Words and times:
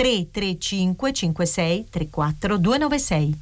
335 0.00 0.94
56 0.96 1.84
34 1.90 2.58
296. 2.58 3.34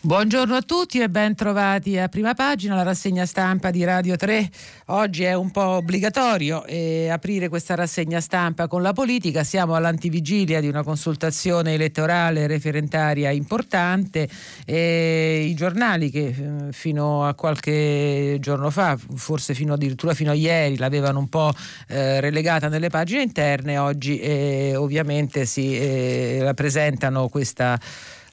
Buongiorno 0.00 0.54
a 0.54 0.62
tutti 0.62 1.00
e 1.00 1.10
ben 1.10 1.34
trovati 1.34 1.98
a 1.98 2.08
prima 2.08 2.32
pagina, 2.32 2.76
la 2.76 2.84
rassegna 2.84 3.26
stampa 3.26 3.72
di 3.72 3.82
Radio 3.82 4.14
3. 4.14 4.48
Oggi 4.86 5.24
è 5.24 5.34
un 5.34 5.50
po' 5.50 5.60
obbligatorio 5.60 6.64
eh, 6.66 7.08
aprire 7.08 7.48
questa 7.48 7.74
rassegna 7.74 8.20
stampa 8.20 8.68
con 8.68 8.80
la 8.80 8.92
politica. 8.92 9.42
Siamo 9.42 9.74
all'antivigilia 9.74 10.60
di 10.60 10.68
una 10.68 10.84
consultazione 10.84 11.74
elettorale 11.74 12.46
referentaria 12.46 13.30
importante. 13.30 14.28
E 14.64 15.46
I 15.48 15.54
giornali 15.54 16.10
che 16.10 16.26
eh, 16.28 16.72
fino 16.72 17.26
a 17.26 17.34
qualche 17.34 18.36
giorno 18.38 18.70
fa, 18.70 18.96
forse 19.16 19.52
fino 19.52 19.72
addirittura 19.72 20.14
fino 20.14 20.30
a 20.30 20.34
ieri, 20.34 20.76
l'avevano 20.76 21.18
un 21.18 21.28
po' 21.28 21.52
eh, 21.88 22.20
relegata 22.20 22.68
nelle 22.68 22.88
pagine 22.88 23.22
interne, 23.22 23.78
oggi 23.78 24.20
eh, 24.20 24.76
ovviamente 24.76 25.44
si 25.44 25.76
eh, 25.76 26.38
rappresentano 26.40 27.26
questa 27.26 27.76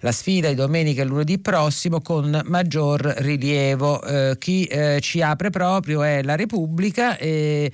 la 0.06 0.12
sfida 0.12 0.50
di 0.50 0.54
domenica 0.54 1.02
e 1.02 1.06
lunedì 1.06 1.40
prossimo 1.40 2.00
con 2.00 2.40
maggior 2.46 3.02
rilievo. 3.02 4.04
Eh, 4.04 4.36
chi 4.38 4.66
eh, 4.66 5.00
ci 5.02 5.20
apre 5.20 5.50
proprio 5.50 6.04
è 6.04 6.22
la 6.22 6.36
Repubblica. 6.36 7.18
E 7.18 7.72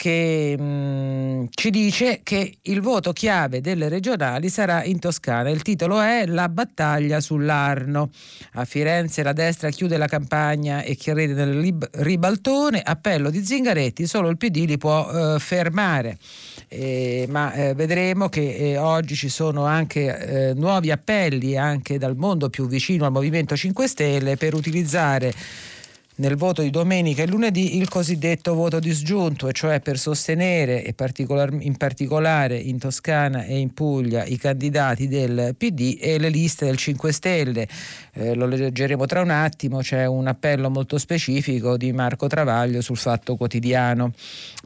che 0.00 0.56
mh, 0.58 0.62
mm, 0.62 1.44
ci 1.50 1.68
dice 1.68 2.20
che 2.22 2.56
il 2.62 2.80
voto 2.80 3.12
chiave 3.12 3.60
delle 3.60 3.90
regionali 3.90 4.48
sarà 4.48 4.82
in 4.84 4.98
Toscana. 4.98 5.50
Il 5.50 5.60
titolo 5.60 6.00
è 6.00 6.24
La 6.24 6.48
battaglia 6.48 7.20
sull'Arno. 7.20 8.08
A 8.54 8.64
Firenze 8.64 9.22
la 9.22 9.34
destra 9.34 9.68
chiude 9.68 9.98
la 9.98 10.06
campagna 10.06 10.80
e 10.80 10.96
crede 10.96 11.34
nel 11.34 11.76
ribaltone. 11.92 12.80
Appello 12.80 13.28
di 13.28 13.44
Zingaretti, 13.44 14.06
solo 14.06 14.30
il 14.30 14.38
PD 14.38 14.64
li 14.64 14.78
può 14.78 15.34
eh, 15.34 15.38
fermare. 15.38 16.16
Eh, 16.72 17.26
ma 17.28 17.52
eh, 17.52 17.74
vedremo 17.74 18.28
che 18.28 18.54
eh, 18.54 18.76
oggi 18.76 19.16
ci 19.16 19.28
sono 19.28 19.64
anche 19.64 20.50
eh, 20.50 20.54
nuovi 20.54 20.92
appelli 20.92 21.56
anche 21.56 21.98
dal 21.98 22.14
mondo 22.14 22.48
più 22.48 22.68
vicino 22.68 23.04
al 23.04 23.10
Movimento 23.10 23.56
5 23.56 23.88
Stelle 23.88 24.36
per 24.36 24.54
utilizzare 24.54 25.34
nel 26.20 26.36
voto 26.36 26.62
di 26.62 26.70
domenica 26.70 27.24
e 27.24 27.26
lunedì 27.26 27.78
il 27.78 27.88
cosiddetto 27.88 28.54
voto 28.54 28.78
disgiunto, 28.78 29.50
cioè 29.50 29.80
per 29.80 29.98
sostenere 29.98 30.84
in 30.86 31.76
particolare 31.76 32.56
in 32.56 32.78
Toscana 32.78 33.44
e 33.44 33.58
in 33.58 33.74
Puglia 33.74 34.24
i 34.24 34.36
candidati 34.36 35.08
del 35.08 35.56
PD 35.58 35.98
e 36.00 36.18
le 36.18 36.28
liste 36.28 36.66
del 36.66 36.76
5 36.76 37.10
Stelle. 37.10 37.66
Eh, 38.12 38.34
lo 38.34 38.46
leggeremo 38.46 39.06
tra 39.06 39.20
un 39.20 39.30
attimo, 39.30 39.78
c'è 39.78 40.06
un 40.06 40.26
appello 40.26 40.70
molto 40.70 40.98
specifico 40.98 41.76
di 41.76 41.92
Marco 41.92 42.26
Travaglio 42.26 42.80
sul 42.80 42.96
Fatto 42.96 43.36
Quotidiano. 43.36 44.12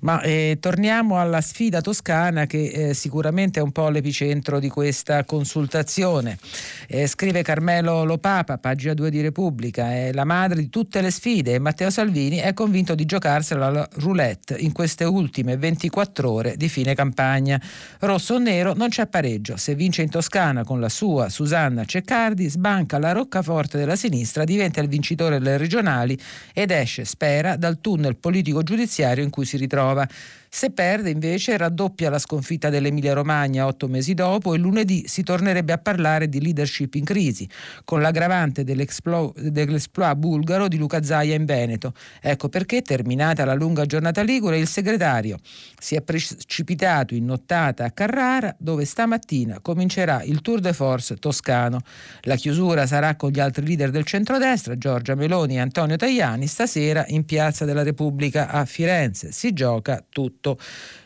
Ma 0.00 0.20
eh, 0.22 0.58
torniamo 0.60 1.18
alla 1.20 1.40
sfida 1.40 1.80
toscana 1.80 2.46
che 2.46 2.90
eh, 2.90 2.94
sicuramente 2.94 3.60
è 3.60 3.62
un 3.62 3.72
po' 3.72 3.88
l'epicentro 3.88 4.58
di 4.58 4.68
questa 4.68 5.24
consultazione. 5.24 6.38
Eh, 6.86 7.06
scrive 7.06 7.42
Carmelo 7.42 8.04
Lopapa, 8.04 8.58
pagina 8.58 8.94
2 8.94 9.10
di 9.10 9.20
Repubblica, 9.20 9.92
è 9.92 10.12
la 10.12 10.24
madre 10.24 10.60
di 10.60 10.68
tutte 10.68 11.00
le 11.00 11.10
sfide 11.10 11.54
e 11.54 11.58
Matteo 11.58 11.90
Salvini 11.90 12.38
è 12.38 12.52
convinto 12.54 12.94
di 12.94 13.04
giocarsela 13.04 13.66
alla 13.66 13.88
roulette 13.94 14.56
in 14.58 14.72
queste 14.72 15.04
ultime 15.04 15.56
24 15.56 16.30
ore 16.30 16.56
di 16.56 16.68
fine 16.68 16.94
campagna. 16.94 17.60
Rosso 18.00 18.34
o 18.34 18.38
nero 18.38 18.74
non 18.74 18.88
c'è 18.88 19.06
pareggio. 19.06 19.56
Se 19.56 19.74
vince 19.74 20.02
in 20.02 20.10
Toscana 20.10 20.64
con 20.64 20.80
la 20.80 20.88
sua 20.88 21.28
Susanna 21.28 21.84
Ceccardi, 21.84 22.48
sbanca 22.48 22.98
la 22.98 23.12
roccaforte 23.44 23.78
della 23.78 23.96
sinistra, 23.96 24.44
diventa 24.44 24.80
il 24.80 24.88
vincitore 24.88 25.38
delle 25.38 25.58
regionali 25.58 26.18
ed 26.52 26.70
esce, 26.70 27.04
spera, 27.04 27.56
dal 27.56 27.80
tunnel 27.80 28.16
politico-giudiziario 28.16 29.22
in 29.22 29.30
cui 29.30 29.44
si 29.44 29.58
ritrova. 29.58 30.08
Se 30.56 30.70
perde 30.70 31.10
invece 31.10 31.56
raddoppia 31.56 32.08
la 32.10 32.20
sconfitta 32.20 32.70
dell'Emilia 32.70 33.12
Romagna 33.12 33.66
otto 33.66 33.88
mesi 33.88 34.14
dopo 34.14 34.54
e 34.54 34.58
lunedì 34.58 35.02
si 35.08 35.24
tornerebbe 35.24 35.72
a 35.72 35.78
parlare 35.78 36.28
di 36.28 36.40
leadership 36.40 36.94
in 36.94 37.02
crisi, 37.02 37.48
con 37.82 38.00
l'aggravante 38.00 38.62
dell'esploit 38.62 40.14
bulgaro 40.14 40.68
di 40.68 40.76
Luca 40.76 41.02
Zaia 41.02 41.34
in 41.34 41.44
Veneto. 41.44 41.92
Ecco 42.20 42.48
perché, 42.48 42.82
terminata 42.82 43.44
la 43.44 43.54
lunga 43.54 43.84
giornata 43.84 44.22
ligure, 44.22 44.56
il 44.56 44.68
segretario 44.68 45.38
si 45.76 45.96
è 45.96 46.02
precipitato 46.02 47.16
in 47.16 47.24
nottata 47.24 47.84
a 47.84 47.90
Carrara, 47.90 48.54
dove 48.56 48.84
stamattina 48.84 49.58
comincerà 49.60 50.22
il 50.22 50.40
tour 50.40 50.60
de 50.60 50.72
force 50.72 51.16
toscano. 51.16 51.80
La 52.20 52.36
chiusura 52.36 52.86
sarà 52.86 53.16
con 53.16 53.30
gli 53.30 53.40
altri 53.40 53.66
leader 53.66 53.90
del 53.90 54.04
centrodestra, 54.04 54.78
Giorgia 54.78 55.16
Meloni 55.16 55.56
e 55.56 55.58
Antonio 55.58 55.96
Tajani, 55.96 56.46
stasera 56.46 57.04
in 57.08 57.24
Piazza 57.24 57.64
della 57.64 57.82
Repubblica 57.82 58.48
a 58.50 58.64
Firenze. 58.64 59.32
Si 59.32 59.52
gioca 59.52 60.00
tutto 60.08 60.42
tutto 60.44 60.58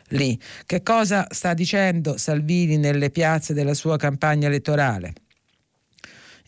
lì. 0.08 0.38
Che 0.66 0.82
cosa 0.82 1.28
sta 1.30 1.54
dicendo 1.54 2.16
Salvini 2.16 2.76
nelle 2.76 3.10
piazze 3.10 3.54
della 3.54 3.74
sua 3.74 3.96
campagna 3.96 4.48
elettorale? 4.48 5.12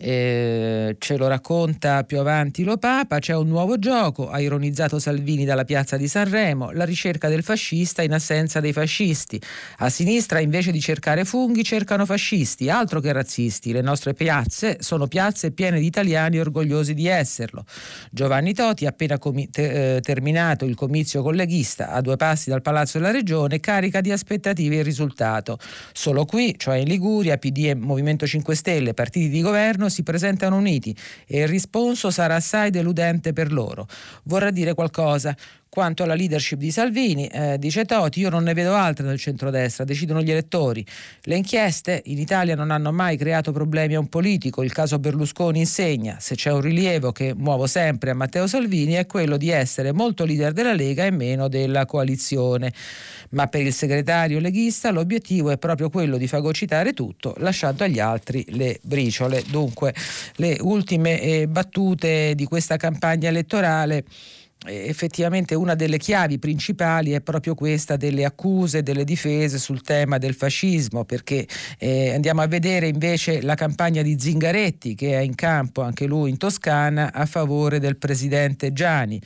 Eh, 0.02 0.96
ce 0.98 1.16
lo 1.18 1.28
racconta 1.28 2.04
più 2.04 2.18
avanti 2.18 2.64
Lo 2.64 2.78
Papa, 2.78 3.18
c'è 3.18 3.34
un 3.34 3.48
nuovo 3.48 3.78
gioco, 3.78 4.30
ha 4.30 4.40
ironizzato 4.40 4.98
Salvini 4.98 5.44
dalla 5.44 5.64
piazza 5.64 5.98
di 5.98 6.08
Sanremo, 6.08 6.70
la 6.70 6.84
ricerca 6.84 7.28
del 7.28 7.42
fascista 7.42 8.02
in 8.02 8.14
assenza 8.14 8.60
dei 8.60 8.72
fascisti. 8.72 9.40
A 9.78 9.90
sinistra 9.90 10.40
invece 10.40 10.72
di 10.72 10.80
cercare 10.80 11.26
funghi 11.26 11.62
cercano 11.62 12.06
fascisti, 12.06 12.70
altro 12.70 13.00
che 13.00 13.12
razzisti, 13.12 13.72
le 13.72 13.82
nostre 13.82 14.14
piazze 14.14 14.78
sono 14.80 15.06
piazze 15.06 15.50
piene 15.50 15.78
di 15.78 15.86
italiani 15.86 16.38
orgogliosi 16.38 16.94
di 16.94 17.06
esserlo. 17.06 17.64
Giovanni 18.10 18.54
Toti, 18.54 18.86
appena 18.86 19.18
comi- 19.18 19.50
te- 19.50 19.96
eh, 19.96 20.00
terminato 20.00 20.64
il 20.64 20.76
comizio 20.76 21.22
colleghista 21.22 21.90
a 21.90 22.00
due 22.00 22.16
passi 22.16 22.48
dal 22.48 22.62
Palazzo 22.62 22.96
della 22.98 23.10
Regione, 23.10 23.60
carica 23.60 24.00
di 24.00 24.10
aspettative 24.10 24.76
il 24.76 24.84
risultato. 24.84 25.58
Solo 25.92 26.24
qui, 26.24 26.54
cioè 26.56 26.76
in 26.76 26.88
Liguria, 26.88 27.36
PD 27.36 27.66
e 27.66 27.74
Movimento 27.74 28.26
5 28.26 28.54
Stelle, 28.54 28.94
partiti 28.94 29.28
di 29.28 29.42
governo, 29.42 29.88
si 29.90 30.02
presentano 30.02 30.56
uniti 30.56 30.96
e 31.26 31.40
il 31.40 31.48
risponso 31.48 32.10
sarà 32.10 32.36
assai 32.36 32.70
deludente 32.70 33.32
per 33.32 33.52
loro. 33.52 33.86
Vorrà 34.24 34.50
dire 34.50 34.74
qualcosa. 34.74 35.36
Quanto 35.72 36.02
alla 36.02 36.14
leadership 36.14 36.58
di 36.58 36.72
Salvini, 36.72 37.28
eh, 37.28 37.56
dice 37.56 37.84
Toti, 37.84 38.18
io 38.18 38.28
non 38.28 38.42
ne 38.42 38.54
vedo 38.54 38.74
altre 38.74 39.06
nel 39.06 39.20
centrodestra, 39.20 39.84
decidono 39.84 40.20
gli 40.20 40.32
elettori. 40.32 40.84
Le 41.22 41.36
inchieste 41.36 42.02
in 42.06 42.18
Italia 42.18 42.56
non 42.56 42.72
hanno 42.72 42.90
mai 42.90 43.16
creato 43.16 43.52
problemi 43.52 43.94
a 43.94 44.00
un 44.00 44.08
politico, 44.08 44.64
il 44.64 44.72
caso 44.72 44.98
Berlusconi 44.98 45.60
insegna, 45.60 46.16
se 46.18 46.34
c'è 46.34 46.50
un 46.50 46.60
rilievo 46.60 47.12
che 47.12 47.34
muovo 47.36 47.68
sempre 47.68 48.10
a 48.10 48.14
Matteo 48.14 48.48
Salvini 48.48 48.94
è 48.94 49.06
quello 49.06 49.36
di 49.36 49.50
essere 49.50 49.92
molto 49.92 50.24
leader 50.24 50.52
della 50.52 50.74
Lega 50.74 51.04
e 51.04 51.12
meno 51.12 51.46
della 51.46 51.86
coalizione. 51.86 52.72
Ma 53.30 53.46
per 53.46 53.60
il 53.60 53.72
segretario 53.72 54.40
leghista 54.40 54.90
l'obiettivo 54.90 55.50
è 55.50 55.56
proprio 55.56 55.88
quello 55.88 56.16
di 56.16 56.26
fagocitare 56.26 56.94
tutto, 56.94 57.32
lasciando 57.38 57.84
agli 57.84 58.00
altri 58.00 58.44
le 58.48 58.80
briciole. 58.82 59.44
Dunque, 59.48 59.94
le 60.34 60.56
ultime 60.62 61.20
eh, 61.20 61.46
battute 61.46 62.34
di 62.34 62.44
questa 62.44 62.76
campagna 62.76 63.28
elettorale 63.28 64.02
effettivamente 64.66 65.54
una 65.54 65.74
delle 65.74 65.96
chiavi 65.96 66.38
principali 66.38 67.12
è 67.12 67.20
proprio 67.20 67.54
questa 67.54 67.96
delle 67.96 68.24
accuse, 68.24 68.82
delle 68.82 69.04
difese 69.04 69.58
sul 69.58 69.80
tema 69.80 70.18
del 70.18 70.34
fascismo, 70.34 71.04
perché 71.04 71.46
eh, 71.78 72.12
andiamo 72.12 72.42
a 72.42 72.46
vedere 72.46 72.88
invece 72.88 73.40
la 73.40 73.54
campagna 73.54 74.02
di 74.02 74.16
Zingaretti 74.18 74.94
che 74.94 75.16
è 75.16 75.20
in 75.20 75.34
campo 75.34 75.80
anche 75.80 76.06
lui 76.06 76.30
in 76.30 76.36
Toscana 76.36 77.12
a 77.12 77.24
favore 77.26 77.78
del 77.78 77.96
presidente 77.96 78.72
Gianni. 78.72 79.20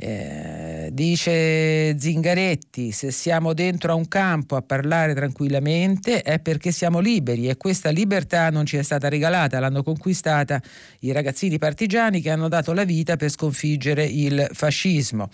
Eh, 0.00 0.90
dice 0.92 1.98
Zingaretti, 1.98 2.92
se 2.92 3.10
siamo 3.10 3.52
dentro 3.52 3.90
a 3.90 3.94
un 3.96 4.06
campo 4.06 4.54
a 4.54 4.62
parlare 4.62 5.12
tranquillamente 5.12 6.22
è 6.22 6.38
perché 6.38 6.70
siamo 6.70 7.00
liberi 7.00 7.48
e 7.48 7.56
questa 7.56 7.90
libertà 7.90 8.48
non 8.50 8.64
ci 8.64 8.76
è 8.76 8.82
stata 8.82 9.08
regalata, 9.08 9.58
l'hanno 9.58 9.82
conquistata 9.82 10.62
i 11.00 11.10
ragazzini 11.10 11.58
partigiani 11.58 12.20
che 12.20 12.30
hanno 12.30 12.46
dato 12.46 12.72
la 12.72 12.84
vita 12.84 13.16
per 13.16 13.28
sconfiggere 13.28 14.04
il 14.04 14.48
fascismo. 14.52 15.30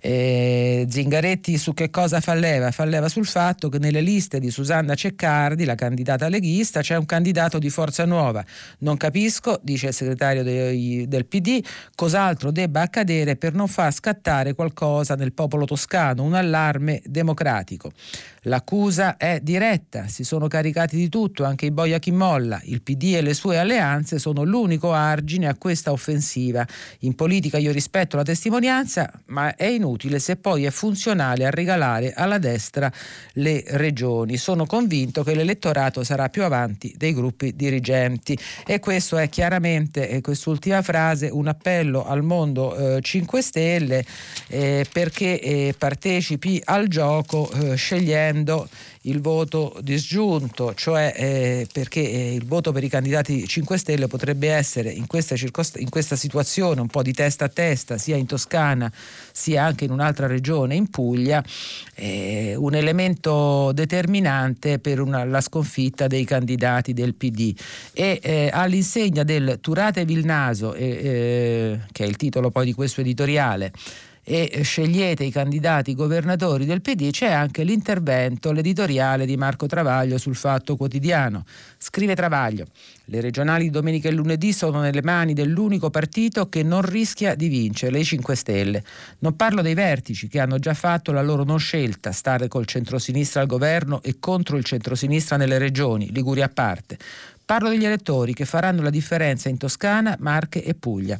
Eh, 0.00 0.86
Zingaretti 0.88 1.56
su 1.58 1.74
che 1.74 1.90
cosa 1.90 2.20
fa 2.20 2.34
leva? 2.34 2.70
Fa 2.70 2.84
leva 2.84 3.08
sul 3.08 3.26
fatto 3.26 3.68
che 3.68 3.78
nelle 3.78 4.00
liste 4.00 4.38
di 4.38 4.50
Susanna 4.50 4.94
Ceccardi, 4.94 5.64
la 5.64 5.74
candidata 5.74 6.28
leghista, 6.28 6.80
c'è 6.80 6.96
un 6.96 7.06
candidato 7.06 7.58
di 7.58 7.70
Forza 7.70 8.04
Nuova. 8.04 8.44
Non 8.78 8.96
capisco, 8.96 9.58
dice 9.62 9.88
il 9.88 9.94
segretario 9.94 10.42
de, 10.42 11.06
del 11.08 11.26
PD, 11.26 11.64
cos'altro 11.94 12.50
debba 12.50 12.82
accadere 12.82 13.36
per 13.36 13.54
non 13.54 13.68
far 13.68 13.92
scattare 13.92 14.54
qualcosa 14.54 15.14
nel 15.14 15.32
popolo 15.32 15.64
toscano, 15.64 16.22
un 16.22 16.34
allarme 16.34 17.00
democratico. 17.04 17.90
L'accusa 18.48 19.16
è 19.16 19.40
diretta, 19.42 20.06
si 20.06 20.22
sono 20.22 20.46
caricati 20.46 20.96
di 20.96 21.08
tutto, 21.08 21.42
anche 21.42 21.66
i 21.66 21.72
boia 21.72 21.98
chi 21.98 22.12
molla. 22.12 22.60
Il 22.64 22.80
PD 22.80 23.14
e 23.16 23.20
le 23.20 23.34
sue 23.34 23.58
alleanze 23.58 24.20
sono 24.20 24.44
l'unico 24.44 24.92
argine 24.92 25.48
a 25.48 25.56
questa 25.56 25.90
offensiva. 25.90 26.64
In 27.00 27.16
politica 27.16 27.58
io 27.58 27.72
rispetto 27.72 28.16
la 28.16 28.22
testimonianza, 28.22 29.10
ma 29.26 29.56
è 29.56 29.66
inutile 29.66 30.20
se 30.20 30.36
poi 30.36 30.64
è 30.64 30.70
funzionale 30.70 31.44
a 31.44 31.50
regalare 31.50 32.12
alla 32.12 32.38
destra 32.38 32.90
le 33.32 33.64
regioni. 33.66 34.36
Sono 34.36 34.64
convinto 34.64 35.24
che 35.24 35.34
l'elettorato 35.34 36.04
sarà 36.04 36.28
più 36.28 36.44
avanti 36.44 36.94
dei 36.96 37.14
gruppi 37.14 37.56
dirigenti 37.56 38.38
e 38.64 38.78
questo 38.78 39.16
è 39.16 39.28
chiaramente, 39.28 40.08
eh, 40.08 40.20
quest'ultima 40.20 40.82
frase, 40.82 41.28
un 41.32 41.48
appello 41.48 42.06
al 42.06 42.22
mondo 42.22 42.96
eh, 42.96 43.00
5 43.00 43.42
Stelle 43.42 44.04
eh, 44.46 44.86
perché 44.92 45.40
eh, 45.40 45.74
partecipi 45.76 46.62
al 46.64 46.86
gioco 46.86 47.50
eh, 47.50 47.74
scegliendo 47.74 48.35
chiedendo 48.36 48.68
il 49.02 49.20
voto 49.20 49.76
disgiunto, 49.80 50.74
cioè 50.74 51.12
eh, 51.16 51.68
perché 51.72 52.00
eh, 52.00 52.34
il 52.34 52.44
voto 52.44 52.72
per 52.72 52.82
i 52.84 52.88
candidati 52.88 53.46
5 53.46 53.78
Stelle 53.78 54.08
potrebbe 54.08 54.50
essere 54.50 54.90
in 54.90 55.06
questa, 55.06 55.36
circost- 55.36 55.78
in 55.78 55.88
questa, 55.88 56.16
situazione 56.16 56.80
un 56.80 56.88
po' 56.88 57.02
di 57.02 57.12
testa 57.12 57.46
a 57.46 57.48
testa, 57.48 57.98
sia 57.98 58.16
in 58.16 58.26
Toscana 58.26 58.92
sia 59.32 59.64
anche 59.64 59.84
in 59.84 59.90
un'altra 59.90 60.26
regione, 60.26 60.74
in 60.74 60.88
Puglia, 60.88 61.42
eh, 61.94 62.54
un 62.56 62.74
elemento 62.74 63.70
determinante 63.72 64.78
per 64.78 65.00
una, 65.00 65.24
la 65.24 65.40
sconfitta 65.40 66.06
dei 66.06 66.24
candidati 66.24 66.92
del 66.92 67.14
PD. 67.14 67.54
E 67.92 68.18
eh, 68.22 68.50
all'insegna 68.52 69.22
del 69.22 69.58
Turatevi 69.60 70.12
il 70.12 70.24
naso, 70.24 70.74
eh, 70.74 71.78
che 71.92 72.04
è 72.04 72.06
il 72.06 72.16
titolo 72.16 72.50
poi 72.50 72.64
di 72.64 72.72
questo 72.72 73.02
editoriale, 73.02 73.72
e 74.28 74.62
scegliete 74.64 75.22
i 75.22 75.30
candidati 75.30 75.94
governatori 75.94 76.64
del 76.64 76.80
PD, 76.80 77.10
c'è 77.12 77.30
anche 77.30 77.62
l'intervento, 77.62 78.50
l'editoriale 78.50 79.24
di 79.24 79.36
Marco 79.36 79.66
Travaglio 79.66 80.18
sul 80.18 80.34
Fatto 80.34 80.74
Quotidiano. 80.74 81.44
Scrive 81.78 82.16
Travaglio, 82.16 82.66
le 83.04 83.20
regionali 83.20 83.62
di 83.62 83.70
domenica 83.70 84.08
e 84.08 84.12
lunedì 84.12 84.52
sono 84.52 84.80
nelle 84.80 85.00
mani 85.00 85.32
dell'unico 85.32 85.90
partito 85.90 86.48
che 86.48 86.64
non 86.64 86.82
rischia 86.82 87.36
di 87.36 87.46
vincere, 87.46 87.92
le 87.92 88.02
5 88.02 88.34
Stelle. 88.34 88.82
Non 89.20 89.36
parlo 89.36 89.62
dei 89.62 89.74
vertici 89.74 90.26
che 90.26 90.40
hanno 90.40 90.58
già 90.58 90.74
fatto 90.74 91.12
la 91.12 91.22
loro 91.22 91.44
non 91.44 91.60
scelta, 91.60 92.10
stare 92.10 92.48
col 92.48 92.66
centrosinistra 92.66 93.42
al 93.42 93.46
governo 93.46 94.02
e 94.02 94.16
contro 94.18 94.56
il 94.56 94.64
centrosinistra 94.64 95.36
nelle 95.36 95.58
regioni, 95.58 96.10
Liguria 96.10 96.46
a 96.46 96.50
parte. 96.52 96.98
Parlo 97.44 97.68
degli 97.68 97.84
elettori 97.84 98.34
che 98.34 98.44
faranno 98.44 98.82
la 98.82 98.90
differenza 98.90 99.48
in 99.48 99.56
Toscana, 99.56 100.16
Marche 100.18 100.64
e 100.64 100.74
Puglia 100.74 101.16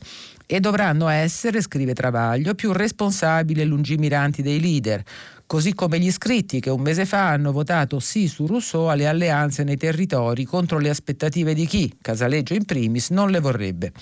e 0.46 0.60
dovranno 0.60 1.08
essere, 1.08 1.60
scrive 1.60 1.92
Travaglio, 1.92 2.54
più 2.54 2.72
responsabili 2.72 3.60
e 3.60 3.64
lungimiranti 3.64 4.42
dei 4.42 4.60
leader, 4.60 5.02
così 5.44 5.74
come 5.74 5.98
gli 5.98 6.06
iscritti 6.06 6.60
che 6.60 6.70
un 6.70 6.80
mese 6.80 7.04
fa 7.04 7.28
hanno 7.28 7.52
votato 7.52 7.98
sì 7.98 8.28
su 8.28 8.46
Rousseau 8.46 8.86
alle 8.86 9.06
alleanze 9.06 9.64
nei 9.64 9.76
territori 9.76 10.44
contro 10.44 10.78
le 10.78 10.88
aspettative 10.88 11.52
di 11.52 11.66
chi, 11.66 11.92
Casaleggio 12.00 12.54
in 12.54 12.64
primis, 12.64 13.10
non 13.10 13.30
le 13.30 13.40
vorrebbe. 13.40 13.92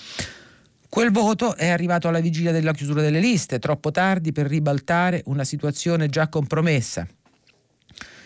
Quel 0.87 1.11
voto 1.11 1.57
è 1.57 1.67
arrivato 1.67 2.07
alla 2.07 2.21
vigilia 2.21 2.53
della 2.53 2.71
chiusura 2.71 3.01
delle 3.01 3.19
liste, 3.19 3.59
troppo 3.59 3.91
tardi 3.91 4.31
per 4.31 4.45
ribaltare 4.45 5.23
una 5.25 5.43
situazione 5.43 6.07
già 6.07 6.29
compromessa. 6.29 7.05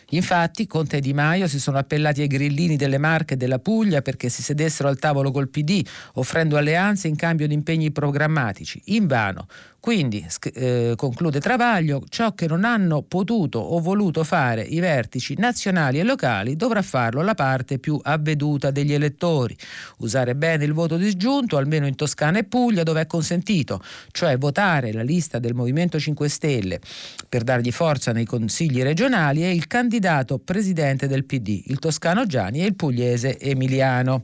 Infatti 0.09 0.65
Conte 0.65 0.97
e 0.97 1.01
Di 1.01 1.13
Maio 1.13 1.47
si 1.47 1.59
sono 1.59 1.77
appellati 1.77 2.21
ai 2.21 2.27
grillini 2.27 2.75
delle 2.75 2.97
Marche 2.97 3.35
e 3.35 3.37
della 3.37 3.59
Puglia 3.59 4.01
perché 4.01 4.29
si 4.29 4.41
sedessero 4.41 4.89
al 4.89 4.97
tavolo 4.97 5.31
col 5.31 5.49
PD, 5.49 5.85
offrendo 6.13 6.57
alleanze 6.57 7.07
in 7.07 7.15
cambio 7.15 7.47
di 7.47 7.53
impegni 7.53 7.91
programmatici. 7.91 8.81
Invano. 8.85 9.47
Quindi, 9.79 10.25
eh, 10.53 10.93
conclude 10.97 11.39
Travaglio, 11.39 12.03
ciò 12.09 12.33
che 12.33 12.47
non 12.47 12.65
hanno 12.65 13.01
potuto 13.01 13.59
o 13.59 13.79
voluto 13.79 14.25
fare 14.25 14.61
i 14.61 14.79
vertici 14.79 15.35
nazionali 15.37 15.99
e 15.99 16.03
locali 16.03 16.57
dovrà 16.57 16.81
farlo 16.81 17.21
la 17.21 17.33
parte 17.33 17.79
più 17.79 17.97
avveduta 18.01 18.71
degli 18.71 18.93
elettori. 18.93 19.55
Usare 19.99 20.35
bene 20.35 20.65
il 20.65 20.73
voto 20.73 20.97
disgiunto, 20.97 21.55
almeno 21.55 21.87
in 21.87 21.95
Toscana 21.95 22.39
e 22.39 22.43
Puglia, 22.43 22.83
dove 22.83 23.01
è 23.01 23.07
consentito, 23.07 23.81
cioè 24.11 24.37
votare 24.37 24.91
la 24.91 25.01
lista 25.01 25.39
del 25.39 25.53
Movimento 25.53 25.97
5 25.97 26.27
Stelle 26.27 26.81
per 27.27 27.43
dargli 27.43 27.71
forza 27.71 28.11
nei 28.11 28.25
consigli 28.25 28.81
regionali 28.83 29.43
e 29.43 29.53
il 29.53 29.67
candidato 29.67 30.39
presidente 30.39 31.07
del 31.07 31.23
PD, 31.23 31.63
il 31.67 31.79
toscano 31.79 32.25
Gianni 32.25 32.61
e 32.61 32.65
il 32.65 32.75
pugliese 32.75 33.39
Emiliano. 33.39 34.23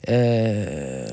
Eh, 0.00 1.12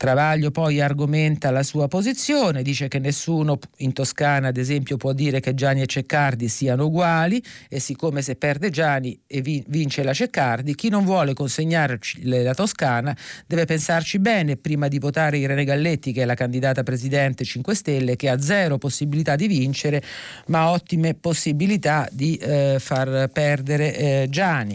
Travaglio 0.00 0.50
poi 0.50 0.80
argomenta 0.80 1.50
la 1.50 1.62
sua 1.62 1.86
posizione, 1.86 2.62
dice 2.62 2.88
che 2.88 2.98
nessuno 2.98 3.58
in 3.80 3.92
Toscana, 3.92 4.48
ad 4.48 4.56
esempio, 4.56 4.96
può 4.96 5.12
dire 5.12 5.40
che 5.40 5.52
Gianni 5.52 5.82
e 5.82 5.86
Ceccardi 5.86 6.48
siano 6.48 6.86
uguali 6.86 7.38
e 7.68 7.80
siccome 7.80 8.22
se 8.22 8.34
perde 8.36 8.70
Gianni 8.70 9.20
e 9.26 9.42
vince 9.42 10.02
la 10.02 10.14
Ceccardi, 10.14 10.74
chi 10.74 10.88
non 10.88 11.04
vuole 11.04 11.34
consegnarci 11.34 12.26
la 12.26 12.54
Toscana 12.54 13.14
deve 13.46 13.66
pensarci 13.66 14.18
bene 14.20 14.56
prima 14.56 14.88
di 14.88 14.98
votare 14.98 15.36
Irene 15.36 15.64
Galletti, 15.64 16.12
che 16.12 16.22
è 16.22 16.24
la 16.24 16.32
candidata 16.32 16.82
presidente 16.82 17.44
5 17.44 17.74
Stelle, 17.74 18.16
che 18.16 18.30
ha 18.30 18.40
zero 18.40 18.78
possibilità 18.78 19.36
di 19.36 19.48
vincere, 19.48 20.02
ma 20.46 20.70
ottime 20.70 21.12
possibilità 21.12 22.08
di 22.10 22.36
eh, 22.36 22.78
far 22.80 23.28
perdere 23.30 23.94
eh, 23.94 24.26
Gianni. 24.30 24.72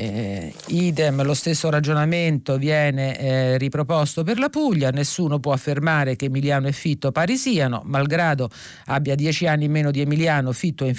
Eh, 0.00 0.54
idem, 0.66 1.24
lo 1.24 1.34
stesso 1.34 1.70
ragionamento 1.70 2.56
viene 2.56 3.18
eh, 3.18 3.58
riproposto 3.58 4.22
per 4.22 4.38
la 4.38 4.48
Puglia, 4.48 4.90
nessuno 4.90 5.40
può 5.40 5.52
affermare 5.52 6.14
che 6.14 6.26
Emiliano 6.26 6.68
e 6.68 6.72
Fitto 6.72 7.10
pari 7.10 7.36
siano, 7.36 7.82
malgrado 7.84 8.48
abbia 8.84 9.16
dieci 9.16 9.48
anni 9.48 9.66
meno 9.66 9.90
di 9.90 10.00
Emiliano, 10.00 10.52
Fitto 10.52 10.84
è 10.84 10.94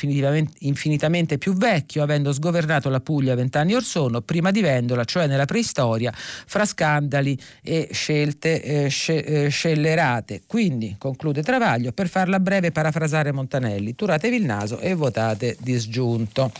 infinitamente, 0.57 1.37
più 1.37 1.53
vecchio, 1.53 2.03
avendo 2.03 2.33
sgovernato 2.33 2.89
la 2.89 2.99
Puglia 2.99 3.35
vent'anni 3.35 3.73
or 3.73 3.83
sono, 3.83 4.19
prima 4.19 4.51
di 4.51 4.59
Vendola, 4.59 5.05
cioè 5.05 5.27
nella 5.27 5.45
preistoria, 5.45 6.11
fra 6.13 6.65
scandali 6.65 7.39
e 7.63 7.87
scelte 7.93 8.61
eh, 8.61 8.93
eh, 9.07 9.47
scellerate. 9.47 10.41
Quindi, 10.45 10.95
conclude 10.97 11.41
Travaglio, 11.41 11.93
per 11.93 12.09
farla 12.09 12.41
breve 12.41 12.73
parafrasare 12.73 13.31
Montanelli, 13.31 13.95
turatevi 13.95 14.35
il 14.35 14.43
naso 14.43 14.77
e 14.79 14.93
votate 14.93 15.55
disgiunto. 15.61 16.51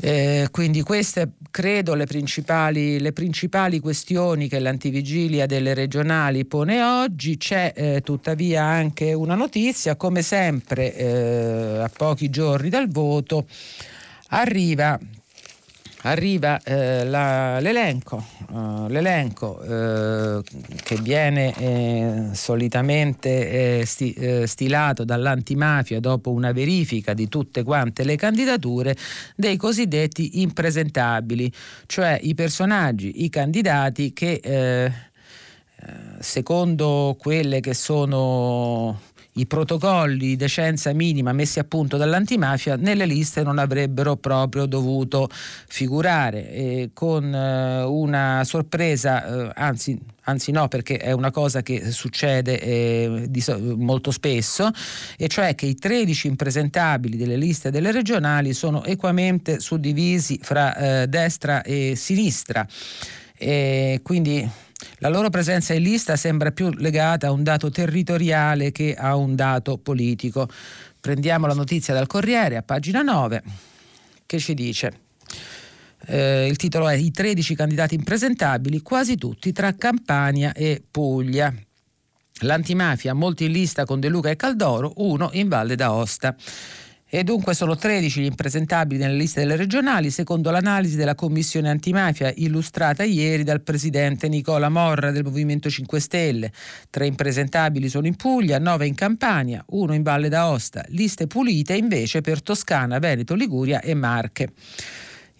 Eh, 0.00 0.48
quindi 0.50 0.82
queste 0.82 1.32
credo 1.50 1.94
le 1.94 2.06
principali, 2.06 3.00
le 3.00 3.12
principali, 3.12 3.80
questioni 3.80 4.48
che 4.48 4.60
l'antivigilia 4.60 5.46
delle 5.46 5.74
regionali 5.74 6.44
pone 6.44 6.82
oggi. 6.82 7.36
C'è 7.36 7.72
eh, 7.74 8.00
tuttavia 8.02 8.62
anche 8.62 9.12
una 9.12 9.34
notizia, 9.34 9.96
come 9.96 10.22
sempre 10.22 10.94
eh, 10.94 11.78
a 11.82 11.90
pochi 11.94 12.30
giorni 12.30 12.68
dal 12.68 12.88
voto 12.88 13.46
arriva 14.28 14.98
arriva 16.08 16.60
eh, 16.62 17.04
la, 17.04 17.60
l'elenco, 17.60 18.24
uh, 18.50 18.86
l'elenco 18.88 19.60
uh, 19.60 20.42
che 20.82 20.96
viene 21.00 21.54
eh, 21.56 22.30
solitamente 22.32 23.80
eh, 23.80 23.86
sti, 23.86 24.12
eh, 24.14 24.46
stilato 24.46 25.04
dall'antimafia 25.04 26.00
dopo 26.00 26.30
una 26.30 26.52
verifica 26.52 27.12
di 27.12 27.28
tutte 27.28 27.62
quante 27.62 28.04
le 28.04 28.16
candidature 28.16 28.96
dei 29.36 29.56
cosiddetti 29.56 30.40
impresentabili, 30.40 31.52
cioè 31.86 32.18
i 32.22 32.34
personaggi, 32.34 33.24
i 33.24 33.28
candidati 33.28 34.12
che 34.12 34.40
eh, 34.42 34.92
secondo 36.20 37.16
quelle 37.18 37.60
che 37.60 37.74
sono 37.74 38.98
i 39.38 39.46
protocolli 39.46 40.28
di 40.28 40.36
decenza 40.36 40.92
minima 40.92 41.32
messi 41.32 41.58
a 41.58 41.64
punto 41.64 41.96
dall'antimafia 41.96 42.76
nelle 42.76 43.06
liste 43.06 43.42
non 43.42 43.58
avrebbero 43.58 44.16
proprio 44.16 44.66
dovuto 44.66 45.28
figurare 45.30 46.50
e 46.50 46.90
con 46.92 47.34
eh, 47.34 47.82
una 47.82 48.42
sorpresa, 48.44 49.48
eh, 49.48 49.52
anzi 49.54 49.98
anzi 50.28 50.52
no 50.52 50.68
perché 50.68 50.98
è 50.98 51.12
una 51.12 51.30
cosa 51.30 51.62
che 51.62 51.90
succede 51.90 52.60
eh, 52.60 53.24
di, 53.28 53.42
molto 53.76 54.10
spesso, 54.10 54.70
e 55.16 55.26
cioè 55.26 55.54
che 55.54 55.66
i 55.66 55.74
13 55.74 56.26
impresentabili 56.26 57.16
delle 57.16 57.36
liste 57.36 57.70
delle 57.70 57.92
regionali 57.92 58.52
sono 58.52 58.84
equamente 58.84 59.58
suddivisi 59.58 60.38
fra 60.42 60.76
eh, 60.76 61.06
destra 61.08 61.62
e 61.62 61.94
sinistra. 61.96 62.66
E 63.40 64.00
quindi 64.02 64.48
la 64.98 65.08
loro 65.08 65.30
presenza 65.30 65.74
in 65.74 65.82
lista 65.82 66.16
sembra 66.16 66.52
più 66.52 66.70
legata 66.70 67.28
a 67.28 67.32
un 67.32 67.42
dato 67.42 67.70
territoriale 67.70 68.72
che 68.72 68.94
a 68.94 69.16
un 69.16 69.34
dato 69.34 69.78
politico. 69.78 70.48
Prendiamo 71.00 71.46
la 71.46 71.54
notizia 71.54 71.94
dal 71.94 72.06
Corriere 72.06 72.56
a 72.56 72.62
pagina 72.62 73.02
9 73.02 73.42
che 74.26 74.38
ci 74.38 74.54
dice 74.54 75.06
eh, 76.06 76.46
il 76.46 76.56
titolo 76.56 76.88
è 76.88 76.94
I 76.94 77.10
13 77.10 77.54
candidati 77.54 77.94
impresentabili, 77.94 78.80
quasi 78.80 79.16
tutti 79.16 79.52
tra 79.52 79.74
Campania 79.74 80.52
e 80.52 80.82
Puglia. 80.88 81.52
L'antimafia, 82.42 83.14
molti 83.14 83.46
in 83.46 83.52
lista 83.52 83.84
con 83.84 83.98
De 83.98 84.08
Luca 84.08 84.30
e 84.30 84.36
Caldoro, 84.36 84.92
uno 84.96 85.30
in 85.32 85.48
Valle 85.48 85.74
d'Aosta. 85.74 86.36
E 87.10 87.24
dunque 87.24 87.54
sono 87.54 87.74
13 87.74 88.20
gli 88.20 88.26
impresentabili 88.26 89.00
nelle 89.00 89.16
liste 89.16 89.40
delle 89.40 89.56
regionali, 89.56 90.10
secondo 90.10 90.50
l'analisi 90.50 90.94
della 90.94 91.14
commissione 91.14 91.70
antimafia 91.70 92.30
illustrata 92.36 93.02
ieri 93.02 93.44
dal 93.44 93.62
presidente 93.62 94.28
Nicola 94.28 94.68
Morra 94.68 95.10
del 95.10 95.24
Movimento 95.24 95.70
5 95.70 96.00
Stelle. 96.00 96.52
Tre 96.90 97.06
impresentabili 97.06 97.88
sono 97.88 98.06
in 98.06 98.16
Puglia, 98.16 98.58
nove 98.58 98.86
in 98.86 98.94
Campania, 98.94 99.64
uno 99.68 99.94
in 99.94 100.02
Valle 100.02 100.28
d'Aosta. 100.28 100.84
Liste 100.88 101.26
pulite 101.26 101.74
invece 101.74 102.20
per 102.20 102.42
Toscana, 102.42 102.98
Veneto, 102.98 103.34
Liguria 103.34 103.80
e 103.80 103.94
Marche. 103.94 104.52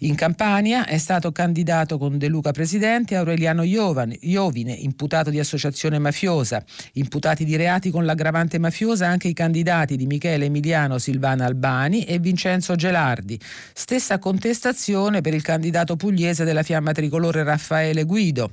In 0.01 0.15
Campania 0.15 0.85
è 0.85 0.97
stato 0.97 1.33
candidato 1.33 1.97
con 1.97 2.17
De 2.17 2.29
Luca 2.29 2.51
presidente 2.51 3.17
Aureliano 3.17 3.63
Iovine, 3.63 4.71
imputato 4.71 5.29
di 5.29 5.39
associazione 5.39 5.99
mafiosa. 5.99 6.63
Imputati 6.93 7.43
di 7.43 7.57
reati 7.57 7.89
con 7.91 8.05
l'aggravante 8.05 8.59
mafiosa 8.59 9.07
anche 9.07 9.27
i 9.27 9.33
candidati 9.33 9.97
di 9.97 10.05
Michele 10.05 10.45
Emiliano 10.45 10.99
Silvana 10.99 11.45
Albani 11.45 12.05
e 12.05 12.17
Vincenzo 12.19 12.75
Gelardi. 12.75 13.37
Stessa 13.73 14.19
contestazione 14.19 15.19
per 15.19 15.33
il 15.33 15.41
candidato 15.41 15.97
pugliese 15.97 16.45
della 16.45 16.63
fiamma 16.63 16.93
tricolore 16.93 17.43
Raffaele 17.43 18.05
Guido. 18.05 18.49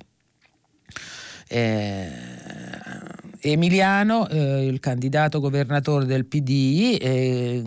Eh, 1.46 2.08
Emiliano, 3.40 4.28
eh, 4.28 4.66
il 4.66 4.80
candidato 4.80 5.38
governatore 5.38 6.06
del 6.06 6.26
PD, 6.26 6.98
eh, 7.00 7.62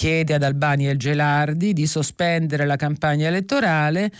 chiede 0.00 0.32
ad 0.32 0.42
Albani 0.42 0.88
e 0.88 0.96
Gelardi 0.96 1.74
di 1.74 1.86
sospendere 1.86 2.64
la 2.64 2.76
campagna 2.76 3.26
elettorale. 3.26 4.10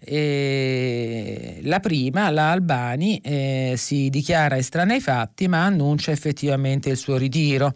E 0.00 1.60
la 1.62 1.78
prima, 1.78 2.28
la 2.30 2.50
Albani, 2.50 3.18
eh, 3.18 3.74
si 3.76 4.10
dichiara 4.10 4.56
estranea 4.56 4.96
ai 4.96 5.00
fatti 5.00 5.46
ma 5.46 5.64
annuncia 5.64 6.10
effettivamente 6.10 6.90
il 6.90 6.96
suo 6.96 7.16
ritiro. 7.16 7.72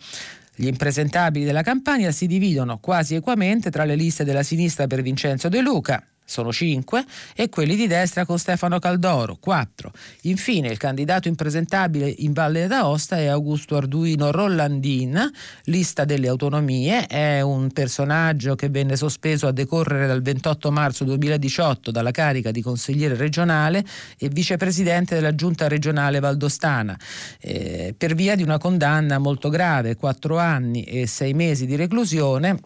Gli 0.57 0.67
impresentabili 0.67 1.45
della 1.45 1.63
campagna 1.63 2.11
si 2.11 2.27
dividono 2.27 2.79
quasi 2.79 3.15
equamente 3.15 3.71
tra 3.71 3.85
le 3.85 3.95
liste 3.95 4.25
della 4.25 4.43
sinistra 4.43 4.89
per 4.89 5.01
Vincenzo 5.01 5.49
De 5.49 5.61
Luca, 5.61 6.05
sono 6.25 6.53
5, 6.53 7.05
e 7.35 7.49
quelli 7.49 7.77
di 7.77 7.87
destra 7.87 8.25
con 8.25 8.39
Stefano 8.39 8.79
Caldoro, 8.79 9.37
4. 9.39 9.93
Infine 10.23 10.69
il 10.69 10.79
candidato 10.79 11.29
impresentabile 11.29 12.09
in 12.19 12.33
Valle 12.33 12.67
d'Aosta 12.67 13.19
è 13.19 13.27
Augusto 13.27 13.77
Arduino 13.77 14.31
Rollandin, 14.31 15.31
lista 15.65 16.05
delle 16.05 16.29
autonomie, 16.29 17.07
è 17.07 17.41
un 17.41 17.71
personaggio 17.71 18.55
che 18.55 18.69
venne 18.69 18.97
sospeso 18.97 19.47
a 19.47 19.53
decorrere 19.53 20.07
dal 20.07 20.23
28 20.23 20.71
marzo 20.71 21.05
2018 21.05 21.91
dalla 21.91 22.11
carica 22.11 22.51
di 22.51 22.63
consigliere 22.63 23.17
regionale 23.17 23.85
e 24.19 24.29
vicepresidente 24.29 25.15
della 25.15 25.35
giunta 25.35 25.69
regionale 25.69 26.21
valdostana, 26.21 26.99
eh, 27.41 27.95
per 27.97 28.15
via 28.15 28.37
di 28.37 28.43
una 28.43 28.59
condanna 28.59 29.19
molto 29.19 29.49
grave, 29.49 29.97
4 29.97 30.39
anni 30.39 30.85
e 30.85 31.07
6 31.07 31.35
mesi 31.35 31.67
di 31.67 31.77
reclusione. 31.77 32.59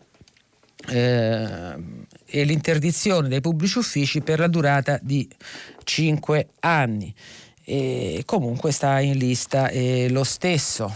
Eh, 0.89 1.75
e 2.29 2.45
l'interdizione 2.45 3.29
dei 3.29 3.41
pubblici 3.41 3.79
uffici 3.79 4.21
per 4.21 4.39
la 4.39 4.49
durata 4.49 4.99
di 5.01 5.29
5 5.85 6.49
anni. 6.61 7.15
E 7.65 8.23
comunque 8.25 8.73
sta 8.73 9.01
in 9.01 9.17
lista 9.17 9.69
eh, 9.69 10.09
lo 10.11 10.25
stesso. 10.25 10.95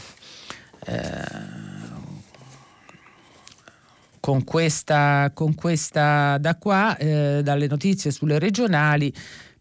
Eh, 0.86 1.88
con 4.20 4.44
questa, 4.44 5.30
con 5.34 5.54
questa 5.54 6.36
da 6.38 6.54
qua, 6.56 6.96
eh, 6.96 7.40
dalle 7.42 7.66
notizie 7.66 8.10
sulle 8.10 8.38
regionali, 8.38 9.12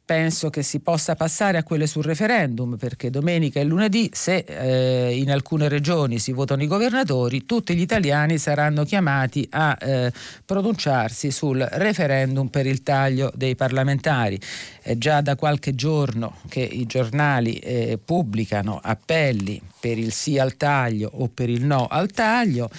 penso 0.09 0.49
che 0.49 0.63
si 0.63 0.79
possa 0.79 1.13
passare 1.13 1.59
a 1.59 1.63
quelle 1.63 1.85
sul 1.85 2.01
referendum, 2.01 2.77
perché 2.77 3.11
domenica 3.11 3.59
e 3.59 3.63
lunedì, 3.63 4.09
se 4.11 4.37
eh, 4.37 5.15
in 5.15 5.29
alcune 5.29 5.69
regioni 5.69 6.17
si 6.17 6.31
votano 6.31 6.63
i 6.63 6.67
governatori, 6.67 7.45
tutti 7.45 7.75
gli 7.75 7.81
italiani 7.81 8.39
saranno 8.39 8.85
chiamati 8.85 9.47
a 9.51 9.77
eh, 9.79 10.11
pronunciarsi 10.43 11.29
sul 11.29 11.59
referendum 11.59 12.47
per 12.47 12.65
il 12.65 12.81
taglio 12.81 13.31
dei 13.35 13.55
parlamentari. 13.55 14.39
È 14.81 14.97
già 14.97 15.21
da 15.21 15.35
qualche 15.35 15.75
giorno 15.75 16.37
che 16.49 16.61
i 16.61 16.87
giornali 16.87 17.59
eh, 17.59 17.99
pubblicano 18.03 18.79
appelli 18.81 19.61
per 19.79 19.99
il 19.99 20.11
sì 20.11 20.39
al 20.39 20.57
taglio 20.57 21.11
o 21.13 21.29
per 21.31 21.51
il 21.51 21.63
no 21.63 21.85
al 21.85 22.09
taglio. 22.09 22.71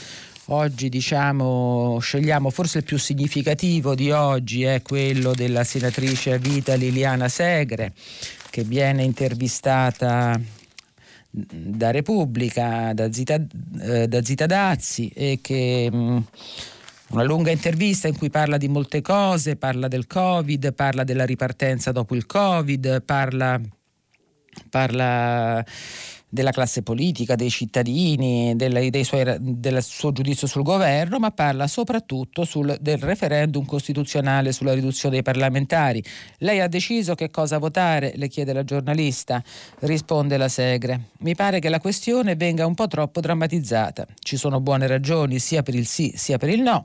Oggi 0.53 0.89
diciamo, 0.89 1.99
scegliamo 2.01 2.51
forse 2.51 2.79
il 2.79 2.85
più 2.85 2.99
significativo 2.99 3.95
di 3.95 4.11
oggi 4.11 4.65
è 4.65 4.83
quello 4.83 5.33
della 5.33 5.63
senatrice 5.63 6.33
a 6.33 6.39
vita 6.39 6.75
Liliana 6.75 7.29
Segre 7.29 7.93
che 8.51 8.65
viene 8.65 9.05
intervistata 9.05 10.41
da 11.31 11.93
Repubblica, 11.93 12.93
da 12.93 13.13
Zita, 13.13 13.41
eh, 13.81 14.09
da 14.09 14.25
Zita 14.25 14.47
Dazzi 14.47 15.09
e 15.15 15.39
che 15.41 15.89
mh, 15.89 16.25
una 17.11 17.23
lunga 17.23 17.53
intervista 17.53 18.09
in 18.09 18.19
cui 18.19 18.29
parla 18.29 18.57
di 18.57 18.67
molte 18.67 19.03
cose, 19.03 19.55
parla 19.55 19.87
del 19.87 20.09
Covid, 20.09 20.73
parla 20.73 21.05
della 21.05 21.25
ripartenza 21.25 21.93
dopo 21.93 22.17
il 22.17 22.27
Covid, 22.27 23.03
parla, 23.03 23.61
parla 24.69 25.65
della 26.31 26.53
classe 26.53 26.83
politica, 26.83 27.35
dei 27.35 27.51
cittadini, 27.51 28.55
del, 28.55 28.89
dei 28.89 29.05
suoi, 29.05 29.37
del 29.41 29.83
suo 29.83 30.13
giudizio 30.13 30.47
sul 30.47 30.63
governo, 30.63 31.19
ma 31.19 31.33
parla 31.33 31.67
soprattutto 31.67 32.45
sul, 32.45 32.77
del 32.81 32.99
referendum 32.99 33.67
costituzionale 33.67 34.53
sulla 34.53 34.73
riduzione 34.73 35.17
dei 35.17 35.25
parlamentari. 35.25 36.03
Lei 36.39 36.61
ha 36.61 36.69
deciso 36.69 37.15
che 37.15 37.31
cosa 37.31 37.59
votare? 37.59 38.13
le 38.15 38.29
chiede 38.29 38.53
la 38.53 38.65
giornalista. 38.65 39.43
Risponde 39.81 40.37
la 40.37 40.49
Segre. 40.49 41.09
Mi 41.19 41.35
pare 41.35 41.59
che 41.59 41.69
la 41.69 41.81
questione 41.81 42.37
venga 42.37 42.67
un 42.67 42.75
po' 42.75 42.87
troppo 42.87 43.21
drammatizzata. 43.21 44.07
Ci 44.19 44.37
sono 44.37 44.61
buone 44.61 44.87
ragioni 44.87 45.39
sia 45.39 45.63
per 45.63 45.75
il 45.75 45.87
sì 45.87 46.13
sia 46.15 46.39
per 46.39 46.51
il 46.51 46.61
no. 46.61 46.85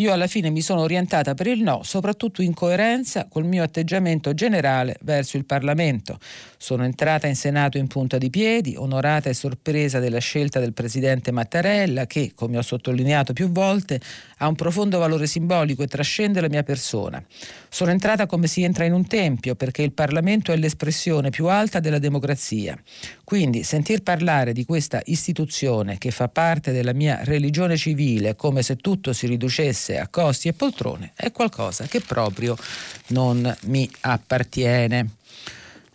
Io 0.00 0.14
alla 0.14 0.28
fine 0.28 0.48
mi 0.48 0.62
sono 0.62 0.80
orientata 0.80 1.34
per 1.34 1.46
il 1.46 1.60
no, 1.60 1.82
soprattutto 1.82 2.40
in 2.40 2.54
coerenza 2.54 3.26
col 3.28 3.44
mio 3.44 3.62
atteggiamento 3.62 4.32
generale 4.32 4.96
verso 5.02 5.36
il 5.36 5.44
Parlamento. 5.44 6.18
Sono 6.56 6.84
entrata 6.84 7.26
in 7.26 7.36
Senato 7.36 7.76
in 7.76 7.86
punta 7.86 8.16
di 8.16 8.30
piedi, 8.30 8.76
onorata 8.76 9.28
e 9.28 9.34
sorpresa 9.34 9.98
della 9.98 10.18
scelta 10.18 10.58
del 10.58 10.72
Presidente 10.72 11.32
Mattarella 11.32 12.06
che, 12.06 12.32
come 12.34 12.56
ho 12.56 12.62
sottolineato 12.62 13.34
più 13.34 13.50
volte, 13.50 14.00
ha 14.38 14.48
un 14.48 14.54
profondo 14.54 14.98
valore 14.98 15.26
simbolico 15.26 15.82
e 15.82 15.86
trascende 15.86 16.40
la 16.40 16.48
mia 16.48 16.62
persona. 16.62 17.22
Sono 17.72 17.92
entrata 17.92 18.26
come 18.26 18.48
si 18.48 18.64
entra 18.64 18.84
in 18.84 18.92
un 18.92 19.06
tempio 19.06 19.54
perché 19.54 19.82
il 19.82 19.92
Parlamento 19.92 20.50
è 20.50 20.56
l'espressione 20.56 21.30
più 21.30 21.46
alta 21.46 21.78
della 21.78 22.00
democrazia. 22.00 22.76
Quindi 23.22 23.62
sentir 23.62 24.02
parlare 24.02 24.52
di 24.52 24.64
questa 24.64 25.00
istituzione 25.04 25.96
che 25.96 26.10
fa 26.10 26.26
parte 26.28 26.72
della 26.72 26.92
mia 26.92 27.20
religione 27.22 27.76
civile 27.76 28.34
come 28.34 28.62
se 28.62 28.74
tutto 28.76 29.12
si 29.12 29.28
riducesse 29.28 30.00
a 30.00 30.08
costi 30.08 30.48
e 30.48 30.52
poltrone 30.52 31.12
è 31.14 31.30
qualcosa 31.30 31.84
che 31.84 32.00
proprio 32.00 32.56
non 33.08 33.56
mi 33.66 33.88
appartiene. 34.00 35.10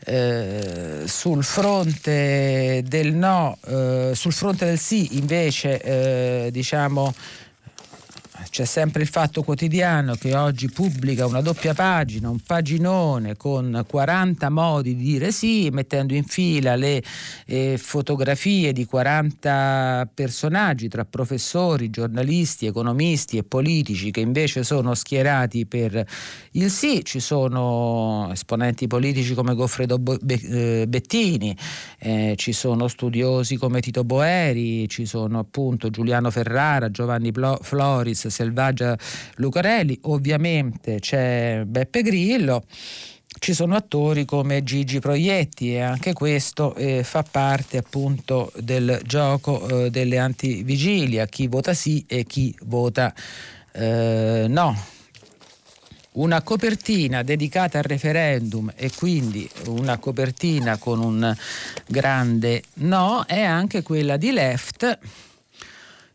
Eh, 0.07 1.03
sul 1.05 1.43
fronte 1.43 2.83
del 2.85 3.15
no, 3.15 3.57
eh, 3.65 4.11
sul 4.13 4.33
fronte 4.33 4.65
del 4.65 4.77
sì 4.77 5.17
invece 5.17 5.81
eh, 5.81 6.51
diciamo 6.51 7.11
c'è 8.49 8.65
sempre 8.65 9.01
il 9.01 9.07
Fatto 9.07 9.43
Quotidiano 9.43 10.15
che 10.15 10.35
oggi 10.35 10.69
pubblica 10.69 11.25
una 11.25 11.41
doppia 11.41 11.73
pagina, 11.73 12.29
un 12.29 12.39
paginone 12.39 13.35
con 13.35 13.83
40 13.87 14.49
modi 14.49 14.95
di 14.95 15.03
dire 15.03 15.31
sì, 15.31 15.69
mettendo 15.71 16.13
in 16.13 16.23
fila 16.23 16.75
le 16.75 17.03
eh, 17.45 17.77
fotografie 17.77 18.73
di 18.73 18.85
40 18.85 20.09
personaggi 20.13 20.87
tra 20.87 21.05
professori, 21.05 21.89
giornalisti, 21.89 22.65
economisti 22.65 23.37
e 23.37 23.43
politici 23.43 24.11
che 24.11 24.21
invece 24.21 24.63
sono 24.63 24.93
schierati 24.93 25.65
per 25.65 26.05
il 26.51 26.69
sì. 26.69 27.03
Ci 27.03 27.19
sono 27.19 28.29
esponenti 28.31 28.87
politici 28.87 29.33
come 29.33 29.55
Goffredo 29.55 29.99
eh, 30.27 30.85
Bettini, 30.87 31.55
eh, 31.99 32.33
ci 32.37 32.53
sono 32.53 32.87
studiosi 32.87 33.57
come 33.57 33.81
Tito 33.81 34.03
Boeri, 34.03 34.87
ci 34.87 35.05
sono 35.05 35.39
appunto 35.39 35.89
Giuliano 35.89 36.31
Ferrara, 36.31 36.91
Giovanni 36.91 37.31
Floris, 37.61 38.27
Selvaggia 38.35 38.97
Lucarelli, 39.35 39.97
ovviamente 40.03 40.99
c'è 40.99 41.63
Beppe 41.65 42.01
Grillo 42.01 42.65
ci 43.37 43.53
sono 43.53 43.75
attori 43.75 44.25
come 44.25 44.63
Gigi 44.63 44.99
Proietti 44.99 45.73
e 45.73 45.81
anche 45.81 46.13
questo 46.13 46.73
eh, 46.75 47.03
fa 47.03 47.23
parte 47.23 47.77
appunto 47.77 48.51
del 48.57 49.01
gioco 49.03 49.67
eh, 49.67 49.89
delle 49.89 50.17
antivigilia, 50.17 51.25
chi 51.25 51.47
vota 51.47 51.73
sì 51.73 52.05
e 52.07 52.23
chi 52.23 52.55
vota 52.63 53.13
eh, 53.73 54.45
no. 54.47 54.93
Una 56.13 56.41
copertina 56.43 57.23
dedicata 57.23 57.79
al 57.79 57.83
referendum 57.83 58.71
e 58.73 58.89
quindi 58.95 59.49
una 59.67 59.97
copertina 59.97 60.77
con 60.77 61.01
un 61.01 61.35
grande 61.85 62.63
no 62.75 63.25
è 63.25 63.41
anche 63.41 63.83
quella 63.83 64.15
di 64.15 64.31
Left 64.31 64.97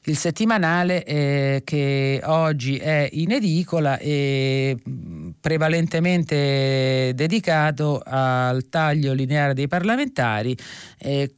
il 0.04 0.16
settimanale 0.16 1.04
eh, 1.04 1.62
che 1.64 2.20
oggi 2.24 2.76
è 2.76 3.08
in 3.12 3.32
edicola 3.32 3.98
e 3.98 4.76
prevalentemente 5.38 7.12
dedicato 7.14 8.00
al 8.04 8.68
taglio 8.68 9.12
lineare 9.12 9.52
dei 9.54 9.68
parlamentari. 9.68 10.56
Eh, 10.98 11.34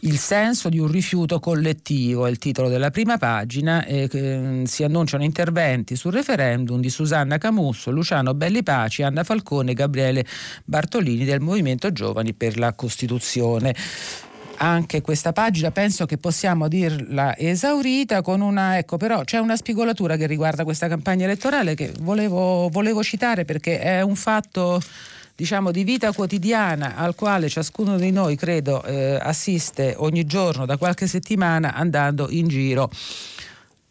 il 0.00 0.18
senso 0.18 0.68
di 0.68 0.78
un 0.78 0.88
rifiuto 0.88 1.40
collettivo 1.40 2.26
è 2.26 2.30
il 2.30 2.38
titolo 2.38 2.68
della 2.68 2.90
prima 2.90 3.16
pagina 3.16 3.84
e 3.86 4.08
eh, 4.12 4.62
si 4.66 4.84
annunciano 4.84 5.24
interventi 5.24 5.96
sul 5.96 6.12
referendum 6.12 6.80
di 6.80 6.90
Susanna 6.90 7.38
Camusso, 7.38 7.90
Luciano 7.90 8.34
Bellipaci, 8.34 9.02
Anna 9.02 9.24
Falcone 9.24 9.70
e 9.70 9.74
Gabriele 9.74 10.24
Bartolini 10.64 11.24
del 11.24 11.40
Movimento 11.40 11.90
Giovani 11.92 12.34
per 12.34 12.58
la 12.58 12.74
Costituzione 12.74 13.74
anche 14.58 15.00
questa 15.00 15.32
pagina. 15.32 15.70
Penso 15.70 16.06
che 16.06 16.18
possiamo 16.18 16.68
dirla 16.68 17.36
esaurita 17.36 18.22
con 18.22 18.40
una 18.40 18.78
ecco 18.78 18.96
però 18.96 19.22
c'è 19.22 19.38
una 19.38 19.56
spigolatura 19.56 20.16
che 20.16 20.26
riguarda 20.26 20.64
questa 20.64 20.88
campagna 20.88 21.24
elettorale 21.24 21.74
che 21.74 21.92
volevo, 22.00 22.68
volevo 22.68 23.02
citare 23.02 23.44
perché 23.44 23.80
è 23.80 24.00
un 24.00 24.16
fatto 24.16 24.80
diciamo, 25.36 25.70
di 25.70 25.84
vita 25.84 26.12
quotidiana 26.12 26.96
al 26.96 27.14
quale 27.14 27.48
ciascuno 27.48 27.98
di 27.98 28.10
noi, 28.10 28.36
credo, 28.36 28.82
eh, 28.84 29.18
assiste 29.20 29.94
ogni 29.98 30.24
giorno 30.24 30.64
da 30.64 30.78
qualche 30.78 31.06
settimana 31.06 31.74
andando 31.74 32.28
in 32.30 32.48
giro 32.48 32.90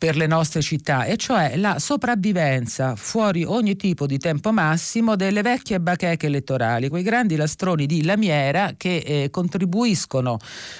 per 0.06 0.18
le 0.18 0.28
nostre 0.28 0.62
città, 0.62 1.06
e 1.06 1.18
cioè 1.18 1.58
la 1.58 1.80
sopravvivenza 1.80 2.96
fuori 2.96 3.44
ogni 3.44 3.76
tipo 3.76 4.06
di 4.06 4.20
tempo 4.20 4.52
massimo 4.52 5.16
delle 5.16 5.42
vecchie 5.42 5.80
bacheche 5.80 6.28
elettorali, 6.28 6.90
quei 6.90 7.02
grandi 7.02 7.36
lastroni 7.36 7.88
di 7.88 8.04
lamiera 8.04 8.74
che 8.78 8.98
eh, 8.98 9.30
contribuiscono 9.32 10.38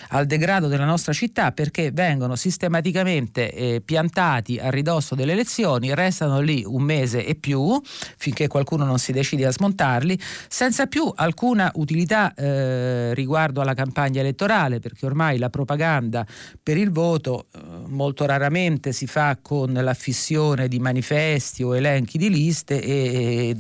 al 0.10 0.28
degrado 0.28 0.68
della 0.68 0.86
nostra 0.86 1.12
città 1.12 1.54
perché 1.54 1.90
vengono 1.92 2.36
sistematicamente 2.36 3.52
eh, 3.52 3.82
piantati 3.84 4.60
a 4.60 4.70
ridosso 4.70 5.16
delle 5.16 5.32
elezioni, 5.32 5.96
restano 5.96 6.40
lì 6.40 6.64
un 6.64 6.84
mese 6.84 7.26
e 7.26 7.34
più 7.34 7.82
finché 7.84 8.48
qualcuno 8.48 8.86
non 8.86 9.00
si 9.00 9.12
decide 9.12 9.48
a 9.48 9.52
smontarli, 9.52 10.20
senza 10.48 10.86
più 10.86 11.12
alcuna 11.16 11.72
utilità 11.78 12.32
eh, 12.36 13.12
riguardo 13.16 13.60
alla 13.60 13.74
campagna 13.74 14.20
elettorale, 14.20 14.78
perché 14.78 15.08
ormai 15.08 15.40
la 15.40 15.50
propaganda 15.50 16.24
per 16.62 16.78
il 16.78 16.92
voto 16.92 17.48
eh, 17.52 17.60
molto 17.88 18.28
raramente 18.28 18.92
si 18.92 19.08
fa 19.16 19.38
con 19.42 19.72
l'affissione 19.72 20.68
di 20.68 20.78
manifesti 20.78 21.64
o 21.64 21.74
elenchi 21.74 22.18
di 22.18 22.30
liste 22.30 22.82
e 22.82 23.56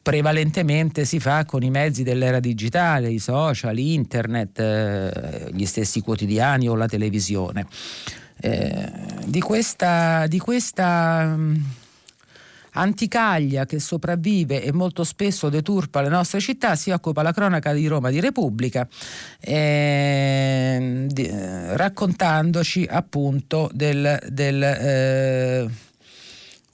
prevalentemente 0.00 1.04
si 1.04 1.20
fa 1.20 1.44
con 1.44 1.62
i 1.62 1.68
mezzi 1.68 2.02
dell'era 2.02 2.40
digitale, 2.40 3.10
i 3.10 3.18
social, 3.18 3.76
internet, 3.76 4.58
eh, 4.58 5.50
gli 5.52 5.66
stessi 5.66 6.00
quotidiani 6.00 6.70
o 6.70 6.74
la 6.74 6.86
televisione. 6.86 7.66
Eh, 8.40 8.90
di 9.26 9.40
questa, 9.40 10.26
di 10.26 10.38
questa 10.38 11.36
anticaglia 12.74 13.66
che 13.66 13.78
sopravvive 13.80 14.62
e 14.62 14.72
molto 14.72 15.04
spesso 15.04 15.48
deturpa 15.48 16.00
le 16.00 16.08
nostre 16.08 16.40
città 16.40 16.76
si 16.76 16.90
occupa 16.90 17.22
la 17.22 17.32
cronaca 17.32 17.72
di 17.72 17.86
Roma 17.86 18.10
di 18.10 18.20
Repubblica 18.20 18.86
eh, 19.40 21.06
di, 21.08 21.30
raccontandoci 21.30 22.86
appunto 22.88 23.70
del, 23.72 24.18
del 24.30 24.62
eh, 24.62 25.70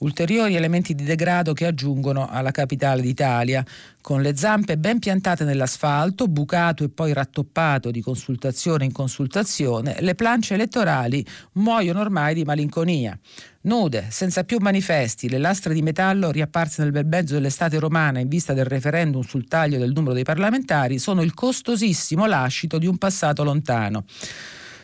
ulteriori 0.01 0.55
elementi 0.55 0.93
di 0.93 1.03
degrado 1.03 1.53
che 1.53 1.65
aggiungono 1.65 2.27
alla 2.27 2.51
capitale 2.51 3.01
d'Italia, 3.01 3.65
con 4.01 4.21
le 4.21 4.35
zampe 4.35 4.77
ben 4.77 4.99
piantate 4.99 5.43
nell'asfalto, 5.43 6.27
bucato 6.27 6.83
e 6.83 6.89
poi 6.89 7.13
rattoppato 7.13 7.91
di 7.91 8.01
consultazione 8.01 8.85
in 8.85 8.91
consultazione, 8.91 9.97
le 9.99 10.15
planche 10.15 10.55
elettorali 10.55 11.25
muoiono 11.53 11.99
ormai 11.99 12.33
di 12.33 12.43
malinconia. 12.43 13.17
Nude, 13.63 14.07
senza 14.09 14.43
più 14.43 14.57
manifesti, 14.59 15.29
le 15.29 15.37
lastre 15.37 15.73
di 15.73 15.83
metallo 15.83 16.31
riapparse 16.31 16.81
nel 16.81 16.91
bel 16.91 17.05
mezzo 17.05 17.35
dell'estate 17.35 17.77
romana 17.77 18.19
in 18.19 18.27
vista 18.27 18.53
del 18.53 18.65
referendum 18.65 19.21
sul 19.21 19.47
taglio 19.47 19.77
del 19.77 19.91
numero 19.91 20.13
dei 20.13 20.23
parlamentari 20.23 20.97
sono 20.97 21.21
il 21.21 21.35
costosissimo 21.35 22.25
lascito 22.25 22.79
di 22.79 22.87
un 22.87 22.97
passato 22.97 23.43
lontano 23.43 24.05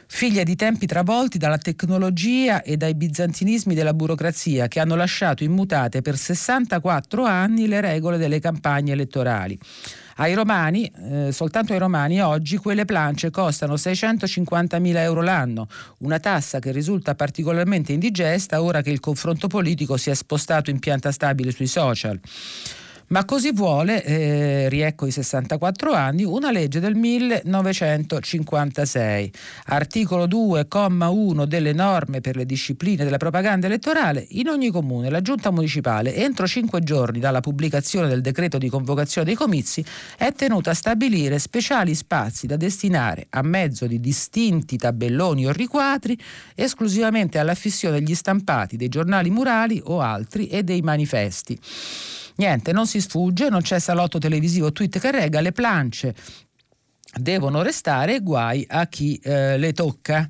figlia 0.08 0.44
di 0.44 0.56
tempi 0.56 0.86
travolti 0.86 1.38
dalla 1.38 1.58
tecnologia 1.58 2.64
e 2.64 2.78
dai 2.78 2.96
bizantinismi 2.96 3.76
della 3.76 3.94
burocrazia 3.94 4.68
che 4.68 4.80
hanno 4.80 4.96
lasciato 4.96 5.44
immutate 5.44 6.02
per 6.02 6.18
64 6.18 7.24
anni 7.24 7.68
le 7.68 7.82
regole 7.82 8.18
delle 8.18 8.40
campagne 8.40 8.94
elettorali. 8.94 9.58
Ai 10.20 10.34
romani, 10.34 10.92
eh, 11.10 11.32
soltanto 11.32 11.74
ai 11.74 11.80
romani 11.80 12.20
oggi 12.22 12.58
quelle 12.58 12.86
plance 12.86 13.30
costano 13.30 13.76
650.000 13.76 14.98
euro 14.98 15.22
l'anno, 15.22 15.68
una 16.00 16.20
tassa 16.20 16.58
che 16.58 16.72
risulta 16.72 17.14
particolarmente 17.14 17.94
indigesta 17.94 18.64
ora 18.64 18.82
che 18.82 18.90
il 18.90 19.00
confronto 19.00 19.48
politico 19.48 19.96
si 19.96 20.10
è 20.10 20.16
spostato 20.16 20.72
in 20.72 20.80
pianta 20.80 21.12
stabile 21.12 21.52
sui 21.52 21.68
social. 21.68 22.20
Ma 23.10 23.24
così 23.24 23.54
vuole, 23.54 24.04
eh, 24.04 24.68
riecco 24.68 25.06
i 25.06 25.12
64 25.12 25.94
anni, 25.94 26.26
una 26.26 26.52
legge 26.52 26.82
del 26.82 26.96
1956. 26.96 29.32
Articolo 29.68 30.26
2, 30.26 30.68
comma 30.68 31.08
1 31.08 31.46
delle 31.46 31.72
norme 31.72 32.20
per 32.20 32.36
le 32.36 32.46
discipline 32.46 33.06
della 33.06 33.16
propaganda 33.16 33.68
elettorale. 33.68 34.26
In 34.32 34.50
ogni 34.50 34.72
comune 34.72 35.10
la 35.10 35.22
giunta 35.22 35.52
municipale, 35.52 36.16
entro 36.16 36.46
5 36.46 36.82
giorni 36.82 37.20
dalla 37.20 37.40
pubblicazione 37.40 38.10
del 38.10 38.20
decreto 38.20 38.58
di 38.58 38.68
convocazione 38.68 39.28
dei 39.28 39.36
comizi, 39.36 39.86
è 40.18 40.34
tenuta 40.34 40.72
a 40.72 40.74
stabilire 40.74 41.40
speciali 41.40 41.96
spazi 41.96 42.46
da 42.46 42.58
destinare 42.58 43.28
a 43.30 43.42
mezzo 43.42 43.88
di 43.88 44.02
distinti 44.02 44.76
tabelloni 44.76 45.48
o 45.48 45.54
riquadri 45.54 46.20
esclusivamente 46.56 47.40
all'affissione 47.40 48.00
degli 48.00 48.16
stampati 48.16 48.76
dei 48.76 48.90
giornali 48.90 49.30
murali 49.30 49.82
o 49.86 50.02
altri 50.02 50.48
e 50.48 50.64
dei 50.64 50.82
manifesti. 50.82 51.58
Niente, 52.38 52.72
non 52.72 52.88
si 52.88 53.02
sfugge, 53.02 53.50
non 53.50 53.62
c'è 53.62 53.80
salotto 53.80 54.20
televisivo, 54.20 54.72
tweet 54.72 55.00
che 55.00 55.12
rega, 55.12 55.42
le 55.42 55.52
plance 55.52 56.16
devono 57.18 57.62
restare 57.62 58.20
guai 58.20 58.66
a 58.70 58.88
chi 58.88 59.20
eh, 59.24 59.58
le 59.58 59.74
tocca. 59.74 60.28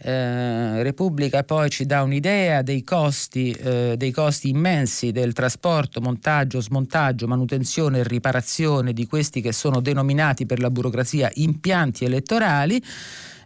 Eh, 0.00 0.82
Repubblica 0.82 1.42
poi 1.42 1.68
ci 1.70 1.84
dà 1.84 2.02
un'idea 2.02 2.62
dei 2.62 2.84
costi, 2.84 3.50
eh, 3.50 3.94
dei 3.96 4.10
costi 4.10 4.50
immensi 4.50 5.10
del 5.10 5.32
trasporto, 5.32 6.00
montaggio, 6.00 6.60
smontaggio, 6.60 7.26
manutenzione 7.26 7.98
e 7.98 8.04
riparazione 8.04 8.92
di 8.92 9.06
questi 9.06 9.40
che 9.40 9.52
sono 9.52 9.80
denominati 9.80 10.46
per 10.46 10.60
la 10.60 10.70
burocrazia 10.70 11.30
impianti 11.34 12.04
elettorali. 12.04 12.82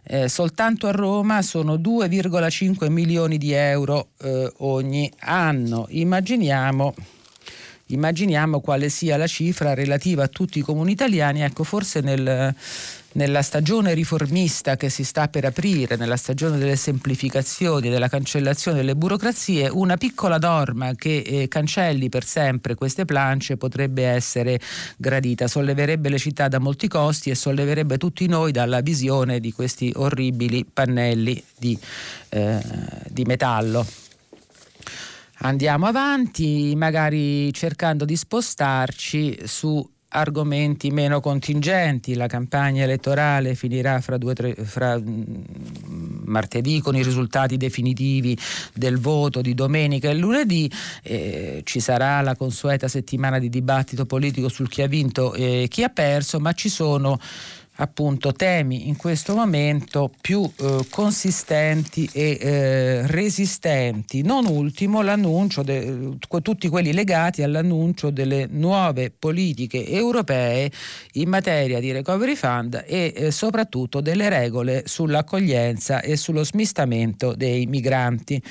Eh, 0.05 0.27
soltanto 0.27 0.87
a 0.87 0.91
Roma 0.91 1.41
sono 1.41 1.75
2,5 1.75 2.89
milioni 2.89 3.37
di 3.37 3.53
euro 3.53 4.09
eh, 4.21 4.51
ogni 4.57 5.11
anno. 5.19 5.87
Immaginiamo 5.89 6.93
immaginiamo 7.93 8.59
quale 8.59 8.89
sia 8.89 9.17
la 9.17 9.27
cifra 9.27 9.73
relativa 9.73 10.23
a 10.23 10.27
tutti 10.27 10.59
i 10.59 10.61
comuni 10.61 10.91
italiani, 10.91 11.41
ecco 11.41 11.63
forse 11.63 12.01
nel, 12.01 12.53
nella 13.13 13.41
stagione 13.41 13.93
riformista 13.93 14.77
che 14.77 14.89
si 14.89 15.03
sta 15.03 15.27
per 15.27 15.45
aprire, 15.45 15.95
nella 15.95 16.17
stagione 16.17 16.57
delle 16.57 16.75
semplificazioni, 16.75 17.89
della 17.89 18.07
cancellazione 18.07 18.77
delle 18.77 18.95
burocrazie, 18.95 19.69
una 19.69 19.97
piccola 19.97 20.37
norma 20.37 20.93
che 20.95 21.17
eh, 21.17 21.47
cancelli 21.47 22.09
per 22.09 22.23
sempre 22.23 22.75
queste 22.75 23.05
plance 23.05 23.57
potrebbe 23.57 24.05
essere 24.05 24.59
gradita, 24.97 25.47
solleverebbe 25.47 26.09
le 26.09 26.17
città 26.17 26.47
da 26.47 26.59
molti 26.59 26.87
costi 26.87 27.29
e 27.29 27.35
solleverebbe 27.35 27.97
tutti 27.97 28.27
noi 28.27 28.51
dalla 28.51 28.81
visione 28.81 29.39
di 29.39 29.51
questi 29.51 29.91
orribili 29.95 30.65
pannelli 30.65 31.43
di, 31.57 31.77
eh, 32.29 32.59
di 33.07 33.23
metallo 33.23 34.02
andiamo 35.43 35.85
avanti, 35.85 36.73
magari 36.75 37.51
cercando 37.53 38.05
di 38.05 38.15
spostarci 38.15 39.41
su 39.45 39.89
argomenti 40.09 40.91
meno 40.91 41.19
contingenti. 41.19 42.15
La 42.15 42.27
campagna 42.27 42.83
elettorale 42.83 43.55
finirà 43.55 43.99
fra, 43.99 44.17
due, 44.17 44.33
tre, 44.33 44.55
fra 44.55 44.97
mm, 44.97 45.23
martedì 46.25 46.79
con 46.81 46.95
i 46.95 47.03
risultati 47.03 47.57
definitivi 47.57 48.37
del 48.73 48.99
voto 48.99 49.41
di 49.41 49.53
domenica 49.53 50.09
e 50.09 50.15
lunedì. 50.15 50.71
Eh, 51.01 51.61
ci 51.63 51.79
sarà 51.79 52.21
la 52.21 52.35
consueta 52.35 52.87
settimana 52.87 53.39
di 53.39 53.49
dibattito 53.49 54.05
politico 54.05 54.49
sul 54.49 54.69
chi 54.69 54.81
ha 54.81 54.87
vinto 54.87 55.33
e 55.33 55.67
chi 55.69 55.83
ha 55.83 55.89
perso, 55.89 56.39
ma 56.39 56.53
ci 56.53 56.69
sono 56.69 57.19
appunto 57.83 58.31
temi 58.31 58.87
in 58.87 58.95
questo 58.95 59.35
momento 59.35 60.11
più 60.21 60.41
eh, 60.43 60.85
consistenti 60.89 62.09
e 62.11 62.37
eh, 62.39 63.07
resistenti. 63.07 64.21
Non 64.23 64.45
ultimo 64.45 65.01
l'annuncio, 65.01 65.61
de, 65.61 66.17
tutti 66.41 66.67
quelli 66.69 66.93
legati 66.93 67.43
all'annuncio 67.43 68.09
delle 68.09 68.47
nuove 68.49 69.11
politiche 69.11 69.87
europee 69.87 70.71
in 71.13 71.29
materia 71.29 71.79
di 71.79 71.91
recovery 71.91 72.35
fund 72.35 72.83
e 72.87 73.13
eh, 73.15 73.31
soprattutto 73.31 74.01
delle 74.01 74.29
regole 74.29 74.83
sull'accoglienza 74.85 76.01
e 76.01 76.15
sullo 76.15 76.43
smistamento 76.43 77.35
dei 77.35 77.65
migranti. 77.65 78.41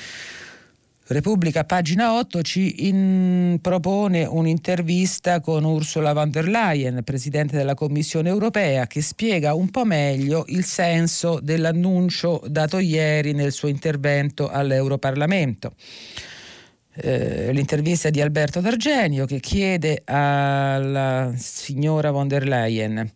Repubblica, 1.07 1.65
pagina 1.65 2.13
8, 2.17 2.41
ci 2.41 2.87
in, 2.87 3.57
propone 3.61 4.23
un'intervista 4.23 5.41
con 5.41 5.65
Ursula 5.65 6.13
von 6.13 6.29
der 6.29 6.47
Leyen, 6.47 7.03
Presidente 7.03 7.57
della 7.57 7.73
Commissione 7.73 8.29
europea, 8.29 8.87
che 8.87 9.01
spiega 9.01 9.53
un 9.53 9.69
po' 9.69 9.83
meglio 9.83 10.45
il 10.47 10.63
senso 10.63 11.39
dell'annuncio 11.41 12.41
dato 12.47 12.79
ieri 12.79 13.33
nel 13.33 13.51
suo 13.51 13.67
intervento 13.67 14.49
all'Europarlamento. 14.49 15.73
eh, 16.95 17.51
l'intervista 17.51 18.09
di 18.09 18.21
Alberto 18.21 18.59
D'Argenio 18.59 19.25
che 19.25 19.39
chiede 19.39 20.03
alla 20.05 21.33
signora 21.35 22.11
von 22.11 22.27
der 22.27 22.47
Leyen 22.47 23.11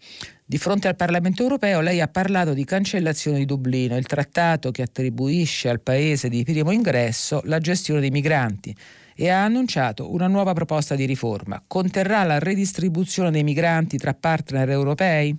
di 0.49 0.57
fronte 0.57 0.87
al 0.87 0.95
Parlamento 0.95 1.43
europeo 1.43 1.81
lei 1.81 1.99
ha 1.99 2.07
parlato 2.07 2.53
di 2.53 2.63
cancellazione 2.63 3.39
di 3.39 3.45
Dublino, 3.45 3.97
il 3.97 4.05
trattato 4.05 4.71
che 4.71 4.81
attribuisce 4.81 5.67
al 5.67 5.81
paese 5.81 6.29
di 6.29 6.45
primo 6.45 6.71
ingresso 6.71 7.41
la 7.43 7.59
gestione 7.59 7.99
dei 7.99 8.11
migranti 8.11 8.73
e 9.13 9.27
ha 9.27 9.43
annunciato 9.43 10.13
una 10.13 10.27
nuova 10.27 10.53
proposta 10.53 10.95
di 10.95 11.03
riforma. 11.03 11.61
Conterrà 11.67 12.23
la 12.23 12.39
redistribuzione 12.39 13.29
dei 13.29 13.43
migranti 13.43 13.97
tra 13.97 14.13
partner 14.13 14.69
europei? 14.69 15.37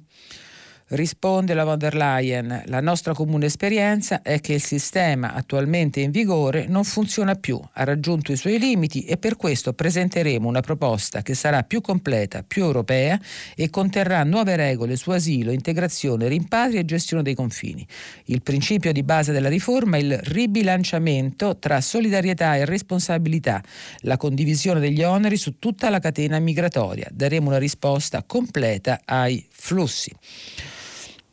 Risponde 0.91 1.53
la 1.53 1.65
von 1.65 1.77
der 1.77 1.95
Leyen, 1.95 2.63
la 2.65 2.81
nostra 2.81 3.13
comune 3.13 3.45
esperienza 3.45 4.23
è 4.23 4.41
che 4.41 4.55
il 4.55 4.63
sistema 4.63 5.35
attualmente 5.35 6.01
in 6.01 6.11
vigore 6.11 6.65
non 6.67 6.83
funziona 6.83 7.35
più, 7.35 7.61
ha 7.75 7.85
raggiunto 7.85 8.33
i 8.33 8.39
suoi 8.39 8.59
limiti 8.59 9.03
e 9.05 9.19
per 9.19 9.37
questo 9.37 9.75
presenteremo 9.75 10.49
una 10.49 10.63
proposta 10.63 11.21
che 11.21 11.35
sarà 11.35 11.63
più 11.63 11.83
completa, 11.83 12.43
più 12.43 12.65
europea 12.65 13.21
e 13.55 13.69
conterrà 13.69 14.25
nuove 14.25 14.57
regole 14.57 14.97
su 14.97 15.11
asilo, 15.11 15.51
integrazione, 15.51 16.27
rimpatri 16.27 16.79
e 16.79 16.87
gestione 16.87 17.23
dei 17.23 17.35
confini. 17.35 17.87
Il 18.25 18.41
principio 18.41 18.91
di 18.91 19.03
base 19.03 19.33
della 19.33 19.51
riforma 19.51 19.99
è 19.99 20.01
il 20.01 20.19
ribilanciamento 20.19 21.59
tra 21.59 21.83
solidarietà 21.83 22.57
e 22.57 22.65
responsabilità, 22.65 23.63
la 24.01 24.17
condivisione 24.17 24.81
degli 24.81 25.03
oneri 25.03 25.37
su 25.37 25.59
tutta 25.59 25.91
la 25.91 25.99
catena 25.99 26.39
migratoria. 26.39 27.09
Daremo 27.13 27.49
una 27.49 27.59
risposta 27.59 28.23
completa 28.27 29.03
ai 29.05 29.47
flussi. 29.51 30.11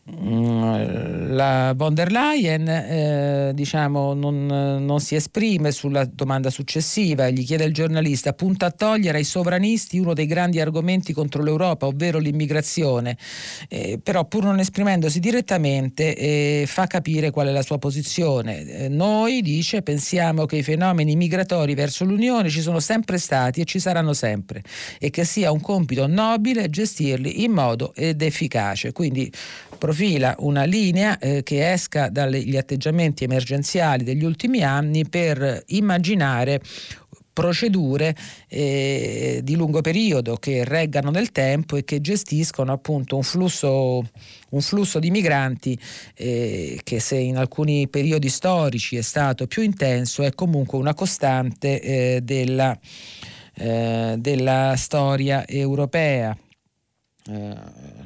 Mm, 0.07 1.33
la 1.33 1.73
von 1.75 1.95
der 1.95 2.11
Leyen 2.11 2.67
eh, 2.67 3.51
diciamo, 3.55 4.13
non, 4.13 4.45
non, 4.45 4.99
si 4.99 5.15
esprime 5.15 5.71
sulla 5.71 6.05
domanda 6.05 6.51
successiva, 6.51 7.27
gli 7.31 7.43
chiede 7.43 7.63
il 7.63 7.73
giornalista 7.73 8.33
punta 8.33 8.67
a 8.67 8.71
togliere 8.71 9.17
ai 9.17 9.23
sovranisti 9.23 9.97
uno 9.97 10.13
dei 10.13 10.27
grandi 10.27 10.59
argomenti 10.59 11.11
contro 11.11 11.41
l'Europa, 11.41 11.87
ovvero 11.87 12.19
l'immigrazione, 12.19 13.17
eh, 13.67 13.99
però 14.01 14.25
pur 14.25 14.43
non 14.43 14.59
esprimendosi 14.59 15.19
direttamente 15.19 16.15
eh, 16.15 16.65
fa 16.67 16.85
capire 16.85 17.31
qual 17.31 17.47
è 17.47 17.51
la 17.51 17.63
sua 17.63 17.79
posizione. 17.79 18.63
Eh, 18.63 18.89
noi, 18.89 19.41
dice, 19.41 19.81
pensiamo 19.81 20.45
che 20.45 20.57
i 20.57 20.63
fenomeni 20.63 21.15
migratori 21.15 21.73
verso 21.73 22.05
l'Unione 22.05 22.49
ci 22.49 22.61
sono 22.61 22.79
sempre 22.79 23.17
stati 23.17 23.61
e 23.61 23.65
ci 23.65 23.79
saranno 23.79 24.13
sempre 24.13 24.61
e 24.99 25.09
che 25.09 25.25
sia 25.25 25.51
un 25.51 25.61
compito 25.61 26.05
nobile 26.05 26.69
gestirli 26.69 27.43
in 27.43 27.53
modo 27.53 27.91
ed 27.95 28.21
efficace. 28.21 28.91
Quindi 28.91 29.31
profila 29.77 30.35
una 30.39 30.63
linea 30.63 31.17
eh, 31.19 31.43
che 31.43 31.71
esca 31.71 32.09
dagli 32.09 32.57
atteggiamenti 32.57 33.23
emergenziali 33.23 34.03
degli 34.03 34.23
ultimi 34.23 34.63
anni 34.63 35.07
per 35.07 35.63
immaginare 35.67 36.61
procedure 37.35 38.15
eh, 38.47 39.41
di 39.43 39.55
lungo 39.55 39.81
periodo 39.81 40.37
che 40.37 40.63
reggano 40.63 41.11
nel 41.11 41.33
tempo 41.33 41.75
e 41.75 41.83
che 41.83 41.99
gestiscono 41.99 42.71
appunto 42.71 43.17
un 43.17 43.23
flusso, 43.23 44.07
un 44.51 44.61
flusso 44.61 44.99
di 44.99 45.11
migranti 45.11 45.77
eh, 46.15 46.79
che 46.81 47.01
se 47.01 47.17
in 47.17 47.35
alcuni 47.35 47.89
periodi 47.89 48.29
storici 48.29 48.95
è 48.95 49.01
stato 49.01 49.47
più 49.47 49.63
intenso 49.63 50.23
è 50.23 50.33
comunque 50.33 50.77
una 50.77 50.93
costante 50.93 51.81
eh, 51.81 52.21
della, 52.23 52.75
eh, 53.53 54.15
della 54.17 54.75
storia 54.77 55.45
europea. 55.45 56.35
Eh, 57.27 57.55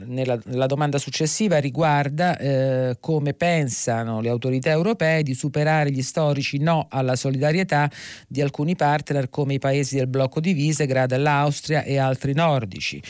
nella, 0.05 0.39
la 0.45 0.65
domanda 0.65 0.97
successiva 0.97 1.57
riguarda 1.57 2.37
eh, 2.37 2.97
come 3.01 3.33
pensano 3.33 4.21
le 4.21 4.29
autorità 4.29 4.69
europee 4.69 5.23
di 5.23 5.33
superare 5.33 5.91
gli 5.91 6.01
storici 6.01 6.57
no 6.57 6.87
alla 6.89 7.17
solidarietà 7.17 7.91
di 8.29 8.39
alcuni 8.39 8.77
partner 8.77 9.29
come 9.29 9.55
i 9.55 9.59
paesi 9.59 9.97
del 9.97 10.07
blocco 10.07 10.39
di 10.39 10.53
Visegrad, 10.53 11.13
l'Austria 11.17 11.83
e 11.83 11.97
altri 11.97 12.33
nordici. 12.33 13.01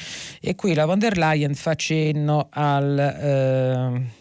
E 0.41 0.55
qui 0.55 0.73
la 0.73 0.85
von 0.85 0.97
der 0.97 1.15
Leyen 1.15 1.53
fa 1.53 1.75
cenno 1.75 2.47
al... 2.49 2.97
Eh, 2.97 4.18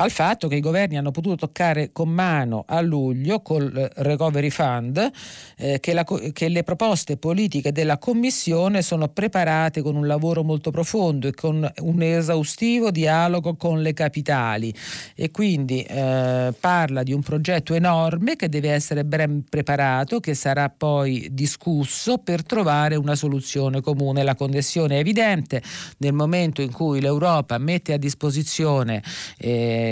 al 0.00 0.10
fatto 0.10 0.48
che 0.48 0.56
i 0.56 0.60
governi 0.60 0.96
hanno 0.96 1.10
potuto 1.10 1.36
toccare 1.36 1.90
con 1.92 2.08
mano 2.08 2.64
a 2.66 2.80
luglio 2.80 3.40
col 3.42 3.70
eh, 3.76 3.90
Recovery 3.96 4.48
Fund 4.48 5.10
eh, 5.56 5.78
che, 5.78 5.92
la, 5.92 6.04
che, 6.32 6.48
le 6.48 6.62
proposte 6.62 7.18
politiche 7.18 7.70
della 7.70 7.98
Commissione 7.98 8.80
sono 8.80 9.08
preparate 9.08 9.82
con 9.82 9.96
un 9.96 10.06
lavoro 10.06 10.42
molto 10.42 10.70
profondo 10.70 11.28
e 11.28 11.34
con 11.34 11.70
un 11.80 12.02
esaustivo 12.02 12.90
dialogo 12.90 13.56
con 13.56 13.82
le 13.82 13.92
capitali 13.92 14.72
e 15.14 15.30
quindi 15.30 15.82
eh, 15.82 16.54
parla 16.58 17.02
di 17.02 17.12
un 17.12 17.20
progetto 17.20 17.74
enorme 17.74 18.36
che 18.36 18.48
deve 18.48 18.70
essere 18.70 19.04
ben 19.04 19.44
preparato, 19.48 20.18
che 20.18 20.32
sarà 20.32 20.70
poi 20.70 21.28
discusso 21.30 22.18
per 22.18 22.42
trovare 22.42 22.96
una 22.96 23.14
soluzione 23.14 23.82
comune. 23.82 24.22
La 24.22 24.34
connessione 24.34 24.96
è 24.96 25.00
evidente 25.00 25.62
nel 25.98 26.14
momento 26.14 26.62
in 26.62 26.72
cui 26.72 27.02
l'Europa 27.02 27.58
mette 27.58 27.92
a 27.92 27.98
disposizione 27.98 29.02
eh, 29.36 29.88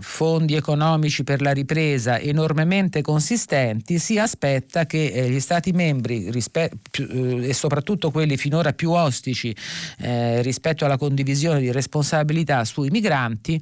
fondi 0.00 0.54
economici 0.54 1.24
per 1.24 1.40
la 1.40 1.52
ripresa 1.52 2.18
enormemente 2.18 3.02
consistenti, 3.02 3.98
si 3.98 4.18
aspetta 4.18 4.86
che 4.86 5.06
eh, 5.06 5.28
gli 5.30 5.40
Stati 5.40 5.72
membri 5.72 6.30
rispe- 6.30 6.70
più, 6.90 7.06
eh, 7.10 7.48
e 7.48 7.52
soprattutto 7.52 8.10
quelli 8.10 8.36
finora 8.36 8.72
più 8.72 8.90
ostici 8.90 9.54
eh, 9.98 10.42
rispetto 10.42 10.84
alla 10.84 10.96
condivisione 10.96 11.60
di 11.60 11.70
responsabilità 11.70 12.64
sui 12.64 12.90
migranti 12.90 13.60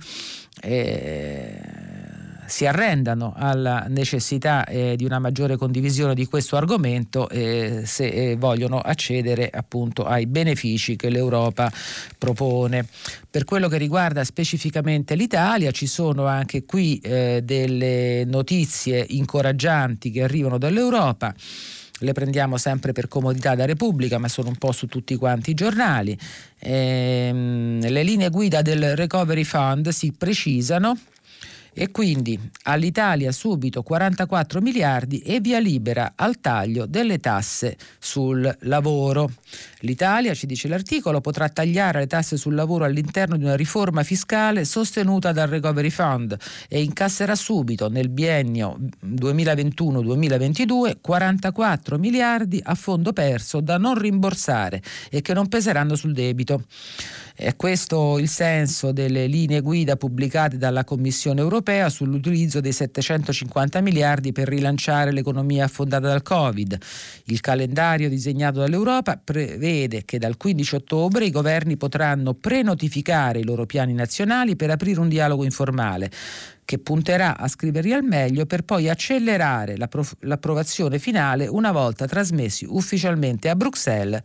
eh, 0.60 1.81
si 2.52 2.66
arrendano 2.66 3.32
alla 3.34 3.86
necessità 3.88 4.66
eh, 4.66 4.94
di 4.94 5.06
una 5.06 5.18
maggiore 5.18 5.56
condivisione 5.56 6.14
di 6.14 6.26
questo 6.26 6.58
argomento 6.58 7.30
eh, 7.30 7.84
se 7.86 8.08
eh, 8.08 8.36
vogliono 8.36 8.78
accedere 8.78 9.48
appunto 9.50 10.04
ai 10.04 10.26
benefici 10.26 10.94
che 10.94 11.08
l'Europa 11.08 11.72
propone. 12.18 12.86
Per 13.30 13.44
quello 13.44 13.68
che 13.68 13.78
riguarda 13.78 14.22
specificamente 14.22 15.14
l'Italia 15.14 15.70
ci 15.70 15.86
sono 15.86 16.26
anche 16.26 16.66
qui 16.66 16.98
eh, 16.98 17.40
delle 17.42 18.26
notizie 18.26 19.02
incoraggianti 19.08 20.10
che 20.10 20.22
arrivano 20.22 20.58
dall'Europa 20.58 21.34
le 22.00 22.12
prendiamo 22.12 22.56
sempre 22.56 22.90
per 22.90 23.06
comodità 23.06 23.54
da 23.54 23.64
Repubblica, 23.64 24.18
ma 24.18 24.26
sono 24.26 24.48
un 24.48 24.56
po' 24.56 24.72
su 24.72 24.88
tutti 24.88 25.14
quanti 25.14 25.50
i 25.50 25.54
giornali. 25.54 26.18
Ehm, 26.58 27.80
le 27.80 28.02
linee 28.02 28.28
guida 28.28 28.60
del 28.60 28.96
Recovery 28.96 29.44
Fund 29.44 29.88
si 29.90 30.12
precisano 30.12 30.98
e 31.74 31.90
quindi 31.90 32.38
all'Italia 32.64 33.32
subito 33.32 33.82
44 33.82 34.60
miliardi 34.60 35.20
e 35.20 35.40
via 35.40 35.58
libera 35.58 36.12
al 36.16 36.40
taglio 36.40 36.86
delle 36.86 37.18
tasse 37.18 37.76
sul 37.98 38.56
lavoro. 38.60 39.30
L'Italia, 39.80 40.34
ci 40.34 40.46
dice 40.46 40.68
l'articolo, 40.68 41.20
potrà 41.20 41.48
tagliare 41.48 42.00
le 42.00 42.06
tasse 42.06 42.36
sul 42.36 42.54
lavoro 42.54 42.84
all'interno 42.84 43.36
di 43.36 43.44
una 43.44 43.56
riforma 43.56 44.02
fiscale 44.02 44.64
sostenuta 44.64 45.32
dal 45.32 45.48
Recovery 45.48 45.90
Fund 45.90 46.36
e 46.68 46.82
incasserà 46.82 47.34
subito 47.34 47.88
nel 47.88 48.08
biennio 48.08 48.78
2021-2022 49.04 50.96
44 51.00 51.98
miliardi 51.98 52.60
a 52.62 52.74
fondo 52.74 53.12
perso 53.12 53.60
da 53.60 53.78
non 53.78 53.98
rimborsare 53.98 54.82
e 55.10 55.20
che 55.22 55.34
non 55.34 55.48
peseranno 55.48 55.94
sul 55.94 56.12
debito. 56.12 56.64
È 57.34 57.56
questo 57.56 58.18
il 58.18 58.28
senso 58.28 58.92
delle 58.92 59.26
linee 59.26 59.60
guida 59.60 59.96
pubblicate 59.96 60.58
dalla 60.58 60.84
Commissione 60.84 61.40
europea 61.40 61.88
sull'utilizzo 61.88 62.60
dei 62.60 62.72
750 62.72 63.80
miliardi 63.80 64.32
per 64.32 64.48
rilanciare 64.48 65.12
l'economia 65.12 65.64
affondata 65.64 66.08
dal 66.08 66.22
Covid. 66.22 66.78
Il 67.24 67.40
calendario 67.40 68.10
disegnato 68.10 68.60
dall'Europa 68.60 69.18
prevede 69.22 70.04
che 70.04 70.18
dal 70.18 70.36
15 70.36 70.74
ottobre 70.74 71.24
i 71.24 71.30
governi 71.30 71.78
potranno 71.78 72.34
prenotificare 72.34 73.38
i 73.38 73.44
loro 73.44 73.64
piani 73.64 73.94
nazionali 73.94 74.54
per 74.54 74.70
aprire 74.70 75.00
un 75.00 75.08
dialogo 75.08 75.44
informale 75.44 76.10
che 76.64 76.78
punterà 76.78 77.36
a 77.36 77.48
scriverli 77.48 77.92
al 77.92 78.04
meglio 78.04 78.46
per 78.46 78.62
poi 78.62 78.88
accelerare 78.88 79.76
l'approvazione 80.20 80.98
finale 80.98 81.46
una 81.46 81.72
volta 81.72 82.06
trasmessi 82.06 82.64
ufficialmente 82.68 83.48
a 83.48 83.56
Bruxelles 83.56 84.22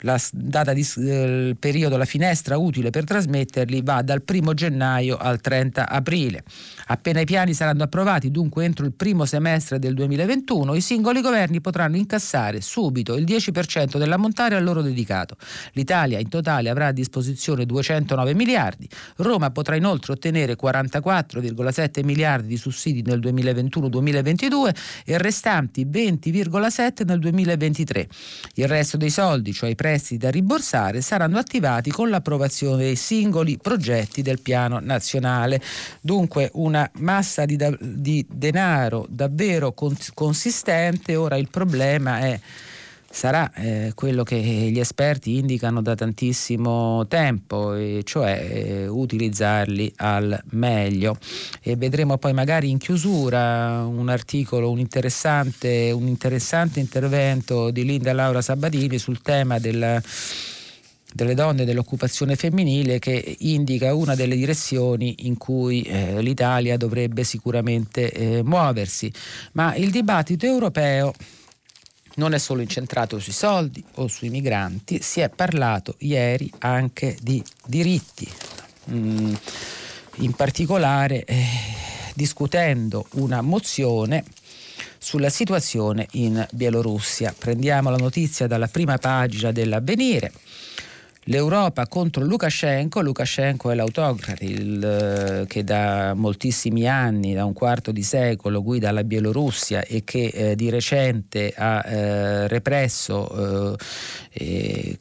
la 0.00 0.20
data 0.32 0.72
di 0.72 0.86
eh, 0.98 1.56
periodo, 1.58 1.96
la 1.96 2.04
finestra 2.04 2.58
utile 2.58 2.90
per 2.90 3.04
trasmetterli 3.04 3.80
va 3.82 4.02
dal 4.02 4.22
1 4.26 4.54
gennaio 4.54 5.16
al 5.16 5.40
30 5.40 5.88
aprile. 5.88 6.44
Appena 6.86 7.20
i 7.20 7.24
piani 7.24 7.54
saranno 7.54 7.84
approvati, 7.84 8.30
dunque 8.30 8.64
entro 8.64 8.84
il 8.84 8.92
primo 8.92 9.24
semestre 9.24 9.78
del 9.78 9.94
2021, 9.94 10.74
i 10.74 10.80
singoli 10.80 11.20
governi 11.20 11.60
potranno 11.60 11.96
incassare 11.96 12.60
subito 12.60 13.14
il 13.14 13.24
10% 13.24 13.96
dell'ammontare 13.98 14.54
a 14.54 14.60
loro 14.60 14.82
dedicato. 14.82 15.36
L'Italia 15.72 16.18
in 16.18 16.28
totale 16.28 16.68
avrà 16.68 16.88
a 16.88 16.92
disposizione 16.92 17.66
209 17.66 18.34
miliardi, 18.34 18.88
Roma 19.16 19.50
potrà 19.50 19.76
inoltre 19.76 20.12
ottenere 20.12 20.56
44,5 20.56 21.36
19,7 21.40 22.04
miliardi 22.04 22.48
di 22.48 22.56
sussidi 22.56 23.02
nel 23.02 23.18
2021-2022 23.20 24.74
e 25.04 25.18
restanti 25.18 25.86
20,7 25.86 27.04
nel 27.04 27.18
2023. 27.18 28.08
Il 28.54 28.68
resto 28.68 28.96
dei 28.96 29.10
soldi, 29.10 29.52
cioè 29.52 29.70
i 29.70 29.74
prestiti 29.86 30.16
da 30.16 30.30
rimborsare, 30.30 31.00
saranno 31.00 31.38
attivati 31.38 31.92
con 31.92 32.10
l'approvazione 32.10 32.82
dei 32.82 32.96
singoli 32.96 33.56
progetti 33.56 34.20
del 34.20 34.40
piano 34.40 34.80
nazionale. 34.80 35.62
Dunque 36.00 36.50
una 36.54 36.90
massa 36.94 37.44
di, 37.44 37.56
di 37.78 38.26
denaro 38.28 39.06
davvero 39.08 39.72
consistente. 39.72 41.14
Ora 41.14 41.36
il 41.36 41.48
problema 41.50 42.18
è 42.18 42.40
sarà 43.16 43.50
eh, 43.54 43.92
quello 43.94 44.24
che 44.24 44.36
gli 44.36 44.78
esperti 44.78 45.38
indicano 45.38 45.80
da 45.80 45.94
tantissimo 45.94 47.06
tempo, 47.06 47.72
e 47.72 48.02
cioè 48.04 48.46
eh, 48.46 48.86
utilizzarli 48.88 49.90
al 49.96 50.38
meglio. 50.50 51.16
E 51.62 51.76
vedremo 51.76 52.18
poi 52.18 52.34
magari 52.34 52.68
in 52.68 52.76
chiusura 52.76 53.86
un 53.86 54.10
articolo, 54.10 54.70
un 54.70 54.80
interessante, 54.80 55.90
un 55.92 56.06
interessante 56.06 56.78
intervento 56.78 57.70
di 57.70 57.86
Linda 57.86 58.12
Laura 58.12 58.42
Sabatini 58.42 58.98
sul 58.98 59.22
tema 59.22 59.58
della 59.58 60.00
delle 61.12 61.34
donne 61.34 61.64
dell'occupazione 61.64 62.36
femminile 62.36 62.98
che 62.98 63.36
indica 63.38 63.94
una 63.94 64.14
delle 64.14 64.36
direzioni 64.36 65.14
in 65.20 65.38
cui 65.38 65.80
eh, 65.80 66.20
l'Italia 66.20 66.76
dovrebbe 66.76 67.24
sicuramente 67.24 68.12
eh, 68.12 68.42
muoversi. 68.42 69.10
Ma 69.52 69.74
il 69.74 69.90
dibattito 69.90 70.44
europeo 70.44 71.14
non 72.16 72.34
è 72.34 72.38
solo 72.38 72.60
incentrato 72.60 73.18
sui 73.18 73.32
soldi 73.32 73.82
o 73.94 74.08
sui 74.08 74.28
migranti, 74.28 75.00
si 75.02 75.20
è 75.20 75.28
parlato 75.28 75.96
ieri 75.98 76.50
anche 76.58 77.16
di 77.20 77.42
diritti, 77.66 78.28
mm, 78.90 79.34
in 80.16 80.32
particolare 80.32 81.24
eh, 81.24 81.44
discutendo 82.14 83.06
una 83.12 83.40
mozione 83.40 84.24
sulla 84.98 85.30
situazione 85.30 86.06
in 86.12 86.44
Bielorussia. 86.52 87.34
Prendiamo 87.36 87.90
la 87.90 87.96
notizia 87.96 88.46
dalla 88.46 88.68
prima 88.68 88.98
pagina 88.98 89.52
dell'avvenire 89.52 90.32
l'Europa 91.26 91.86
contro 91.86 92.24
Lukashenko. 92.24 93.00
Lukashenko 93.00 93.70
è 93.70 93.74
l'autocrate 93.74 94.44
il, 94.44 94.84
eh, 94.84 95.46
che 95.46 95.64
da 95.64 96.14
moltissimi 96.14 96.88
anni, 96.88 97.34
da 97.34 97.44
un 97.44 97.52
quarto 97.52 97.92
di 97.92 98.02
secolo, 98.02 98.62
guida 98.62 98.90
la 98.90 99.04
Bielorussia 99.04 99.82
e 99.82 100.04
che 100.04 100.26
eh, 100.26 100.56
di 100.56 100.70
recente 100.70 101.52
ha 101.56 101.84
eh, 101.84 102.48
represso 102.48 103.76
eh, 104.32 104.98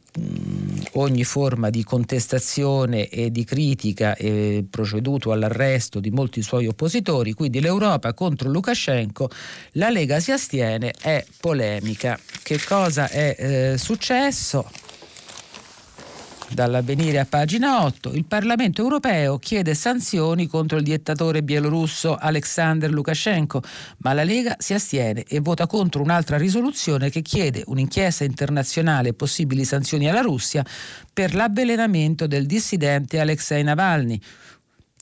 ogni 0.94 1.24
forma 1.24 1.70
di 1.70 1.84
contestazione 1.84 3.10
e 3.10 3.32
di 3.32 3.44
critica 3.44 4.16
e 4.16 4.66
proceduto 4.70 5.32
all'arresto 5.32 6.00
di 6.00 6.10
molti 6.10 6.42
suoi 6.42 6.68
oppositori. 6.68 7.34
Quindi 7.34 7.60
l'Europa 7.60 8.14
contro 8.14 8.50
Lukashenko, 8.50 9.30
la 9.74 9.90
Lega 9.90 10.20
si 10.20 10.32
astiene, 10.32 10.94
è 11.02 11.24
polemica. 11.40 12.18
Che 12.42 12.60
cosa 12.66 13.10
è 13.10 13.36
eh, 13.38 13.78
successo? 13.78 14.85
Dall'avvenire 16.48 17.20
a 17.20 17.26
pagina 17.26 17.84
8, 17.84 18.14
il 18.14 18.26
Parlamento 18.26 18.82
europeo 18.82 19.40
chiede 19.40 19.74
sanzioni 19.74 20.48
contro 20.48 20.78
il 20.78 20.84
dittatore 20.84 21.44
bielorusso 21.44 22.16
Alexander 22.16 22.90
Lukashenko, 22.92 23.62
ma 23.98 24.14
la 24.14 24.24
Lega 24.24 24.56
si 24.60 24.74
astiene 24.74 25.24
e 25.24 25.40
vota 25.40 25.68
contro 25.68 26.02
un'altra 26.02 26.38
risoluzione 26.38 27.10
che 27.10 27.22
chiede 27.22 27.64
un'inchiesta 27.66 28.24
internazionale 28.24 29.10
e 29.10 29.14
possibili 29.14 29.66
sanzioni 29.66 30.08
alla 30.08 30.22
Russia 30.22 30.64
per 31.12 31.34
l'avvelenamento 31.34 32.28
del 32.28 32.46
dissidente 32.46 33.20
Alexei 33.20 33.64
Navalny 33.64 34.20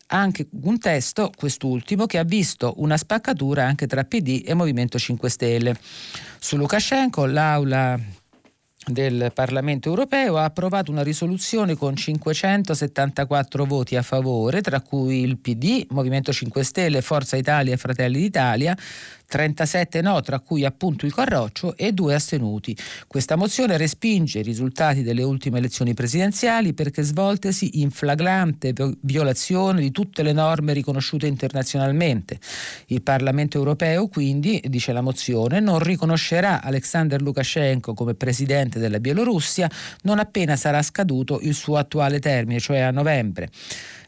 anche 0.08 0.48
un 0.62 0.78
testo, 0.78 1.32
quest'ultimo, 1.36 2.06
che 2.06 2.20
ha 2.20 2.24
visto 2.24 2.76
una 2.78 2.98
spaccatura 2.98 3.66
anche 3.66 3.88
tra 3.88 4.04
PD 4.04 4.44
e 4.46 4.54
Movimento 4.54 5.00
5 5.00 5.28
Stelle. 5.28 5.76
Su 6.40 6.56
Lukashenko 6.56 7.26
l'Aula 7.26 8.00
del 8.86 9.32
Parlamento 9.34 9.90
europeo 9.90 10.38
ha 10.38 10.44
approvato 10.44 10.92
una 10.92 11.04
risoluzione 11.04 11.76
con 11.76 11.96
574 11.96 13.66
voti 13.66 13.96
a 13.96 14.02
favore, 14.02 14.62
tra 14.62 14.82
cui 14.82 15.22
il 15.22 15.38
PD, 15.38 15.86
Movimento 15.90 16.34
5 16.34 16.64
Stelle, 16.64 17.02
Forza 17.02 17.38
Italia 17.38 17.74
e 17.74 17.78
Fratelli 17.78 18.20
d'Italia, 18.20 18.78
37 19.28 20.02
no, 20.02 20.22
tra 20.22 20.40
cui 20.40 20.66
appunto 20.66 21.06
il 21.06 21.14
Carroccio, 21.14 21.76
e 21.76 21.92
due 21.92 22.16
astenuti. 22.16 22.76
Questa 23.08 23.36
mozione 23.36 23.78
respinge 23.78 24.40
i 24.40 24.44
risultati 24.44 25.04
delle 25.04 25.24
ultime 25.24 25.58
elezioni 25.58 25.94
presidenziali 25.94 26.74
perché 26.74 27.02
svoltesi 27.02 27.82
in 27.82 27.92
flagrante 27.92 28.74
violazione 29.02 29.82
di 29.82 29.92
tutte 29.92 30.24
le 30.24 30.34
norme 30.34 30.74
riconosciute 30.74 31.28
internazionalmente. 31.28 32.40
Il 32.88 33.02
Parlamento 33.02 33.58
europeo, 33.58 34.08
quindi, 34.08 34.62
dice 34.68 34.94
la 34.94 35.02
mozione, 35.02 35.60
non 35.60 35.80
riconoscerà 35.80 36.62
Alexander 36.62 37.22
Lukashenko 37.22 37.94
come 37.94 38.14
presidente 38.14 38.80
della 38.80 39.00
Bielorussia 39.00 39.70
non 40.04 40.20
appena 40.20 40.56
sarà 40.56 40.82
scaduto 40.82 41.40
il 41.42 41.54
suo 41.54 41.78
attuale 41.78 42.20
termine, 42.20 42.60
cioè 42.60 42.80
a 42.80 42.92
novembre. 42.92 43.50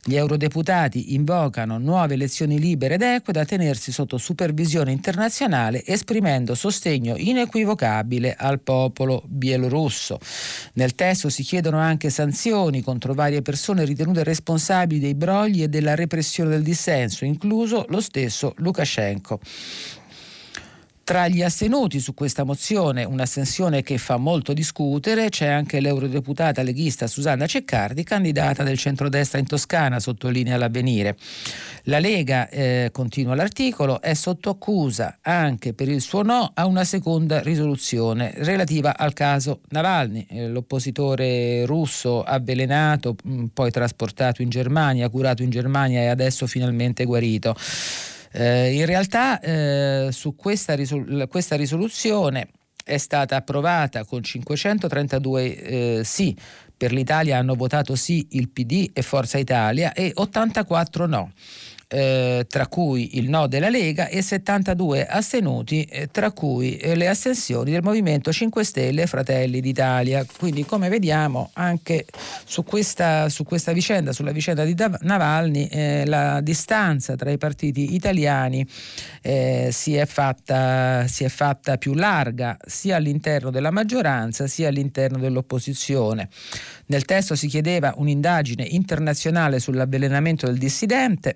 Gli 0.07 0.17
eurodeputati 0.17 1.15
invocano 1.15 1.79
nuove 1.79 2.13
elezioni 2.13 2.59
libere 2.59 2.93
ed 2.93 3.01
eque 3.01 3.33
da 3.33 3.43
tenersi 3.43 3.91
sotto 3.91 4.19
supervisione 4.19 4.91
internazionale, 4.91 5.83
esprimendo 5.83 6.53
sostegno 6.53 7.15
inequivocabile 7.17 8.35
al 8.37 8.59
popolo 8.59 9.23
bielorusso. 9.25 10.19
Nel 10.73 10.93
testo 10.93 11.29
si 11.29 11.41
chiedono 11.41 11.79
anche 11.79 12.11
sanzioni 12.11 12.83
contro 12.83 13.15
varie 13.15 13.41
persone 13.41 13.83
ritenute 13.83 14.23
responsabili 14.23 14.99
dei 14.99 15.15
brogli 15.15 15.63
e 15.63 15.69
della 15.69 15.95
repressione 15.95 16.51
del 16.51 16.61
dissenso, 16.61 17.25
incluso 17.25 17.87
lo 17.89 17.99
stesso 17.99 18.53
Lukashenko. 18.57 19.39
Tra 21.05 21.27
gli 21.27 21.43
astenuti 21.43 21.99
su 21.99 22.15
questa 22.15 22.43
mozione, 22.45 23.03
un'astensione 23.03 23.83
che 23.83 23.99
fa 23.99 24.17
molto 24.17 24.53
discutere, 24.53 25.29
c'è 25.29 25.45
anche 25.45 25.79
l'eurodeputata 25.79 26.63
leghista 26.63 27.05
Susanna 27.05 27.45
Ceccardi, 27.45 28.01
candidata 28.01 28.63
del 28.63 28.79
centrodestra 28.79 29.37
in 29.37 29.45
Toscana, 29.45 29.99
sottolinea 29.99 30.57
l'avvenire. 30.57 31.15
La 31.83 31.99
Lega, 31.99 32.49
eh, 32.49 32.89
continua 32.91 33.35
l'articolo, 33.35 34.01
è 34.01 34.15
sotto 34.15 34.49
accusa 34.49 35.19
anche 35.21 35.73
per 35.73 35.89
il 35.89 36.01
suo 36.01 36.23
no 36.23 36.49
a 36.55 36.65
una 36.65 36.83
seconda 36.83 37.39
risoluzione 37.39 38.33
relativa 38.37 38.97
al 38.97 39.13
caso 39.13 39.59
Navalny, 39.69 40.25
eh, 40.27 40.47
l'oppositore 40.47 41.67
russo 41.67 42.23
avvelenato, 42.23 43.15
mm, 43.27 43.45
poi 43.53 43.69
trasportato 43.69 44.41
in 44.41 44.49
Germania, 44.49 45.07
curato 45.09 45.43
in 45.43 45.51
Germania 45.51 46.01
e 46.01 46.07
adesso 46.07 46.47
finalmente 46.47 47.05
guarito. 47.05 47.55
Eh, 48.37 48.73
in 48.73 48.85
realtà 48.85 49.39
eh, 49.39 50.09
su 50.11 50.35
questa, 50.35 50.75
risol- 50.75 51.25
questa, 51.29 51.55
risoluzione 51.55 52.49
è 52.83 52.97
stata 52.97 53.37
approvata 53.37 54.03
con 54.03 54.21
532 54.21 55.55
eh, 55.55 56.01
sì. 56.03 56.35
Per 56.77 56.91
l'Italia 56.91 57.37
hanno 57.37 57.55
votato 57.55 57.95
sì 57.95 58.27
il 58.31 58.49
PD 58.49 58.89
e 58.91 59.01
Forza 59.01 59.37
Italia 59.37 59.93
e 59.93 60.11
84 60.13 61.05
no 61.05 61.31
eh, 61.87 62.45
tra 62.49 62.67
cui 62.67 63.17
il 63.17 63.29
no 63.29 63.47
della 63.47 63.69
Lega, 63.69 64.07
e 64.07 64.21
72 64.21 65.05
astenuti, 65.05 65.83
eh, 65.83 66.07
tra 66.11 66.31
cui 66.31 66.77
eh, 66.77 66.95
le 66.95 67.07
astensioni 67.07 67.71
del 67.71 67.81
Movimento 67.83 68.31
5 68.31 68.63
Stelle 68.63 69.03
e 69.03 69.07
Fratelli 69.07 69.61
d'Italia. 69.61 70.25
Quindi 70.37 70.65
come 70.65 70.89
vediamo 70.89 71.49
anche 71.53 72.05
su 72.45 72.63
questa, 72.63 73.29
su 73.29 73.43
questa 73.43 73.71
vicenda, 73.71 74.13
sulla 74.13 74.31
vicenda 74.31 74.63
di 74.63 74.75
Navalny, 75.01 75.67
eh, 75.71 76.03
la 76.05 76.41
distanza 76.41 77.15
tra 77.15 77.31
i 77.31 77.37
partiti 77.37 77.93
italiani 77.93 78.65
eh, 79.21 79.69
si 79.71 79.95
è, 79.95 80.05
fatta, 80.05 81.07
si 81.07 81.23
è 81.23 81.29
fatta 81.29 81.77
più 81.77 81.93
larga 81.93 82.57
sia 82.65 82.95
all'interno 82.97 83.51
della 83.51 83.71
maggioranza 83.71 84.47
sia 84.47 84.69
all'interno 84.69 85.17
dell'opposizione. 85.17 86.29
Nel 86.87 87.05
testo 87.05 87.35
si 87.35 87.47
chiedeva 87.47 87.93
un'indagine 87.97 88.63
internazionale 88.63 89.59
sull'avvelenamento 89.59 90.45
del 90.45 90.57
dissidente 90.57 91.35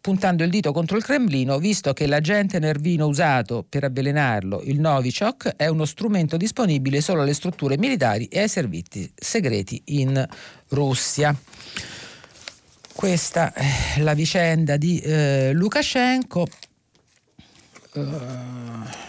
puntando 0.00 0.44
il 0.44 0.50
dito 0.50 0.72
contro 0.72 0.96
il 0.96 1.04
Cremlino, 1.04 1.58
visto 1.58 1.92
che 1.92 2.06
l'agente 2.06 2.58
nervino 2.58 3.06
usato 3.06 3.64
per 3.68 3.84
avvelenarlo, 3.84 4.62
il 4.62 4.80
Novichok, 4.80 5.54
è 5.56 5.66
uno 5.66 5.84
strumento 5.84 6.36
disponibile 6.36 7.00
solo 7.00 7.22
alle 7.22 7.34
strutture 7.34 7.78
militari 7.78 8.26
e 8.26 8.40
ai 8.40 8.48
servizi 8.48 9.10
segreti 9.14 9.82
in 9.86 10.26
Russia. 10.68 11.36
Questa 12.94 13.52
è 13.52 14.00
la 14.00 14.14
vicenda 14.14 14.76
di 14.76 14.98
eh, 14.98 15.52
Lukashenko. 15.52 16.46
Uh, 18.00 18.68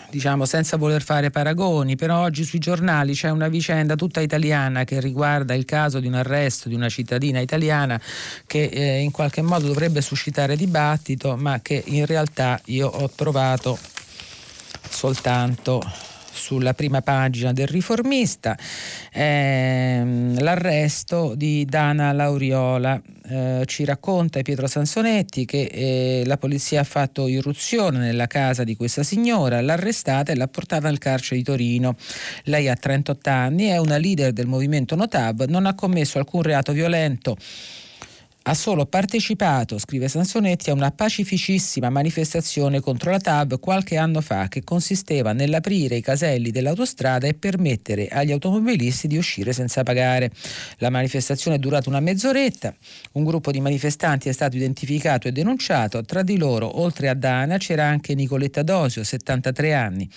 diciamo 0.10 0.45
senza 0.45 0.78
voler 0.78 1.02
fare 1.02 1.30
paragoni, 1.30 1.95
però 1.95 2.21
oggi 2.21 2.43
sui 2.43 2.60
giornali 2.60 3.13
c'è 3.13 3.30
una 3.30 3.47
vicenda 3.47 3.95
tutta 3.95 4.21
italiana 4.21 4.84
che 4.84 4.99
riguarda 4.99 5.54
il 5.54 5.65
caso 5.65 5.99
di 5.99 6.08
un 6.08 6.15
arresto 6.15 6.67
di 6.67 6.75
una 6.75 6.89
cittadina 6.89 7.39
italiana 7.39 7.99
che 8.45 8.63
eh, 8.63 8.99
in 8.99 9.12
qualche 9.12 9.41
modo 9.41 9.67
dovrebbe 9.67 10.02
suscitare 10.02 10.56
dibattito, 10.56 11.36
ma 11.36 11.60
che 11.62 11.82
in 11.86 12.06
realtà 12.06 12.60
io 12.65 12.88
ho 12.88 13.10
trovato 13.10 13.78
soltanto 14.89 15.82
sulla 16.39 16.73
prima 16.73 17.02
pagina 17.02 17.54
del 17.54 17.67
riformista 17.67 18.58
ehm, 19.12 20.41
l'arresto 20.41 21.36
di 21.36 21.65
Dana 21.65 22.12
Lauriola. 22.13 22.99
Eh, 23.32 23.63
ci 23.67 23.86
racconta 23.86 24.41
Pietro 24.41 24.65
Sansonetti 24.65 25.45
che 25.45 25.69
eh, 25.71 26.23
la 26.25 26.38
polizia 26.38 26.80
ha 26.80 26.84
fatto 26.84 27.28
irruzione 27.28 27.99
nella 27.99 28.25
casa 28.25 28.63
di 28.63 28.75
questa 28.75 29.04
signora, 29.04 29.62
l'ha 29.62 29.73
arrestata 29.73 30.32
e 30.32 30.36
l'ha 30.36 30.47
portata 30.47 30.88
al 30.88 30.97
carcere 30.97 31.36
di 31.36 31.43
Torino. 31.43 31.95
Lei 32.45 32.69
ha 32.69 32.75
38 32.75 33.30
anni, 33.30 33.65
è 33.65 33.78
una 33.78 33.97
leader 33.97 34.32
del 34.32 34.47
movimento 34.47 34.95
Notab, 34.95 35.45
non 35.47 35.67
ha 35.67 35.75
commesso 35.75 36.17
alcun 36.17 36.41
reato 36.41 36.71
violento 36.71 37.38
ha 38.43 38.54
solo 38.54 38.86
partecipato, 38.86 39.78
scrive 39.78 40.08
Sansonetti, 40.08 40.69
a 40.69 40.73
una 40.73 40.91
pacificissima 40.91 41.89
manifestazione 41.89 42.80
contro 42.80 43.12
la 43.12 43.19
TAB 43.19 43.60
qualche 43.60 43.97
anno 43.97 44.21
fa 44.21 44.47
che 44.47 44.63
consisteva 44.63 45.34
nell'aprire 45.34 45.97
i 45.97 46.02
caselli 46.02 46.49
dell'autostrada 46.49 47.28
e 47.28 47.34
permettere 47.34 48.08
agli 48.08 48.32
automobilisti 48.32 49.08
di 49.08 49.17
uscire 49.17 49.54
senza 49.54 49.84
pagare. 49.84 50.32
La 50.78 50.89
manifestazione 50.89 51.58
è 51.58 51.60
durata 51.60 51.89
una 51.89 51.99
mezz'oretta, 51.99 52.73
un 53.13 53.23
gruppo 53.23 53.52
di 53.52 53.60
manifestanti 53.60 54.30
è 54.30 54.32
stato 54.32 54.56
identificato 54.56 55.28
e 55.28 55.32
denunciato, 55.32 56.04
tra 56.04 56.23
di 56.23 56.38
loro, 56.38 56.80
oltre 56.80 57.10
a 57.10 57.13
Dana, 57.13 57.58
c'era 57.58 57.86
anche 57.86 58.15
Nicoletta 58.15 58.63
Dosio, 58.63 59.04
73 59.04 59.73
anni. 59.73 60.10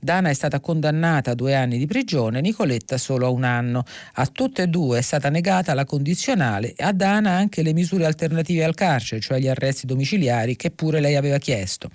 Dana 0.00 0.30
è 0.30 0.34
stata 0.34 0.60
condannata 0.60 1.32
a 1.32 1.34
due 1.34 1.56
anni 1.56 1.76
di 1.76 1.86
prigione, 1.86 2.40
Nicoletta 2.40 2.96
solo 2.98 3.26
a 3.26 3.30
un 3.30 3.42
anno. 3.42 3.84
A 4.14 4.26
tutte 4.26 4.62
e 4.62 4.66
due 4.68 4.98
è 4.98 5.02
stata 5.02 5.28
negata 5.28 5.74
la 5.74 5.84
condizionale 5.84 6.72
e 6.74 6.84
a 6.84 6.92
Dana 6.92 7.32
anche 7.32 7.62
le 7.62 7.72
misure 7.72 8.06
alternative 8.06 8.64
al 8.64 8.74
carcere, 8.74 9.20
cioè 9.20 9.40
gli 9.40 9.48
arresti 9.48 9.86
domiciliari 9.86 10.54
che 10.54 10.70
pure 10.70 11.00
lei 11.00 11.16
aveva 11.16 11.38
chiesto. 11.38 11.90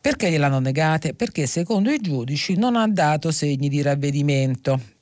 Perché 0.00 0.30
gliel'hanno 0.30 0.60
negate? 0.60 1.14
Perché 1.14 1.46
secondo 1.46 1.90
i 1.90 1.98
giudici 1.98 2.56
non 2.56 2.76
ha 2.76 2.86
dato 2.86 3.30
segni 3.30 3.68
di 3.68 3.82
ravvedimento. 3.82 4.97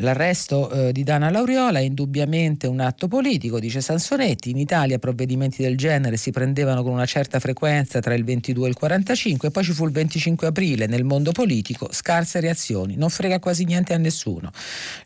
L'arresto 0.00 0.70
eh, 0.70 0.92
di 0.92 1.04
Dana 1.04 1.30
Lauriola 1.30 1.78
è 1.78 1.82
indubbiamente 1.82 2.66
un 2.66 2.80
atto 2.80 3.08
politico, 3.08 3.58
dice 3.58 3.80
Sansonetti. 3.80 4.50
In 4.50 4.58
Italia 4.58 4.98
provvedimenti 4.98 5.62
del 5.62 5.76
genere 5.76 6.18
si 6.18 6.30
prendevano 6.30 6.82
con 6.82 6.92
una 6.92 7.06
certa 7.06 7.40
frequenza 7.40 8.00
tra 8.00 8.12
il 8.12 8.24
22 8.24 8.66
e 8.66 8.68
il 8.68 8.76
45 8.76 9.48
e 9.48 9.50
poi 9.50 9.64
ci 9.64 9.72
fu 9.72 9.86
il 9.86 9.92
25 9.92 10.48
aprile. 10.48 10.86
Nel 10.86 11.04
mondo 11.04 11.32
politico 11.32 11.88
scarse 11.92 12.40
reazioni, 12.40 12.96
non 12.96 13.08
frega 13.08 13.38
quasi 13.38 13.64
niente 13.64 13.94
a 13.94 13.98
nessuno. 13.98 14.50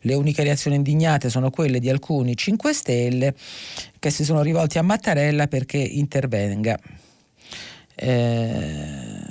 Le 0.01 0.13
uniche 0.13 0.43
reazioni 0.43 0.75
indignate 0.75 1.29
sono 1.29 1.49
quelle 1.51 1.79
di 1.79 1.89
alcuni 1.89 2.35
5 2.35 2.73
Stelle 2.73 3.33
che 3.97 4.09
si 4.09 4.25
sono 4.25 4.41
rivolti 4.41 4.77
a 4.77 4.81
Mattarella 4.81 5.47
perché 5.47 5.77
intervenga. 5.77 6.77
Eh 7.95 9.30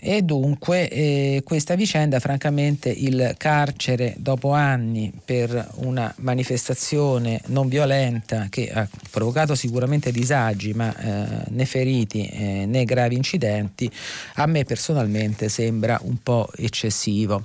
e 0.00 0.22
dunque 0.22 0.88
eh, 0.88 1.42
questa 1.44 1.74
vicenda, 1.74 2.20
francamente, 2.20 2.88
il 2.88 3.34
carcere 3.36 4.14
dopo 4.16 4.52
anni 4.52 5.12
per 5.24 5.68
una 5.76 6.12
manifestazione 6.18 7.40
non 7.46 7.68
violenta 7.68 8.46
che 8.48 8.70
ha 8.72 8.88
provocato 9.10 9.54
sicuramente 9.54 10.10
disagi, 10.10 10.72
ma 10.72 10.94
eh, 10.96 11.44
né 11.48 11.64
feriti 11.66 12.26
eh, 12.26 12.64
né 12.66 12.84
gravi 12.84 13.14
incidenti, 13.14 13.90
a 14.34 14.46
me 14.46 14.64
personalmente 14.64 15.48
sembra 15.48 15.98
un 16.02 16.16
po' 16.22 16.48
eccessivo. 16.56 17.44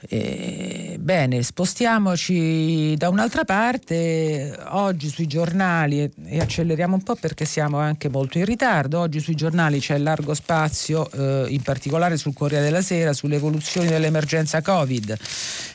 Eh, 0.00 0.96
bene, 1.00 1.42
spostiamoci 1.42 2.94
da 2.96 3.08
un'altra 3.08 3.44
parte, 3.44 4.56
oggi 4.68 5.08
sui 5.08 5.26
giornali, 5.26 6.08
e, 6.26 6.38
acceleriamo 6.38 6.94
un 6.94 7.02
po' 7.02 7.16
perché 7.16 7.44
siamo 7.44 7.78
anche 7.78 8.08
molto 8.08 8.38
in 8.38 8.44
ritardo, 8.44 9.00
oggi 9.00 9.18
sui 9.18 9.34
giornali 9.34 9.80
c'è 9.80 9.98
largo 9.98 10.34
spazio, 10.34 11.10
eh, 11.10 11.46
in 11.48 11.62
particolare 11.62 12.16
sul 12.16 12.32
Corriere 12.32 12.62
della 12.62 12.80
Sera, 12.80 13.12
sulle 13.12 13.36
evoluzioni 13.36 13.88
dell'emergenza 13.88 14.62
Covid. 14.62 15.16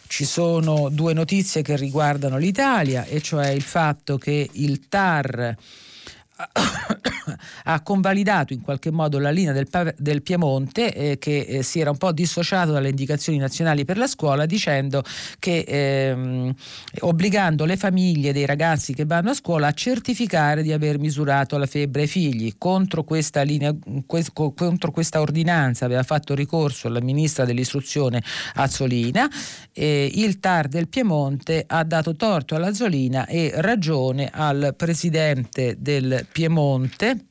Ci 0.07 0.23
sono 0.23 0.87
due 0.89 1.13
notizie 1.13 1.61
che 1.61 1.75
riguardano 1.75 2.37
l'Italia, 2.37 3.03
e 3.03 3.21
cioè 3.21 3.49
il 3.49 3.61
fatto 3.61 4.17
che 4.17 4.49
il 4.53 4.87
TAR 4.87 5.57
ha 7.63 7.81
convalidato 7.81 8.53
in 8.53 8.61
qualche 8.61 8.91
modo 8.91 9.19
la 9.19 9.29
linea 9.29 9.53
del, 9.53 9.67
del 9.97 10.21
Piemonte 10.21 10.93
eh, 10.93 11.17
che 11.17 11.39
eh, 11.39 11.63
si 11.63 11.79
era 11.79 11.89
un 11.89 11.97
po' 11.97 12.11
dissociato 12.11 12.71
dalle 12.71 12.89
indicazioni 12.89 13.37
nazionali 13.37 13.85
per 13.85 13.97
la 13.97 14.07
scuola 14.07 14.45
dicendo 14.45 15.03
che 15.39 15.65
ehm, 15.67 16.53
obbligando 17.01 17.65
le 17.65 17.77
famiglie 17.77 18.33
dei 18.33 18.45
ragazzi 18.45 18.93
che 18.93 19.05
vanno 19.05 19.31
a 19.31 19.33
scuola 19.33 19.67
a 19.67 19.73
certificare 19.73 20.63
di 20.63 20.71
aver 20.71 20.99
misurato 20.99 21.57
la 21.57 21.65
febbre 21.65 22.03
ai 22.03 22.07
figli. 22.07 22.53
Contro 22.57 23.03
questa, 23.03 23.41
linea, 23.41 23.75
contro 24.33 24.91
questa 24.91 25.21
ordinanza 25.21 25.85
aveva 25.85 26.03
fatto 26.03 26.35
ricorso 26.35 26.89
la 26.89 27.01
ministra 27.01 27.45
dell'istruzione 27.45 28.21
Azzolina 28.55 29.29
eh, 29.73 30.09
il 30.13 30.39
TAR 30.39 30.67
del 30.67 30.87
Piemonte 30.87 31.63
ha 31.67 31.83
dato 31.83 32.15
torto 32.15 32.55
all'Azzolina 32.55 33.25
e 33.25 33.51
ragione 33.55 34.29
al 34.31 34.73
presidente 34.77 35.75
del 35.79 36.25
Piemonte 36.31 37.25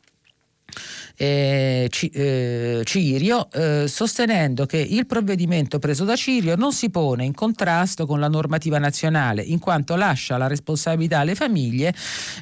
eh, 1.17 1.89
eh, 2.13 2.83
Cirio, 2.85 3.51
eh, 3.53 3.85
sostenendo 3.87 4.67
che 4.67 4.79
il 4.79 5.07
provvedimento 5.07 5.79
preso 5.79 6.05
da 6.05 6.17
Cirio 6.17 6.57
non 6.57 6.73
si 6.73 6.91
pone 6.91 7.25
in 7.25 7.35
contrasto 7.35 8.07
con 8.07 8.21
la 8.21 8.29
normativa 8.29 8.79
nazionale, 8.79 9.43
in 9.43 9.59
quanto 9.59 9.95
lascia 9.97 10.37
la 10.37 10.47
responsabilità 10.47 11.21
alle 11.21 11.35
famiglie, 11.35 11.95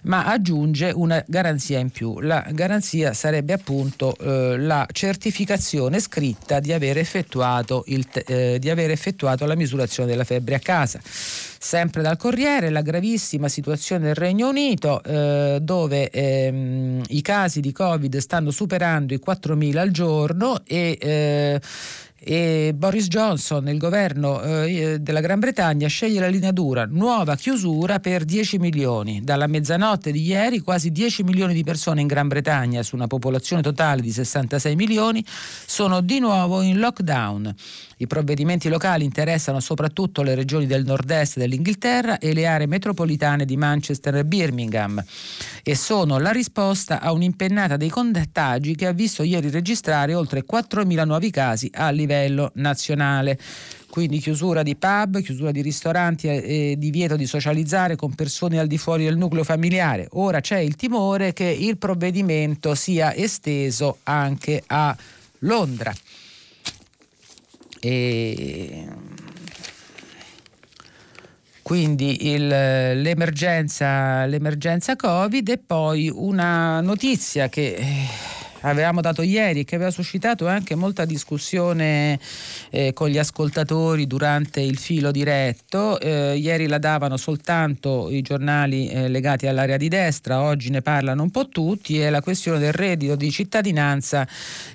ma 0.04 0.24
aggiunge 0.26 0.90
una 0.94 1.22
garanzia 1.26 1.78
in 1.78 1.90
più. 1.90 2.20
La 2.20 2.46
garanzia 2.50 3.12
sarebbe 3.12 3.52
appunto 3.52 4.16
eh, 4.16 4.58
la 4.58 4.86
certificazione 4.90 6.00
scritta 6.00 6.60
di 6.60 6.72
aver 6.72 6.98
effettuato, 6.98 7.84
il, 7.88 8.06
eh, 8.26 8.58
di 8.58 8.70
aver 8.70 8.90
effettuato 8.90 9.46
la 9.46 9.54
misurazione 9.56 10.08
della 10.08 10.24
febbre 10.24 10.54
a 10.54 10.60
casa. 10.60 11.00
Sempre 11.62 12.01
dal 12.01 12.16
Corriere, 12.16 12.70
la 12.70 12.81
gravissima 12.81 13.46
situazione 13.46 14.07
del 14.07 14.14
Regno 14.14 14.49
Unito, 14.49 15.03
eh, 15.03 15.59
dove 15.61 16.09
ehm, 16.09 17.03
i 17.09 17.20
casi 17.20 17.61
di 17.61 17.70
Covid 17.70 18.16
stanno 18.16 18.51
superando 18.51 19.12
i 19.12 19.20
4.000 19.23 19.77
al 19.77 19.90
giorno 19.90 20.62
e 20.64 20.96
eh, 20.99 21.61
e 22.23 22.75
Boris 22.75 23.09
Johnson, 23.09 23.66
il 23.68 23.79
governo 23.79 24.42
eh, 24.42 24.99
della 25.01 25.20
Gran 25.20 25.38
Bretagna, 25.38 25.88
sceglie 25.88 26.20
la 26.20 26.29
linea 26.29 26.53
dura, 26.53 26.85
nuova 26.85 27.35
chiusura 27.35 27.99
per 27.99 28.25
10 28.25 28.59
milioni. 28.59 29.23
Dalla 29.23 29.46
mezzanotte 29.46 30.12
di 30.12 30.23
ieri 30.23 30.61
quasi 30.61 30.92
10 30.92 31.23
milioni 31.23 31.55
di 31.55 31.64
persone 31.64 32.03
in 32.03 32.07
Gran 32.07 32.29
Bretagna, 32.29 32.83
su 32.83 32.94
una 32.94 33.07
popolazione 33.07 33.62
totale 33.62 34.03
di 34.03 34.12
66 34.12 34.77
milioni, 34.77 35.25
sono 35.27 36.03
di 36.03 36.18
nuovo 36.18 36.61
in 36.61 36.79
lockdown. 36.79 37.55
I 38.00 38.06
provvedimenti 38.06 38.70
locali 38.70 39.04
interessano 39.04 39.60
soprattutto 39.60 40.22
le 40.22 40.34
regioni 40.34 40.64
del 40.64 40.86
nord-est 40.86 41.36
dell'Inghilterra 41.36 42.16
e 42.16 42.32
le 42.32 42.46
aree 42.46 42.66
metropolitane 42.66 43.44
di 43.44 43.58
Manchester 43.58 44.16
e 44.16 44.24
Birmingham 44.24 45.04
e 45.62 45.74
sono 45.74 46.18
la 46.18 46.30
risposta 46.30 47.02
a 47.02 47.12
un'impennata 47.12 47.76
dei 47.76 47.90
contagi 47.90 48.74
che 48.74 48.86
ha 48.86 48.92
visto 48.92 49.22
ieri 49.22 49.50
registrare 49.50 50.14
oltre 50.14 50.44
4.000 50.50 51.04
nuovi 51.04 51.30
casi 51.30 51.70
a 51.74 51.90
livello 51.90 52.52
nazionale 52.54 53.38
quindi 53.90 54.18
chiusura 54.18 54.62
di 54.62 54.76
pub, 54.76 55.20
chiusura 55.20 55.50
di 55.50 55.60
ristoranti 55.60 56.26
e 56.26 56.76
divieto 56.78 57.16
di 57.16 57.26
socializzare 57.26 57.96
con 57.96 58.14
persone 58.14 58.58
al 58.58 58.66
di 58.66 58.78
fuori 58.78 59.04
del 59.04 59.18
nucleo 59.18 59.44
familiare. 59.44 60.06
Ora 60.12 60.40
c'è 60.40 60.58
il 60.58 60.76
timore 60.76 61.34
che 61.34 61.44
il 61.44 61.76
provvedimento 61.76 62.74
sia 62.74 63.14
esteso 63.14 63.98
anche 64.04 64.62
a 64.68 64.96
Londra. 65.40 65.92
E 67.80 68.86
quindi 71.62 72.32
il, 72.32 72.48
l'emergenza, 72.48 74.26
l'emergenza 74.26 74.96
Covid 74.96 75.48
e 75.48 75.58
poi 75.58 76.10
una 76.12 76.80
notizia 76.80 77.48
che 77.48 77.74
eh, 77.74 78.06
avevamo 78.62 79.01
dato 79.01 79.23
ieri 79.23 79.64
che 79.64 79.75
aveva 79.75 79.90
suscitato 79.90 80.46
anche 80.46 80.75
molta 80.75 81.05
discussione 81.05 82.18
eh, 82.70 82.92
con 82.92 83.09
gli 83.09 83.18
ascoltatori 83.18 84.07
durante 84.07 84.61
il 84.61 84.79
filo 84.79 85.11
diretto. 85.11 85.99
Eh, 86.01 86.37
ieri 86.37 86.66
la 86.66 86.79
davano 86.79 87.16
soltanto 87.16 88.11
i 88.11 88.23
giornali 88.23 88.88
eh, 88.88 89.09
legati 89.09 89.46
all'area 89.46 89.77
di 89.77 89.88
destra, 89.88 90.42
oggi 90.42 90.70
ne 90.70 90.83
parlano 90.83 91.23
un 91.23 91.31
po' 91.31 91.49
tutti, 91.49 91.99
è 91.99 92.11
la 92.11 92.23
questione 92.23 92.59
del 92.59 92.73
reddito 92.73 93.16
di 93.16 93.31
cittadinanza 93.31 94.27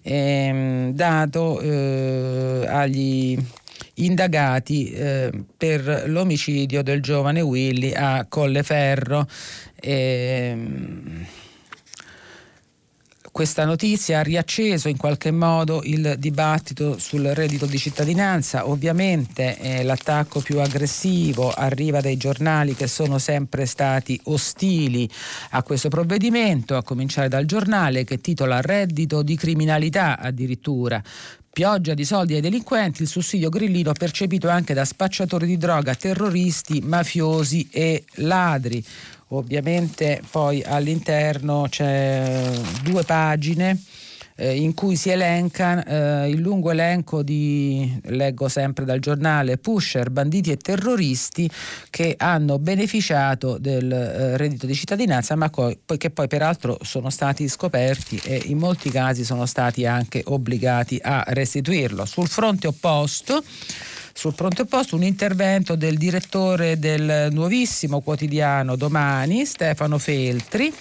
ehm, 0.01 0.91
dato 0.93 1.59
eh, 1.59 2.65
agli 2.67 3.37
indagati 3.95 4.91
eh, 4.91 5.31
per 5.57 6.05
l'omicidio 6.07 6.83
del 6.83 7.01
giovane 7.01 7.41
Willy 7.41 7.93
a 7.93 8.25
Colleferro. 8.27 9.27
Eh, 9.75 10.57
Questa 13.35 13.65
notizia 13.65 14.19
ha 14.19 14.23
riacceso 14.23 14.87
in 14.87 14.95
qualche 14.95 15.29
modo 15.29 15.81
il 15.83 16.15
dibattito 16.17 16.97
sul 16.97 17.25
reddito 17.25 17.65
di 17.65 17.77
cittadinanza. 17.77 18.69
Ovviamente 18.69 19.57
eh, 19.57 19.83
l'attacco 19.83 20.39
più 20.39 20.61
aggressivo 20.61 21.51
arriva 21.51 21.99
dai 21.99 22.15
giornali 22.15 22.75
che 22.75 22.87
sono 22.87 23.17
sempre 23.17 23.65
stati 23.65 24.17
ostili 24.27 25.09
a 25.49 25.63
questo 25.63 25.89
provvedimento, 25.89 26.77
a 26.77 26.83
cominciare 26.83 27.27
dal 27.27 27.43
giornale 27.43 28.05
che 28.05 28.21
titola 28.21 28.61
Reddito 28.61 29.21
di 29.21 29.35
criminalità 29.35 30.17
addirittura 30.17 31.03
pioggia 31.55 31.93
di 31.93 32.03
soldi 32.03 32.35
ai 32.35 32.41
delinquenti, 32.41 33.01
il 33.01 33.07
sussidio 33.07 33.47
grillino 33.47 33.93
percepito 33.93 34.49
anche 34.49 34.73
da 34.73 34.83
spacciatori 34.83 35.45
di 35.45 35.57
droga, 35.57 35.95
terroristi, 35.95 36.81
mafiosi 36.81 37.69
e 37.71 38.03
ladri. 38.15 38.83
Ovviamente 39.29 40.21
poi 40.29 40.61
all'interno 40.63 41.65
c'è 41.69 42.51
due 42.83 43.03
pagine 43.03 43.81
eh, 44.35 44.55
in 44.55 44.73
cui 44.73 44.95
si 44.95 45.09
elenca 45.09 45.83
eh, 45.83 46.29
il 46.29 46.39
lungo 46.39 46.71
elenco 46.71 47.23
di, 47.23 47.99
leggo 48.05 48.47
sempre 48.49 48.85
dal 48.85 48.99
giornale, 48.99 49.57
pusher, 49.57 50.09
banditi 50.09 50.51
e 50.51 50.57
terroristi 50.57 51.49
che 51.89 52.15
hanno 52.17 52.59
beneficiato 52.59 53.57
del 53.57 53.91
eh, 53.91 54.37
reddito 54.37 54.65
di 54.65 54.75
cittadinanza, 54.75 55.35
ma 55.35 55.49
poi, 55.49 55.77
che 55.97 56.09
poi 56.09 56.27
peraltro 56.27 56.77
sono 56.81 57.09
stati 57.09 57.47
scoperti 57.47 58.19
e 58.23 58.41
in 58.45 58.57
molti 58.57 58.89
casi 58.89 59.23
sono 59.23 59.45
stati 59.45 59.85
anche 59.85 60.21
obbligati 60.25 60.99
a 61.01 61.23
restituirlo. 61.27 62.05
Sul 62.05 62.27
fronte 62.27 62.67
opposto 62.67 63.43
sul 64.17 64.33
pronto 64.33 64.61
opposto 64.61 64.95
un 64.95 65.03
intervento 65.03 65.75
del 65.75 65.97
direttore 65.97 66.79
del 66.79 67.27
nuovissimo 67.31 67.99
quotidiano 67.99 68.77
Domani, 68.77 69.45
Stefano 69.45 69.97
Feltri 69.97 70.73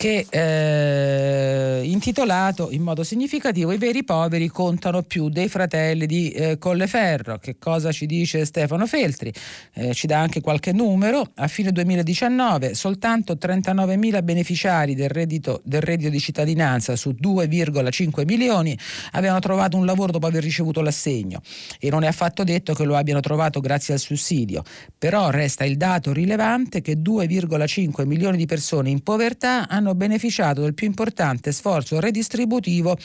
che 0.00 0.24
eh, 0.30 1.82
intitolato 1.84 2.70
in 2.70 2.80
modo 2.80 3.04
significativo 3.04 3.70
I 3.70 3.76
veri 3.76 4.02
poveri 4.02 4.48
contano 4.48 5.02
più 5.02 5.28
dei 5.28 5.50
fratelli 5.50 6.06
di 6.06 6.30
eh, 6.30 6.56
Colleferro. 6.56 7.36
Che 7.36 7.58
cosa 7.58 7.92
ci 7.92 8.06
dice 8.06 8.46
Stefano 8.46 8.86
Feltri? 8.86 9.30
Eh, 9.74 9.92
ci 9.92 10.06
dà 10.06 10.18
anche 10.18 10.40
qualche 10.40 10.72
numero. 10.72 11.32
A 11.34 11.48
fine 11.48 11.70
2019 11.70 12.72
soltanto 12.72 13.34
39.000 13.34 14.24
beneficiari 14.24 14.94
del 14.94 15.10
reddito, 15.10 15.60
del 15.64 15.82
reddito 15.82 16.08
di 16.08 16.18
cittadinanza 16.18 16.96
su 16.96 17.10
2,5 17.10 18.24
milioni 18.24 18.78
avevano 19.10 19.40
trovato 19.40 19.76
un 19.76 19.84
lavoro 19.84 20.12
dopo 20.12 20.26
aver 20.26 20.42
ricevuto 20.42 20.80
l'assegno 20.80 21.42
e 21.78 21.90
non 21.90 22.04
è 22.04 22.06
affatto 22.06 22.42
detto 22.42 22.72
che 22.72 22.84
lo 22.84 22.96
abbiano 22.96 23.20
trovato 23.20 23.60
grazie 23.60 23.92
al 23.92 24.00
sussidio. 24.00 24.62
Però 24.96 25.28
resta 25.28 25.66
il 25.66 25.76
dato 25.76 26.14
rilevante 26.14 26.80
che 26.80 26.94
2,5 26.94 28.06
milioni 28.06 28.38
di 28.38 28.46
persone 28.46 28.88
in 28.88 29.02
povertà 29.02 29.68
hanno 29.68 29.88
hanno 29.90 29.94
beneficiato 29.94 30.62
del 30.62 30.74
più 30.74 30.86
importante 30.86 31.52
sforzo 31.52 32.00
redistributivo 32.00 32.96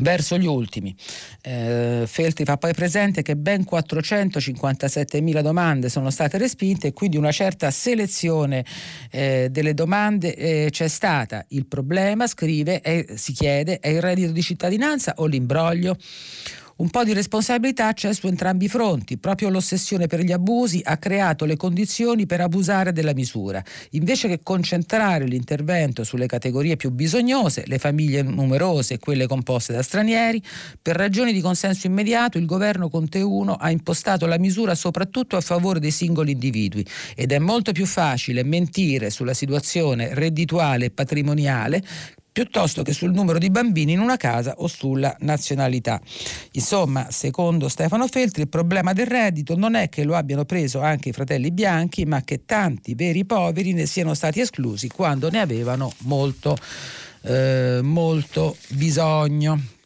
verso 0.00 0.38
gli 0.38 0.46
ultimi. 0.46 0.94
Eh, 1.42 2.04
Feltri 2.06 2.44
fa 2.44 2.56
poi 2.56 2.72
presente 2.72 3.22
che 3.22 3.34
ben 3.34 3.66
457.000 3.68 5.40
domande 5.40 5.88
sono 5.88 6.10
state 6.10 6.38
respinte 6.38 6.88
e 6.88 6.92
quindi 6.92 7.16
una 7.16 7.32
certa 7.32 7.70
selezione 7.72 8.64
eh, 9.10 9.48
delle 9.50 9.74
domande 9.74 10.34
eh, 10.36 10.68
c'è 10.70 10.86
stata. 10.86 11.44
Il 11.48 11.66
problema, 11.66 12.28
scrive, 12.28 12.80
è, 12.80 13.06
si 13.16 13.32
chiede, 13.32 13.80
è 13.80 13.88
il 13.88 14.00
reddito 14.00 14.30
di 14.30 14.42
cittadinanza 14.42 15.14
o 15.16 15.26
l'imbroglio? 15.26 15.96
Un 16.78 16.90
po' 16.90 17.02
di 17.02 17.12
responsabilità 17.12 17.92
c'è 17.92 18.14
su 18.14 18.28
entrambi 18.28 18.66
i 18.66 18.68
fronti. 18.68 19.18
Proprio 19.18 19.48
l'ossessione 19.48 20.06
per 20.06 20.20
gli 20.20 20.30
abusi 20.30 20.80
ha 20.84 20.96
creato 20.96 21.44
le 21.44 21.56
condizioni 21.56 22.24
per 22.24 22.40
abusare 22.40 22.92
della 22.92 23.14
misura. 23.14 23.60
Invece 23.90 24.28
che 24.28 24.38
concentrare 24.44 25.24
l'intervento 25.24 26.04
sulle 26.04 26.26
categorie 26.26 26.76
più 26.76 26.92
bisognose, 26.92 27.64
le 27.66 27.78
famiglie 27.78 28.22
numerose 28.22 28.94
e 28.94 28.98
quelle 29.00 29.26
composte 29.26 29.72
da 29.72 29.82
stranieri, 29.82 30.40
per 30.80 30.94
ragioni 30.94 31.32
di 31.32 31.40
consenso 31.40 31.88
immediato 31.88 32.38
il 32.38 32.46
governo 32.46 32.88
Conte 32.88 33.22
1 33.22 33.54
ha 33.54 33.70
impostato 33.70 34.26
la 34.26 34.38
misura 34.38 34.76
soprattutto 34.76 35.36
a 35.36 35.40
favore 35.40 35.80
dei 35.80 35.90
singoli 35.90 36.30
individui 36.30 36.86
ed 37.16 37.32
è 37.32 37.40
molto 37.40 37.72
più 37.72 37.86
facile 37.86 38.44
mentire 38.44 39.10
sulla 39.10 39.34
situazione 39.34 40.14
reddituale 40.14 40.84
e 40.84 40.90
patrimoniale 40.92 41.82
piuttosto 42.38 42.84
che 42.84 42.92
sul 42.92 43.10
numero 43.10 43.36
di 43.36 43.50
bambini 43.50 43.94
in 43.94 43.98
una 43.98 44.16
casa 44.16 44.54
o 44.58 44.68
sulla 44.68 45.16
nazionalità. 45.22 46.00
Insomma, 46.52 47.10
secondo 47.10 47.68
Stefano 47.68 48.06
Feltri, 48.06 48.42
il 48.42 48.48
problema 48.48 48.92
del 48.92 49.08
reddito 49.08 49.56
non 49.56 49.74
è 49.74 49.88
che 49.88 50.04
lo 50.04 50.14
abbiano 50.14 50.44
preso 50.44 50.80
anche 50.80 51.08
i 51.08 51.12
fratelli 51.12 51.50
bianchi, 51.50 52.04
ma 52.04 52.22
che 52.22 52.44
tanti 52.44 52.94
veri 52.94 53.24
poveri 53.24 53.72
ne 53.72 53.86
siano 53.86 54.14
stati 54.14 54.38
esclusi 54.38 54.86
quando 54.86 55.30
ne 55.30 55.40
avevano 55.40 55.92
molto, 56.02 56.56
eh, 57.22 57.80
molto 57.82 58.56
bisogno. 58.68 59.77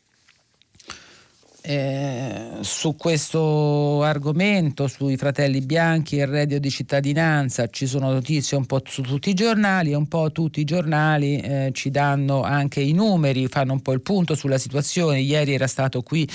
Eh, 1.64 2.58
su 2.62 2.96
questo 2.96 4.02
argomento, 4.02 4.88
sui 4.88 5.16
fratelli 5.16 5.60
bianchi 5.60 6.18
e 6.18 6.22
il 6.22 6.26
reddito 6.26 6.58
di 6.58 6.70
cittadinanza, 6.70 7.68
ci 7.68 7.86
sono 7.86 8.10
notizie 8.10 8.56
un 8.56 8.66
po' 8.66 8.82
su 8.84 9.02
tutti 9.02 9.30
i 9.30 9.34
giornali 9.34 9.92
e 9.92 9.94
un 9.94 10.08
po' 10.08 10.32
tutti 10.32 10.58
i 10.58 10.64
giornali 10.64 11.38
eh, 11.38 11.70
ci 11.72 11.90
danno 11.90 12.42
anche 12.42 12.80
i 12.80 12.92
numeri, 12.92 13.46
fanno 13.46 13.74
un 13.74 13.80
po' 13.80 13.92
il 13.92 14.00
punto 14.00 14.34
sulla 14.34 14.58
situazione. 14.58 15.20
Ieri 15.20 15.54
era 15.54 15.68
stato 15.68 16.02
qui 16.02 16.28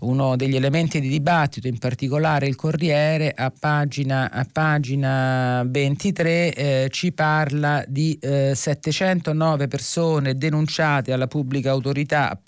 uno 0.00 0.34
degli 0.36 0.56
elementi 0.56 0.98
di 0.98 1.08
dibattito, 1.08 1.68
in 1.68 1.76
particolare 1.76 2.46
il 2.46 2.56
Corriere, 2.56 3.34
a 3.36 3.52
pagina, 3.56 4.30
a 4.30 4.46
pagina 4.50 5.62
23 5.66 6.54
eh, 6.54 6.88
ci 6.90 7.12
parla 7.12 7.84
di 7.86 8.18
709 8.18 9.64
eh, 9.64 9.68
persone 9.68 10.38
denunciate 10.38 11.12
alla 11.12 11.26
pubblica 11.26 11.70
autorità 11.70 12.40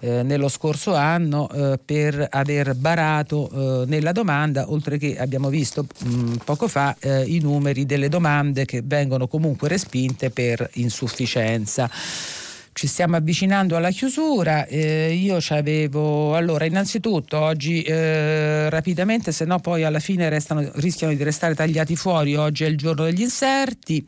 eh, 0.00 0.22
nello 0.22 0.48
scorso 0.48 0.94
anno 0.94 1.48
eh, 1.72 1.78
per 1.84 2.26
aver 2.30 2.74
barato 2.74 3.48
eh, 3.82 3.86
nella 3.86 4.12
domanda, 4.12 4.70
oltre 4.70 4.98
che 4.98 5.16
abbiamo 5.18 5.48
visto 5.48 5.86
mh, 6.04 6.08
mm, 6.08 6.34
poco 6.44 6.68
fa 6.68 6.96
eh, 6.98 7.24
i 7.24 7.40
numeri 7.40 7.86
delle 7.86 8.08
domande 8.08 8.64
che 8.64 8.82
vengono 8.84 9.28
comunque 9.28 9.68
respinte 9.68 10.30
per 10.30 10.68
insufficienza 10.74 11.90
ci 12.76 12.86
stiamo 12.86 13.16
avvicinando 13.16 13.74
alla 13.74 13.88
chiusura. 13.88 14.66
Eh, 14.66 15.14
io 15.14 15.38
avevo 15.48 16.36
allora, 16.36 16.66
innanzitutto 16.66 17.38
oggi 17.38 17.80
eh, 17.80 18.68
rapidamente, 18.68 19.32
se 19.32 19.46
no 19.46 19.60
poi 19.60 19.82
alla 19.82 19.98
fine 19.98 20.28
restano, 20.28 20.70
rischiano 20.74 21.14
di 21.14 21.22
restare 21.22 21.54
tagliati 21.54 21.96
fuori. 21.96 22.36
Oggi 22.36 22.64
è 22.64 22.66
il 22.66 22.76
giorno 22.76 23.04
degli 23.04 23.22
inserti. 23.22 24.06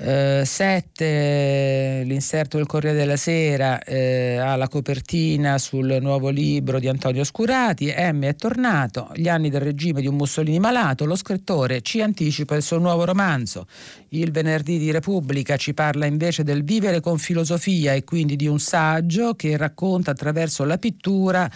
7 0.00 1.04
eh, 1.04 2.02
l'inserto 2.04 2.56
del 2.56 2.66
Corriere 2.66 2.96
della 2.96 3.16
Sera 3.16 3.82
eh, 3.82 4.36
ha 4.36 4.54
la 4.54 4.68
copertina 4.68 5.58
sul 5.58 5.98
nuovo 6.00 6.28
libro 6.28 6.78
di 6.78 6.86
Antonio 6.86 7.24
Scurati 7.24 7.92
M 7.96 8.22
è 8.22 8.36
tornato 8.36 9.10
gli 9.16 9.28
anni 9.28 9.50
del 9.50 9.60
regime 9.60 10.00
di 10.00 10.06
un 10.06 10.14
Mussolini 10.14 10.60
malato 10.60 11.04
lo 11.04 11.16
scrittore 11.16 11.80
ci 11.80 12.00
anticipa 12.00 12.54
il 12.54 12.62
suo 12.62 12.78
nuovo 12.78 13.04
romanzo. 13.04 13.66
Il 14.10 14.30
venerdì 14.30 14.78
di 14.78 14.92
Repubblica 14.92 15.56
ci 15.56 15.74
parla 15.74 16.06
invece 16.06 16.44
del 16.44 16.62
vivere 16.62 17.00
con 17.00 17.18
filosofia 17.18 17.92
e 17.94 18.04
quindi 18.04 18.36
di 18.36 18.46
un 18.46 18.60
saggio 18.60 19.34
che 19.34 19.56
racconta 19.56 20.12
attraverso 20.12 20.62
la 20.64 20.78
pittura 20.78 21.50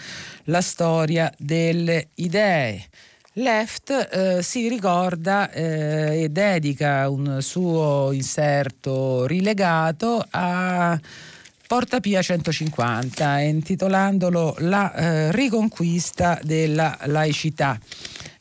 la 0.45 0.61
storia 0.61 1.33
delle 1.37 2.09
idee 2.15 2.87
Left 3.37 3.89
eh, 3.89 4.43
si 4.43 4.67
ricorda 4.67 5.49
eh, 5.49 6.23
e 6.23 6.29
dedica 6.29 7.09
un 7.09 7.41
suo 7.41 8.11
inserto 8.11 9.25
rilegato 9.25 10.23
a 10.29 10.99
Porta 11.65 11.99
Pia 11.99 12.21
150, 12.21 13.39
intitolandolo 13.39 14.53
La 14.59 14.93
eh, 14.93 15.31
riconquista 15.31 16.39
della 16.43 16.95
laicità. 17.05 17.79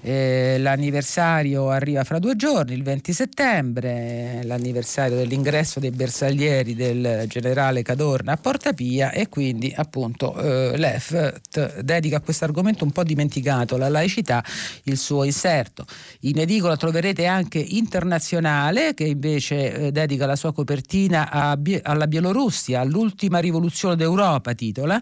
Eh, 0.05 0.57
l'anniversario 0.59 1.71
arriva 1.71 2.03
fra 2.03 2.19
due 2.19 2.35
giorni, 2.35 2.75
il 2.75 2.83
20 2.83 3.13
settembre, 3.13 4.41
l'anniversario 4.43 5.17
dell'ingresso 5.17 5.79
dei 5.79 5.93
bersaglieri 5.93 6.75
del 6.75 7.27
generale 7.29 7.83
Cadorna 7.83 8.33
a 8.33 8.37
Porta 8.37 8.73
Pia 8.73 9.13
e 9.13 9.29
quindi 9.29 9.73
appunto 9.73 10.37
eh, 10.37 10.77
l'EFT 10.77 11.83
dedica 11.83 12.17
a 12.17 12.21
questo 12.21 12.45
argomento 12.45 12.83
un 12.83 12.91
po' 12.91 13.05
dimenticato, 13.05 13.77
la 13.77 13.89
laicità, 13.89 14.45
il 14.85 14.99
suo 14.99 15.23
inserto. 15.23 15.87
In 16.23 16.41
edicola 16.41 16.77
troverete 16.77 17.27
anche 17.27 17.61
Internazionale 17.61 18.95
che 18.95 19.05
invece 19.05 19.73
eh, 19.73 19.93
dedica 19.93 20.27
la 20.27 20.35
sua 20.35 20.53
copertina 20.53 21.31
a, 21.31 21.57
alla 21.83 22.07
Bielorussia, 22.09 22.81
all'ultima 22.81 23.39
rivoluzione 23.39 23.95
d'Europa, 23.95 24.53
titola. 24.55 25.01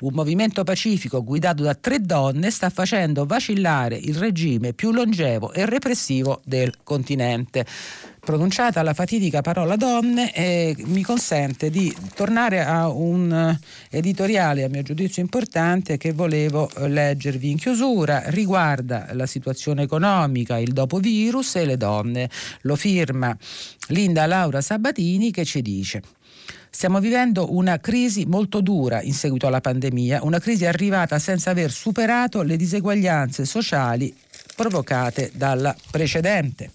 Un 0.00 0.12
movimento 0.12 0.62
pacifico 0.62 1.24
guidato 1.24 1.62
da 1.62 1.74
tre 1.74 2.00
donne 2.00 2.50
sta 2.50 2.68
facendo 2.68 3.24
vacillare 3.24 3.96
il 3.96 4.16
regime 4.16 4.40
regime 4.42 4.72
più 4.72 4.90
longevo 4.90 5.52
e 5.52 5.66
repressivo 5.66 6.40
del 6.44 6.74
continente 6.82 7.64
pronunciata 8.18 8.82
la 8.82 8.94
fatidica 8.94 9.40
parola 9.40 9.76
donne 9.76 10.32
eh, 10.32 10.76
mi 10.86 11.02
consente 11.02 11.70
di 11.70 11.94
tornare 12.14 12.64
a 12.64 12.88
un 12.88 13.32
eh, 13.32 13.96
editoriale 13.96 14.64
a 14.64 14.68
mio 14.68 14.82
giudizio 14.82 15.22
importante 15.22 15.96
che 15.96 16.12
volevo 16.12 16.70
eh, 16.70 16.88
leggervi 16.88 17.50
in 17.50 17.56
chiusura 17.56 18.22
riguarda 18.26 19.08
la 19.12 19.26
situazione 19.26 19.82
economica, 19.82 20.58
il 20.58 20.72
dopo 20.72 20.98
virus 20.98 21.56
e 21.56 21.64
le 21.64 21.76
donne. 21.76 22.30
Lo 22.62 22.76
firma 22.76 23.36
Linda 23.88 24.26
Laura 24.26 24.60
Sabatini 24.60 25.32
che 25.32 25.44
ci 25.44 25.60
dice 25.60 26.02
Stiamo 26.74 27.00
vivendo 27.00 27.52
una 27.52 27.78
crisi 27.80 28.24
molto 28.24 28.62
dura 28.62 29.02
in 29.02 29.12
seguito 29.12 29.46
alla 29.46 29.60
pandemia, 29.60 30.20
una 30.22 30.38
crisi 30.38 30.64
arrivata 30.64 31.18
senza 31.18 31.50
aver 31.50 31.70
superato 31.70 32.40
le 32.40 32.56
diseguaglianze 32.56 33.44
sociali 33.44 34.12
provocate 34.54 35.30
dalla 35.34 35.74
precedente. 35.90 36.70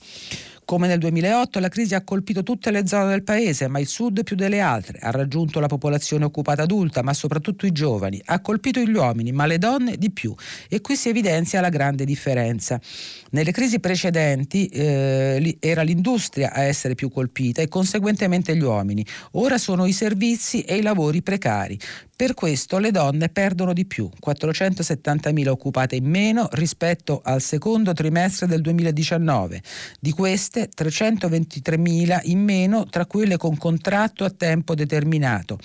Come 0.67 0.87
nel 0.87 0.99
2008 0.99 1.61
la 1.61 1.69
crisi 1.69 1.95
ha 1.95 2.03
colpito 2.03 2.43
tutte 2.43 2.71
le 2.71 2.85
zone 2.85 3.07
del 3.07 3.23
paese, 3.23 3.69
ma 3.69 3.79
il 3.79 3.87
sud 3.87 4.23
più 4.23 4.35
delle 4.35 4.59
altre. 4.59 4.99
Ha 5.01 5.11
raggiunto 5.11 5.61
la 5.61 5.67
popolazione 5.67 6.25
occupata 6.25 6.63
adulta, 6.63 7.01
ma 7.03 7.13
soprattutto 7.13 7.65
i 7.65 7.71
giovani. 7.71 8.21
Ha 8.25 8.41
colpito 8.41 8.81
gli 8.81 8.93
uomini, 8.93 9.31
ma 9.31 9.45
le 9.45 9.59
donne 9.59 9.95
di 9.95 10.11
più. 10.11 10.35
E 10.67 10.81
qui 10.81 10.97
si 10.97 11.07
evidenzia 11.07 11.61
la 11.61 11.69
grande 11.69 12.03
differenza. 12.03 12.81
Nelle 13.29 13.53
crisi 13.53 13.79
precedenti 13.79 14.65
eh, 14.65 15.55
era 15.61 15.83
l'industria 15.83 16.51
a 16.51 16.63
essere 16.63 16.95
più 16.95 17.09
colpita 17.09 17.61
e 17.61 17.69
conseguentemente 17.69 18.53
gli 18.53 18.63
uomini. 18.63 19.05
Ora 19.31 19.57
sono 19.57 19.85
i 19.85 19.93
servizi 19.93 20.63
e 20.63 20.75
i 20.75 20.81
lavori 20.81 21.21
precari. 21.21 21.79
Per 22.17 22.33
questo 22.33 22.79
le 22.79 22.89
donne 22.89 23.29
perdono 23.29 23.73
di 23.73 23.85
più, 23.85 24.09
470.000 24.25 25.49
occupate 25.49 25.97
in 25.97 26.05
meno 26.05 26.47
rispetto 26.53 27.21
al 27.23 27.43
secondo 27.43 27.93
trimestre 27.93 28.47
del 28.47 28.61
2019. 28.61 29.61
Di 29.99 30.09
queste 30.09 30.67
323.000 30.75 32.21
in 32.23 32.39
meno 32.39 32.87
tra 32.87 33.05
quelle 33.05 33.37
con 33.37 33.55
contratto 33.55 34.23
a 34.23 34.31
tempo 34.31 34.73
determinato 34.73 35.59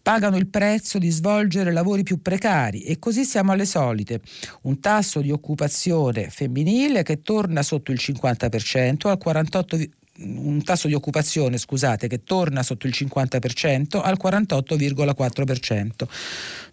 pagano 0.00 0.36
il 0.36 0.46
prezzo 0.46 0.98
di 0.98 1.10
svolgere 1.10 1.72
lavori 1.72 2.04
più 2.04 2.22
precari 2.22 2.82
e 2.82 3.00
così 3.00 3.24
siamo 3.24 3.50
alle 3.50 3.66
solite. 3.66 4.20
Un 4.62 4.78
tasso 4.78 5.20
di 5.20 5.32
occupazione 5.32 6.30
femminile 6.30 7.02
che 7.02 7.22
torna 7.22 7.64
sotto 7.64 7.90
il 7.90 7.98
50% 8.00 9.08
al 9.08 9.18
48 9.18 9.78
un 10.24 10.62
tasso 10.62 10.88
di 10.88 10.94
occupazione, 10.94 11.58
scusate, 11.58 12.08
che 12.08 12.22
torna 12.24 12.62
sotto 12.62 12.86
il 12.86 12.94
50% 12.96 14.00
al 14.02 14.16
48,4%. 14.22 15.90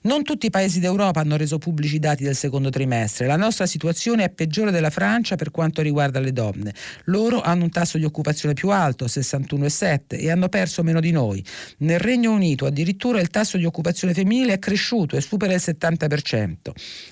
Non 0.01 0.23
tutti 0.23 0.45
i 0.45 0.49
paesi 0.49 0.79
d'Europa 0.79 1.19
hanno 1.19 1.35
reso 1.35 1.57
pubblici 1.57 1.95
i 1.95 1.99
dati 1.99 2.23
del 2.23 2.35
secondo 2.35 2.69
trimestre. 2.69 3.27
La 3.27 3.35
nostra 3.35 3.65
situazione 3.65 4.23
è 4.23 4.29
peggiore 4.29 4.71
della 4.71 4.89
Francia 4.89 5.35
per 5.35 5.51
quanto 5.51 5.81
riguarda 5.81 6.19
le 6.19 6.31
donne. 6.31 6.73
Loro 7.05 7.41
hanno 7.41 7.63
un 7.63 7.69
tasso 7.69 7.97
di 7.97 8.05
occupazione 8.05 8.53
più 8.53 8.69
alto, 8.69 9.05
61,7, 9.05 10.17
e 10.19 10.31
hanno 10.31 10.47
perso 10.47 10.83
meno 10.83 11.01
di 11.01 11.11
noi. 11.11 11.43
Nel 11.79 11.99
Regno 11.99 12.31
Unito 12.31 12.65
addirittura 12.65 13.19
il 13.19 13.29
tasso 13.29 13.57
di 13.57 13.65
occupazione 13.65 14.13
femminile 14.13 14.53
è 14.53 14.59
cresciuto 14.59 15.17
e 15.17 15.21
supera 15.21 15.53
il 15.53 15.61
70%. 15.61 16.55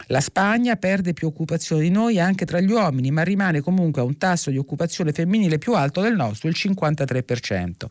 La 0.08 0.22
Spagna 0.22 0.76
perde 0.78 1.14
più 1.14 1.28
occupazione 1.28 1.82
di 1.82 1.90
noi 1.90 2.20
anche 2.20 2.46
tra 2.46 2.62
gli 2.62 2.72
uomini, 2.72 3.12
ma 3.12 3.24
rimane 3.24 3.60
comunque 3.62 4.02
a 4.02 4.06
un 4.06 4.18
tasso 4.18 4.50
di 4.50 4.58
occupazione 4.58 5.12
femminile 5.12 5.58
più 5.58 5.74
alto 5.74 6.02
del 6.02 6.16
nostro, 6.16 6.27
il 6.30 6.56
53%. 6.56 7.86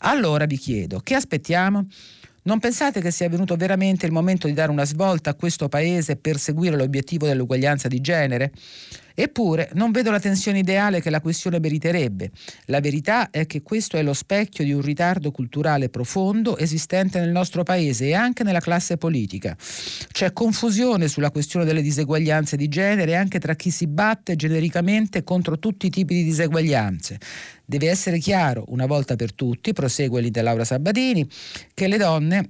Allora 0.00 0.46
vi 0.46 0.56
chiedo, 0.56 1.00
che 1.02 1.14
aspettiamo? 1.14 1.86
Non 2.48 2.60
pensate 2.60 3.02
che 3.02 3.10
sia 3.10 3.28
venuto 3.28 3.56
veramente 3.56 4.06
il 4.06 4.12
momento 4.12 4.46
di 4.46 4.54
dare 4.54 4.70
una 4.70 4.86
svolta 4.86 5.30
a 5.30 5.34
questo 5.34 5.68
Paese 5.68 6.16
per 6.16 6.38
seguire 6.38 6.76
l'obiettivo 6.76 7.26
dell'uguaglianza 7.26 7.88
di 7.88 8.00
genere? 8.00 8.52
Eppure 9.20 9.68
non 9.74 9.90
vedo 9.90 10.12
la 10.12 10.20
tensione 10.20 10.60
ideale 10.60 11.02
che 11.02 11.10
la 11.10 11.20
questione 11.20 11.58
meriterebbe. 11.58 12.30
La 12.66 12.78
verità 12.78 13.30
è 13.30 13.46
che 13.46 13.62
questo 13.62 13.96
è 13.96 14.02
lo 14.02 14.12
specchio 14.14 14.62
di 14.62 14.72
un 14.72 14.80
ritardo 14.80 15.32
culturale 15.32 15.88
profondo 15.88 16.56
esistente 16.56 17.18
nel 17.18 17.30
nostro 17.30 17.64
paese 17.64 18.06
e 18.06 18.14
anche 18.14 18.44
nella 18.44 18.60
classe 18.60 18.96
politica. 18.96 19.56
C'è 20.12 20.32
confusione 20.32 21.08
sulla 21.08 21.32
questione 21.32 21.64
delle 21.64 21.82
diseguaglianze 21.82 22.56
di 22.56 22.68
genere 22.68 23.16
anche 23.16 23.40
tra 23.40 23.56
chi 23.56 23.70
si 23.72 23.88
batte 23.88 24.36
genericamente 24.36 25.24
contro 25.24 25.58
tutti 25.58 25.86
i 25.86 25.90
tipi 25.90 26.14
di 26.14 26.22
diseguaglianze. 26.22 27.18
Deve 27.70 27.90
essere 27.90 28.18
chiaro, 28.18 28.64
una 28.68 28.86
volta 28.86 29.14
per 29.14 29.34
tutti, 29.34 29.74
prosegue 29.74 30.22
l'Ida 30.22 30.40
Laura 30.40 30.64
Sabatini, 30.64 31.28
che 31.74 31.86
le 31.86 31.98
donne 31.98 32.48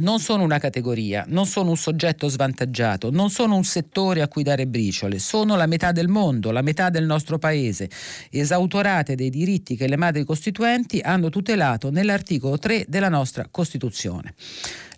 non 0.00 0.20
sono 0.20 0.42
una 0.42 0.58
categoria, 0.58 1.24
non 1.28 1.46
sono 1.46 1.70
un 1.70 1.78
soggetto 1.78 2.28
svantaggiato, 2.28 3.10
non 3.10 3.30
sono 3.30 3.56
un 3.56 3.64
settore 3.64 4.20
a 4.20 4.28
cui 4.28 4.42
dare 4.42 4.66
briciole, 4.66 5.18
sono 5.18 5.56
la 5.56 5.64
metà 5.64 5.92
del 5.92 6.08
mondo, 6.08 6.50
la 6.50 6.60
metà 6.60 6.90
del 6.90 7.06
nostro 7.06 7.38
paese, 7.38 7.88
esautorate 8.28 9.14
dei 9.14 9.30
diritti 9.30 9.76
che 9.76 9.88
le 9.88 9.96
madri 9.96 10.24
costituenti 10.24 11.00
hanno 11.00 11.30
tutelato 11.30 11.90
nell'articolo 11.90 12.58
3 12.58 12.84
della 12.86 13.08
nostra 13.08 13.48
Costituzione. 13.50 14.34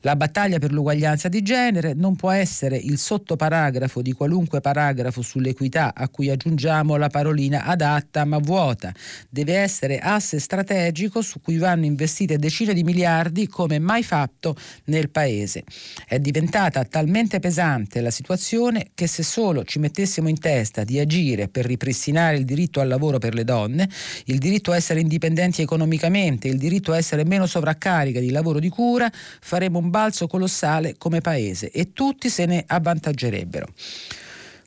La 0.00 0.16
battaglia 0.16 0.58
per 0.58 0.72
l'uguaglianza 0.72 1.28
di 1.28 1.42
genere 1.42 1.94
non 1.94 2.16
può 2.16 2.30
essere 2.30 2.76
il 2.76 2.98
sottoparagrafo 2.98 4.02
di 4.02 4.12
qualunque 4.12 4.60
paragrafo 4.60 5.22
sull'equità 5.22 5.94
a 5.94 6.08
cui 6.08 6.30
aggiungiamo 6.30 6.96
la 6.96 7.08
parolina 7.08 7.64
adatta 7.64 8.24
ma 8.24 8.38
vuota. 8.38 8.92
Deve 9.28 9.54
essere 9.54 9.98
asse 9.98 10.38
strategico 10.38 11.22
su 11.22 11.40
cui 11.40 11.56
vanno 11.56 11.86
investite 11.86 12.36
decine 12.36 12.74
di 12.74 12.84
miliardi 12.84 13.48
come 13.48 13.78
mai 13.78 14.02
fatto 14.02 14.54
nel 14.84 15.10
Paese. 15.10 15.64
È 16.06 16.18
diventata 16.18 16.84
talmente 16.84 17.40
pesante 17.40 18.00
la 18.00 18.10
situazione 18.10 18.88
che 18.94 19.06
se 19.06 19.22
solo 19.22 19.64
ci 19.64 19.78
mettessimo 19.78 20.28
in 20.28 20.38
testa 20.38 20.84
di 20.84 20.98
agire 20.98 21.48
per 21.48 21.64
ripristinare 21.64 22.36
il 22.36 22.44
diritto 22.44 22.80
al 22.80 22.88
lavoro 22.88 23.18
per 23.18 23.34
le 23.34 23.44
donne, 23.44 23.88
il 24.26 24.38
diritto 24.38 24.72
a 24.72 24.76
essere 24.76 25.00
indipendenti 25.00 25.62
economicamente, 25.62 26.48
il 26.48 26.58
diritto 26.58 26.92
a 26.92 26.96
essere 26.96 27.24
meno 27.24 27.46
sovraccarica 27.46 28.20
di 28.20 28.30
lavoro 28.30 28.58
di 28.58 28.68
cura, 28.68 29.10
faremo 29.40 29.80
un 29.86 29.90
balzo 29.90 30.26
colossale 30.26 30.96
come 30.98 31.20
paese 31.20 31.70
e 31.70 31.92
tutti 31.92 32.28
se 32.28 32.44
ne 32.44 32.64
avvantaggerebbero. 32.66 33.68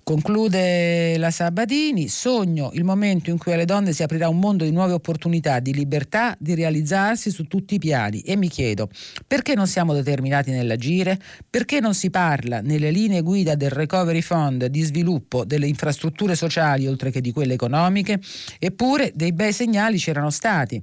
Conclude 0.01 1.19
la 1.19 1.29
Sabatini, 1.29 2.07
sogno 2.07 2.71
il 2.73 2.83
momento 2.83 3.29
in 3.29 3.37
cui 3.37 3.53
alle 3.53 3.65
donne 3.65 3.93
si 3.93 4.01
aprirà 4.01 4.27
un 4.27 4.39
mondo 4.39 4.63
di 4.63 4.71
nuove 4.71 4.93
opportunità, 4.93 5.59
di 5.59 5.71
libertà, 5.71 6.35
di 6.39 6.55
realizzarsi 6.55 7.29
su 7.29 7.43
tutti 7.43 7.75
i 7.75 7.77
piani 7.79 8.21
e 8.21 8.35
mi 8.35 8.47
chiedo 8.47 8.89
perché 9.27 9.53
non 9.53 9.67
siamo 9.67 9.93
determinati 9.93 10.49
nell'agire? 10.49 11.19
Perché 11.47 11.79
non 11.79 11.93
si 11.93 12.09
parla 12.09 12.61
nelle 12.61 12.89
linee 12.89 13.21
guida 13.21 13.53
del 13.53 13.69
Recovery 13.69 14.21
Fund 14.21 14.65
di 14.65 14.81
sviluppo 14.81 15.45
delle 15.45 15.67
infrastrutture 15.67 16.33
sociali 16.33 16.87
oltre 16.87 17.11
che 17.11 17.21
di 17.21 17.31
quelle 17.31 17.53
economiche? 17.53 18.19
Eppure 18.57 19.11
dei 19.13 19.33
bei 19.33 19.53
segnali 19.53 19.99
c'erano 19.99 20.31
stati. 20.31 20.81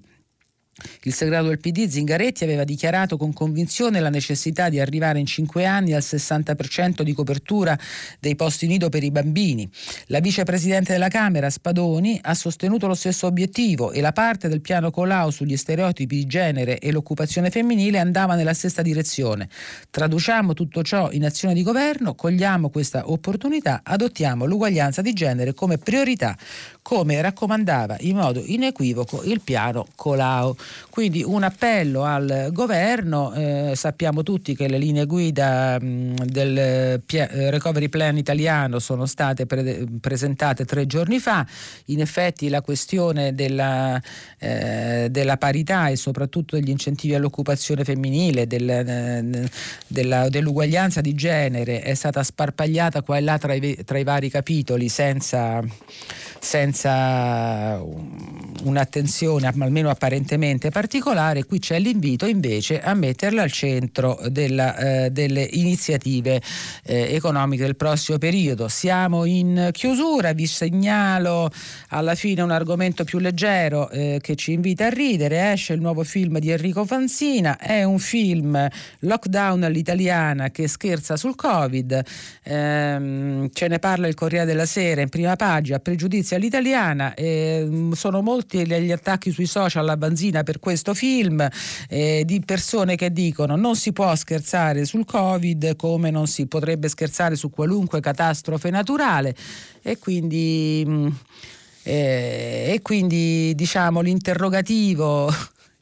Il 1.05 1.15
segretario 1.15 1.49
del 1.49 1.59
PD 1.59 1.89
Zingaretti 1.89 2.45
aveva 2.45 2.65
dichiarato 2.65 3.17
con 3.17 3.33
convinzione 3.33 3.99
la 3.99 4.11
necessità 4.11 4.69
di 4.69 4.79
arrivare 4.79 5.19
in 5.19 5.25
cinque 5.25 5.65
anni 5.65 5.95
al 5.95 6.03
60% 6.03 7.01
di 7.01 7.15
copertura 7.15 7.79
dei 8.21 8.37
posti 8.37 8.67
nido 8.67 8.91
per 8.91 9.03
i 9.03 9.11
bambini. 9.11 9.71
La 10.09 10.21
vicepresidente 10.21 10.93
della 10.93 11.09
Camera 11.09 11.49
Spadoni 11.49 12.19
ha 12.23 12.35
sostenuto 12.35 12.87
lo 12.87 12.95
stesso 12.95 13.27
obiettivo 13.27 13.91
e 13.91 14.03
la 14.03 14.13
parte 14.13 14.49
del 14.49 14.61
piano 14.61 14.91
Colau 14.91 15.31
sugli 15.31 15.57
stereotipi 15.57 16.17
di 16.17 16.27
genere 16.27 16.79
e 16.79 16.93
l'occupazione 16.93 17.49
femminile 17.49 17.99
andava 17.99 18.35
nella 18.35 18.53
stessa 18.53 18.83
direzione. 18.83 19.49
Traduciamo 19.89 20.53
tutto 20.53 20.83
ciò 20.83 21.11
in 21.11 21.25
azione 21.25 21.55
di 21.55 21.63
governo, 21.63 22.15
cogliamo 22.15 22.69
questa 22.69 23.11
opportunità, 23.11 23.81
adottiamo 23.83 24.45
l'uguaglianza 24.45 25.01
di 25.01 25.15
genere 25.15 25.55
come 25.55 25.79
priorità, 25.79 26.37
come 26.83 27.21
raccomandava 27.23 27.97
in 28.01 28.17
modo 28.17 28.43
inequivoco 28.45 29.23
il 29.23 29.41
piano 29.41 29.87
Colau. 29.95 30.55
Quindi 30.97 31.23
un 31.23 31.43
appello 31.43 32.05
al 32.05 32.49
governo, 32.53 33.35
eh, 33.35 33.73
sappiamo 33.75 34.23
tutti 34.23 34.57
che 34.57 34.67
le 34.67 34.79
linee 34.79 35.05
guida 35.05 35.79
mh, 35.79 36.25
del 36.25 36.57
eh, 36.57 37.51
Recovery 37.51 37.91
Plan 37.91 38.17
italiano 38.17 38.79
sono 38.79 39.05
state 39.05 39.45
pre- 39.45 39.85
presentate 40.01 40.65
tre 40.65 40.87
giorni 40.87 41.19
fa, 41.19 41.47
in 41.87 42.01
effetti 42.01 42.49
la 42.49 42.63
questione 42.63 43.35
della, 43.35 44.01
eh, 44.39 45.09
della, 45.11 45.37
parità 45.37 45.89
e 45.89 45.97
soprattutto 45.97 46.57
degli 46.57 46.71
incentivi 46.71 47.15
all'occupazione 47.15 47.85
femminile, 47.85 48.47
del, 48.47 48.71
eh, 48.71 49.51
della, 49.87 50.31
dell'uguaglianza 50.31 51.03
di 51.03 51.15
genere 51.15 51.83
è 51.83 51.93
stata 51.93 52.23
sparpagliata 52.23 53.03
qua 53.03 53.19
e 53.19 53.21
là 53.21 53.37
tra 53.37 53.53
i, 53.53 53.85
tra 53.85 53.99
i 53.99 54.05
vari 54.05 54.31
capitoli 54.31 54.89
senza, 54.89 55.63
senza 56.41 57.79
un'attenzione 58.63 59.53
almeno 59.59 59.91
apparentemente 59.91 60.56
assolutamente 60.57 60.71
particolare, 60.71 61.45
qui 61.45 61.59
c'è 61.59 61.79
l'invito 61.79 62.27
invece 62.27 62.81
a 62.81 62.95
metterla 62.95 63.43
al 63.43 63.53
centro 63.53 64.19
della, 64.29 64.77
eh, 64.77 65.11
delle 65.11 65.47
iniziative 65.53 66.41
eh, 66.85 67.15
economiche 67.15 67.65
del 67.65 67.77
prossimo 67.77 68.19
periodo. 68.19 68.69
Siamo 68.69 69.25
in 69.25 69.71
chiusura, 69.73 70.33
vi 70.33 70.47
segnalo 70.47 71.51
alla 71.89 72.15
fine 72.15 72.43
un 72.43 72.51
argomento 72.51 73.05
più 73.05 73.19
leggero 73.19 73.89
eh, 73.91 74.19
che 74.21 74.35
ci 74.35 74.53
invita 74.53 74.87
a 74.87 74.91
ridere, 74.91 75.53
esce 75.53 75.75
il 75.75 75.81
nuovo 75.81 76.03
film 76.03 76.39
di 76.39 76.51
Enrico 76.51 76.85
Fanzina, 76.85 77.59
è 77.59 77.85
un 77.85 77.99
film 77.99 78.69
lockdown 79.01 79.63
all'italiana 79.63 80.51
che 80.51 80.69
scherza 80.69 81.17
sul 81.17 81.35
Covid, 81.35 82.03
ehm, 82.45 83.51
ce 83.53 83.69
ne 83.69 83.79
parla 83.79 84.07
il 84.07 84.15
Corriere 84.15 84.47
della 84.47 84.67
Sera 84.67 85.03
in 85.03 85.09
prima 85.09 85.37
pagina, 85.37 85.79
pregiudizio 85.79 86.37
all'italiana, 86.37 87.15
ehm, 87.15 87.93
sono 87.93 88.23
molti 88.23 88.65
gli 88.67 88.93
attacchi 88.93 89.31
sui 89.31 89.47
social 89.47 89.83
alla 89.83 89.97
benzina 89.97 90.43
per 90.47 90.61
questo 90.61 90.95
film 90.95 91.47
eh, 91.89 92.23
di 92.25 92.41
persone 92.45 92.95
che 92.95 93.13
dicono 93.13 93.57
non 93.57 93.75
si 93.75 93.93
può 93.93 94.15
scherzare 94.15 94.85
sul 94.85 95.05
Covid 95.05 95.75
come 95.75 96.13
non 96.13 96.29
si 96.29 96.47
potrebbe 96.47 96.89
scherzare 96.89 97.35
su 97.35 97.51
qualunque 97.51 97.99
catastrofe 97.99 98.71
naturale 98.71 99.35
e 99.83 99.99
quindi, 99.99 100.85
mh, 100.87 100.93
mm, 100.93 101.09
eh, 101.83 102.73
e 102.75 102.81
quindi 102.83 103.53
diciamo 103.57 104.01
l'interrogativo 104.01 105.33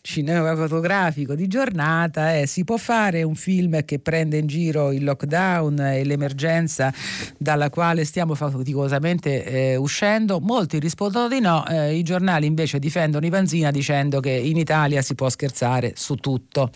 cinematografico 0.06 1.34
di 1.34 1.46
giornata 1.46 2.34
è 2.34 2.44
si 2.44 2.62
può 2.62 2.76
fare 2.76 3.22
un 3.22 3.34
film 3.34 3.86
che 3.86 4.00
prende 4.00 4.36
in 4.36 4.46
giro 4.46 4.92
il 4.92 5.02
lockdown 5.02 5.80
e 5.80 6.04
l'emergenza 6.04 6.92
dalla 7.38 7.70
quale 7.70 8.04
stiamo 8.04 8.34
faticosamente 8.34 9.44
eh, 9.44 9.76
uscendo? 9.76 10.40
Molti 10.40 10.78
rispondono 10.78 11.26
di 11.28 11.40
no 11.40 11.66
eh, 11.66 11.96
i 11.96 12.02
giornali 12.02 12.44
invece 12.44 12.78
difendono 12.78 13.24
Ivanzina 13.24 13.70
dicendo 13.70 14.20
che 14.20 14.30
in 14.30 14.58
Italia 14.58 15.00
si 15.00 15.14
può 15.14 15.30
scherzare 15.30 15.94
su 15.96 16.16
tutto. 16.16 16.70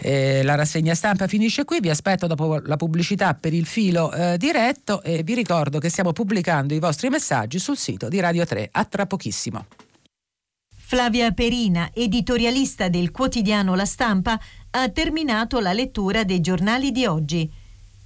Eh, 0.00 0.42
la 0.42 0.54
rassegna 0.54 0.94
stampa 0.94 1.26
finisce 1.26 1.64
qui 1.64 1.80
vi 1.80 1.90
aspetto 1.90 2.26
dopo 2.26 2.60
la 2.64 2.76
pubblicità 2.76 3.34
per 3.34 3.52
il 3.52 3.66
filo 3.66 4.10
eh, 4.10 4.38
diretto 4.38 5.02
e 5.02 5.22
vi 5.22 5.34
ricordo 5.34 5.78
che 5.78 5.90
stiamo 5.90 6.12
pubblicando 6.12 6.72
i 6.72 6.78
vostri 6.78 7.10
messaggi 7.10 7.58
sul 7.58 7.76
sito 7.76 8.08
di 8.08 8.20
Radio 8.20 8.46
3 8.46 8.70
a 8.72 8.84
tra 8.86 9.04
pochissimo 9.04 9.66
Flavia 10.86 11.32
Perina, 11.32 11.88
editorialista 11.94 12.90
del 12.90 13.10
quotidiano 13.10 13.74
La 13.74 13.86
Stampa, 13.86 14.38
ha 14.70 14.88
terminato 14.90 15.58
la 15.58 15.72
lettura 15.72 16.24
dei 16.24 16.42
giornali 16.42 16.92
di 16.92 17.06
oggi. 17.06 17.50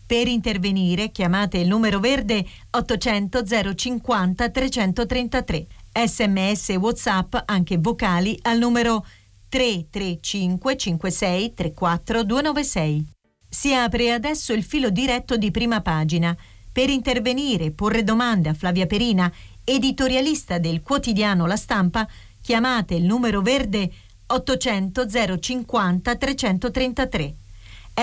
Per 0.06 0.28
intervenire 0.28 1.10
chiamate 1.10 1.58
il 1.58 1.66
numero 1.66 1.98
verde 1.98 2.46
800 2.70 3.74
050 3.74 4.48
333. 4.50 5.66
Sms 6.06 6.68
WhatsApp 6.78 7.34
anche 7.46 7.78
vocali 7.78 8.38
al 8.42 8.58
numero 8.58 9.04
335 9.48 10.76
56 10.76 11.54
34 11.54 12.22
296. 12.22 13.06
Si 13.48 13.74
apre 13.74 14.12
adesso 14.12 14.52
il 14.52 14.62
filo 14.62 14.90
diretto 14.90 15.36
di 15.36 15.50
prima 15.50 15.80
pagina. 15.82 16.34
Per 16.70 16.90
intervenire 16.90 17.64
e 17.64 17.72
porre 17.72 18.04
domande 18.04 18.50
a 18.50 18.54
Flavia 18.54 18.86
Perina, 18.86 19.30
editorialista 19.64 20.58
del 20.58 20.80
quotidiano 20.80 21.44
La 21.46 21.56
Stampa, 21.56 22.08
chiamate 22.48 22.94
il 22.94 23.04
numero 23.04 23.42
verde 23.42 23.90
800 24.24 25.06
050 25.38 26.16
333. 26.16 27.34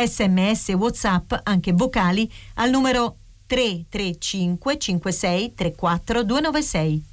Sms 0.06 0.68
WhatsApp, 0.78 1.34
anche 1.42 1.74
vocali, 1.74 2.32
al 2.56 2.70
numero 2.70 3.18
335 3.48 4.78
56 4.78 5.54
34 5.56 6.24
296. 6.24 7.04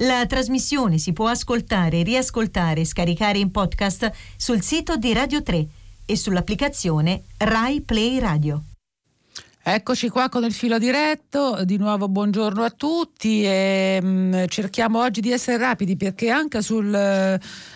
La 0.00 0.26
trasmissione 0.26 0.98
si 0.98 1.14
può 1.14 1.28
ascoltare, 1.28 2.02
riascoltare 2.02 2.82
e 2.82 2.84
scaricare 2.84 3.38
in 3.38 3.50
podcast 3.50 4.12
sul 4.36 4.60
sito 4.60 4.98
di 4.98 5.14
Radio 5.14 5.42
3 5.42 5.66
e 6.04 6.16
sull'applicazione 6.16 7.22
Rai 7.38 7.80
Play 7.80 8.18
Radio. 8.18 8.62
Eccoci 9.70 10.08
qua 10.08 10.30
con 10.30 10.44
il 10.44 10.54
filo 10.54 10.78
diretto, 10.78 11.62
di 11.62 11.76
nuovo 11.76 12.08
buongiorno 12.08 12.62
a 12.64 12.70
tutti 12.70 13.44
e 13.44 14.00
mh, 14.02 14.06
mm, 14.06 14.44
cerchiamo 14.46 15.02
oggi 15.02 15.20
di 15.20 15.30
essere 15.30 15.58
rapidi 15.58 15.94
perché 15.94 16.30
anche, 16.30 16.62
sul, 16.62 16.94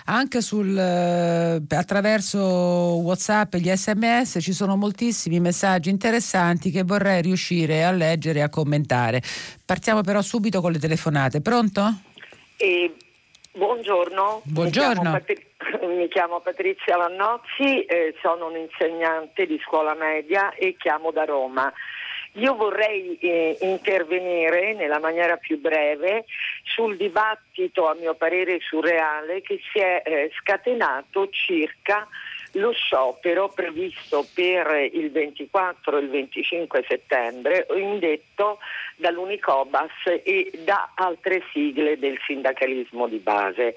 anche 0.06 0.40
sul, 0.40 0.74
eh, 0.74 1.62
attraverso 1.68 2.40
Whatsapp 2.40 3.52
e 3.52 3.60
gli 3.60 3.70
sms 3.70 4.38
ci 4.40 4.54
sono 4.54 4.74
moltissimi 4.74 5.38
messaggi 5.38 5.90
interessanti 5.90 6.70
che 6.70 6.82
vorrei 6.82 7.20
riuscire 7.20 7.84
a 7.84 7.90
leggere 7.90 8.38
e 8.38 8.42
a 8.42 8.48
commentare. 8.48 9.22
Partiamo 9.62 10.00
però 10.00 10.22
subito 10.22 10.62
con 10.62 10.72
le 10.72 10.78
telefonate. 10.78 11.42
Pronto? 11.42 11.94
Eh, 12.56 12.90
buongiorno. 13.52 14.42
Buongiorno. 14.44 14.90
Mi 14.90 15.00
chiamo, 15.00 15.12
Patri- 15.12 15.46
mi 15.96 16.08
chiamo 16.08 16.40
Patrizia 16.40 16.96
Vannozzi, 16.96 17.84
eh, 17.84 18.14
sono 18.20 18.46
un'insegnante 18.46 19.46
di 19.46 19.60
scuola 19.64 19.94
media 19.94 20.54
e 20.54 20.76
chiamo 20.78 21.10
da 21.10 21.24
Roma. 21.24 21.72
Io 22.36 22.54
vorrei 22.54 23.18
eh, 23.18 23.58
intervenire 23.60 24.72
nella 24.72 24.98
maniera 24.98 25.36
più 25.36 25.60
breve 25.60 26.24
sul 26.64 26.96
dibattito, 26.96 27.88
a 27.88 27.94
mio 27.94 28.14
parere 28.14 28.58
surreale, 28.60 29.42
che 29.42 29.60
si 29.70 29.78
è 29.78 30.02
eh, 30.04 30.30
scatenato 30.40 31.28
circa 31.28 32.08
lo 32.52 32.72
sciopero 32.72 33.48
previsto 33.48 34.26
per 34.34 34.88
il 34.92 35.10
24 35.10 35.96
e 35.96 36.00
il 36.00 36.10
25 36.10 36.84
settembre, 36.86 37.66
indetto 37.74 38.58
dall'Unicobas 38.96 39.90
e 40.22 40.50
da 40.64 40.92
altre 40.94 41.42
sigle 41.52 41.98
del 41.98 42.18
sindacalismo 42.26 43.08
di 43.08 43.18
base. 43.18 43.74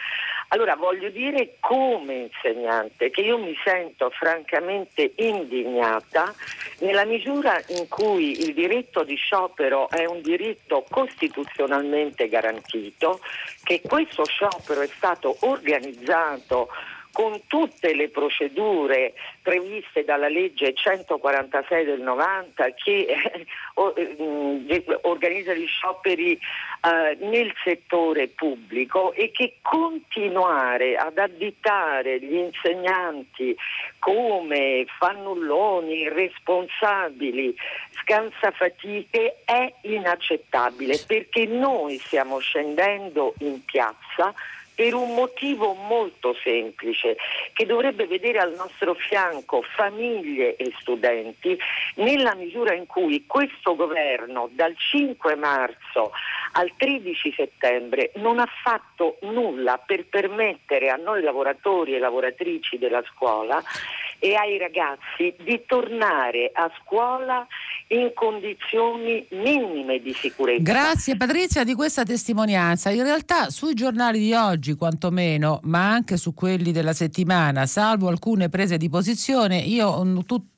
Allora 0.50 0.76
voglio 0.76 1.10
dire 1.10 1.56
come 1.60 2.30
insegnante 2.32 3.10
che 3.10 3.22
io 3.22 3.38
mi 3.38 3.56
sento 3.64 4.12
francamente 4.12 5.14
indignata 5.16 6.34
nella 6.80 7.04
misura 7.04 7.60
in 7.70 7.88
cui 7.88 8.40
il 8.46 8.54
diritto 8.54 9.04
di 9.04 9.16
sciopero 9.16 9.90
è 9.90 10.06
un 10.06 10.22
diritto 10.22 10.86
costituzionalmente 10.90 12.28
garantito, 12.30 13.20
che 13.64 13.82
questo 13.82 14.24
sciopero 14.26 14.82
è 14.82 14.90
stato 14.96 15.36
organizzato 15.42 16.70
con 17.16 17.39
tutte 17.47 17.93
le 17.93 18.09
procedure 18.09 19.13
previste 19.41 20.03
dalla 20.03 20.28
legge 20.28 20.74
146 20.74 21.86
del 21.86 22.01
90 22.01 22.74
che 22.74 23.07
eh, 23.95 24.86
organizza 25.03 25.53
gli 25.53 25.66
scioperi 25.66 26.34
eh, 26.34 27.18
nel 27.22 27.53
settore 27.63 28.28
pubblico 28.28 29.13
e 29.13 29.32
che 29.32 29.59
continuare 29.61 30.97
ad 30.97 31.18
additare 31.18 32.20
gli 32.20 32.36
insegnanti 32.36 33.55
come 33.97 34.86
fannulloni, 34.99 36.01
irresponsabili, 36.01 37.55
scansafatiche 38.01 39.38
è 39.45 39.74
inaccettabile 39.84 41.01
perché 41.07 41.45
noi 41.45 41.97
stiamo 41.99 42.39
scendendo 42.39 43.36
in 43.39 43.63
piazza 43.63 44.34
per 44.76 44.94
un 44.94 45.14
motivo 45.14 45.74
molto 45.74 46.36
semplice 46.44 47.16
che 47.54 47.66
dovrebbe 47.66 48.06
vedere 48.06 48.40
al 48.40 48.54
nostro 48.54 48.94
fianco 48.94 49.62
famiglie 49.62 50.56
e 50.58 50.74
studenti 50.80 51.58
nella 51.96 52.36
misura 52.36 52.74
in 52.74 52.86
cui 52.86 53.26
questo 53.26 53.76
governo 53.76 54.50
dal 54.52 54.76
5 54.78 55.36
marzo 55.36 56.12
al 56.52 56.72
13 56.76 57.34
settembre 57.36 58.12
non 58.16 58.40
ha 58.40 58.48
fatto 58.64 59.18
nulla 59.22 59.78
per 59.78 60.06
permettere 60.06 60.90
a 60.90 60.96
noi 60.96 61.22
lavoratori 61.22 61.96
e 61.96 62.00
lavoratrici 62.00 62.78
della 62.78 63.04
scuola 63.14 63.62
e 64.20 64.36
ai 64.36 64.57
ragazzi 64.57 65.36
di 65.43 65.63
tornare 65.66 66.51
a 66.53 66.70
scuola 66.82 67.45
in 67.89 68.11
condizioni 68.13 69.26
minime 69.32 69.99
di 69.99 70.13
sicurezza. 70.13 70.63
Grazie 70.63 71.18
Patrizia 71.18 71.63
di 71.63 71.74
questa 71.74 72.03
testimonianza. 72.03 72.89
In 72.89 73.03
realtà 73.03 73.49
sui 73.49 73.74
giornali 73.74 74.20
di 74.20 74.34
oggi 74.34 74.74
quantomeno, 74.76 75.59
ma 75.63 75.91
anche 75.91 76.18
su 76.18 76.34
quelli 76.34 76.72
della 76.72 76.93
settimana, 76.93 77.66
salvo 77.66 78.07
alcune 78.07 78.49
prese 78.49 78.78
di 78.78 78.89
posizione, 78.89 79.57
io 79.57 80.03
mm, 80.03 80.20
tu, 80.22 80.36
mm, 80.36 80.55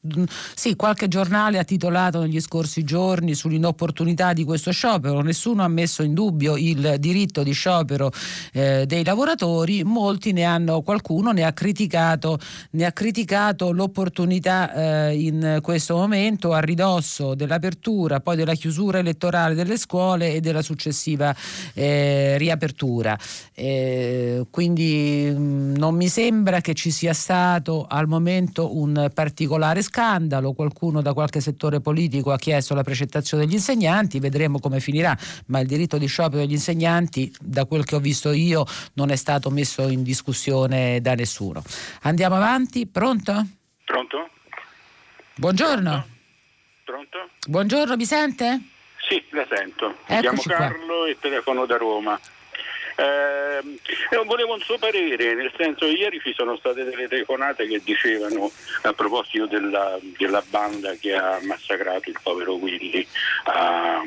sì, 0.53 0.75
qualche 0.75 1.07
giornale 1.07 1.57
ha 1.57 1.63
titolato 1.63 2.21
negli 2.21 2.39
scorsi 2.39 2.83
giorni 2.83 3.33
sull'inopportunità 3.33 4.33
di 4.33 4.43
questo 4.43 4.71
sciopero, 4.71 5.21
nessuno 5.21 5.63
ha 5.63 5.67
messo 5.67 6.03
in 6.03 6.13
dubbio 6.13 6.57
il 6.57 6.95
diritto 6.99 7.43
di 7.43 7.51
sciopero 7.51 8.11
eh, 8.53 8.85
dei 8.85 9.03
lavoratori, 9.03 9.83
molti 9.83 10.31
ne 10.31 10.43
hanno, 10.43 10.81
qualcuno 10.81 11.31
ne 11.31 11.43
ha 11.43 11.53
criticato, 11.53 12.39
ne 12.71 12.85
ha 12.85 12.91
criticato 12.91 13.71
l'opportunità 13.71 15.09
eh, 15.09 15.19
in 15.19 15.59
questo 15.61 15.95
momento 15.95 16.53
a 16.53 16.59
ridosso 16.59 17.35
dell'apertura, 17.35 18.19
poi 18.19 18.35
della 18.35 18.53
chiusura 18.53 18.99
elettorale 18.99 19.55
delle 19.55 19.77
scuole 19.77 20.33
e 20.33 20.39
della 20.39 20.61
successiva 20.61 21.35
eh, 21.73 22.37
riapertura. 22.37 23.17
Eh, 23.53 24.45
quindi 24.49 25.31
mh, 25.31 25.39
mm, 25.39 25.75
non 25.75 25.95
mi 25.95 26.07
sembra 26.07 26.61
che 26.61 26.73
ci 26.73 26.91
sia 26.91 27.13
stato 27.13 27.85
al 27.87 28.07
momento 28.07 28.77
un 28.77 29.09
particolare 29.13 29.81
scandalo, 29.97 30.53
qualcuno 30.53 31.01
da 31.01 31.13
qualche 31.13 31.41
settore 31.41 31.81
politico 31.81 32.31
ha 32.31 32.37
chiesto 32.37 32.75
la 32.75 32.83
precettazione 32.83 33.45
degli 33.45 33.55
insegnanti, 33.55 34.19
vedremo 34.19 34.59
come 34.59 34.79
finirà, 34.79 35.17
ma 35.47 35.59
il 35.59 35.65
diritto 35.65 35.97
di 35.97 36.05
sciopero 36.05 36.43
degli 36.43 36.51
insegnanti, 36.51 37.33
da 37.41 37.65
quel 37.65 37.83
che 37.83 37.95
ho 37.95 37.99
visto 37.99 38.31
io, 38.31 38.63
non 38.93 39.09
è 39.09 39.15
stato 39.15 39.49
messo 39.49 39.89
in 39.89 40.03
discussione 40.03 41.01
da 41.01 41.15
nessuno. 41.15 41.63
Andiamo 42.03 42.35
avanti, 42.35 42.85
pronto? 42.85 43.43
Pronto? 43.85 44.29
Buongiorno. 45.33 45.89
Pronto? 45.89 46.07
Pronto? 46.83 47.29
Buongiorno, 47.47 47.95
mi 47.95 48.05
sente? 48.05 48.61
Sì, 49.09 49.23
la 49.31 49.47
sento. 49.49 49.97
Mi 50.09 50.19
chiamo 50.19 50.41
Carlo 50.43 50.85
qua. 50.85 51.09
e 51.09 51.17
telefono 51.19 51.65
da 51.65 51.77
Roma. 51.77 52.19
Eh, 52.99 54.23
volevo 54.25 54.53
un 54.53 54.59
suo 54.59 54.79
parere, 54.79 55.35
nel 55.35 55.51
senso 55.55 55.85
ieri 55.85 56.19
ci 56.19 56.33
sono 56.33 56.57
state 56.57 56.83
delle 56.83 57.07
telefonate 57.07 57.67
che 57.67 57.79
dicevano 57.83 58.51
a 58.81 58.93
proposito 58.93 59.45
della, 59.45 59.99
della 60.17 60.43
banda 60.49 60.93
che 60.93 61.13
ha 61.13 61.39
massacrato 61.43 62.09
il 62.09 62.17
povero 62.21 62.55
Willy 62.55 63.05
a, 63.45 64.01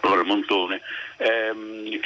allora, 0.00 0.22
Montone, 0.24 0.80
ehm, 1.18 2.00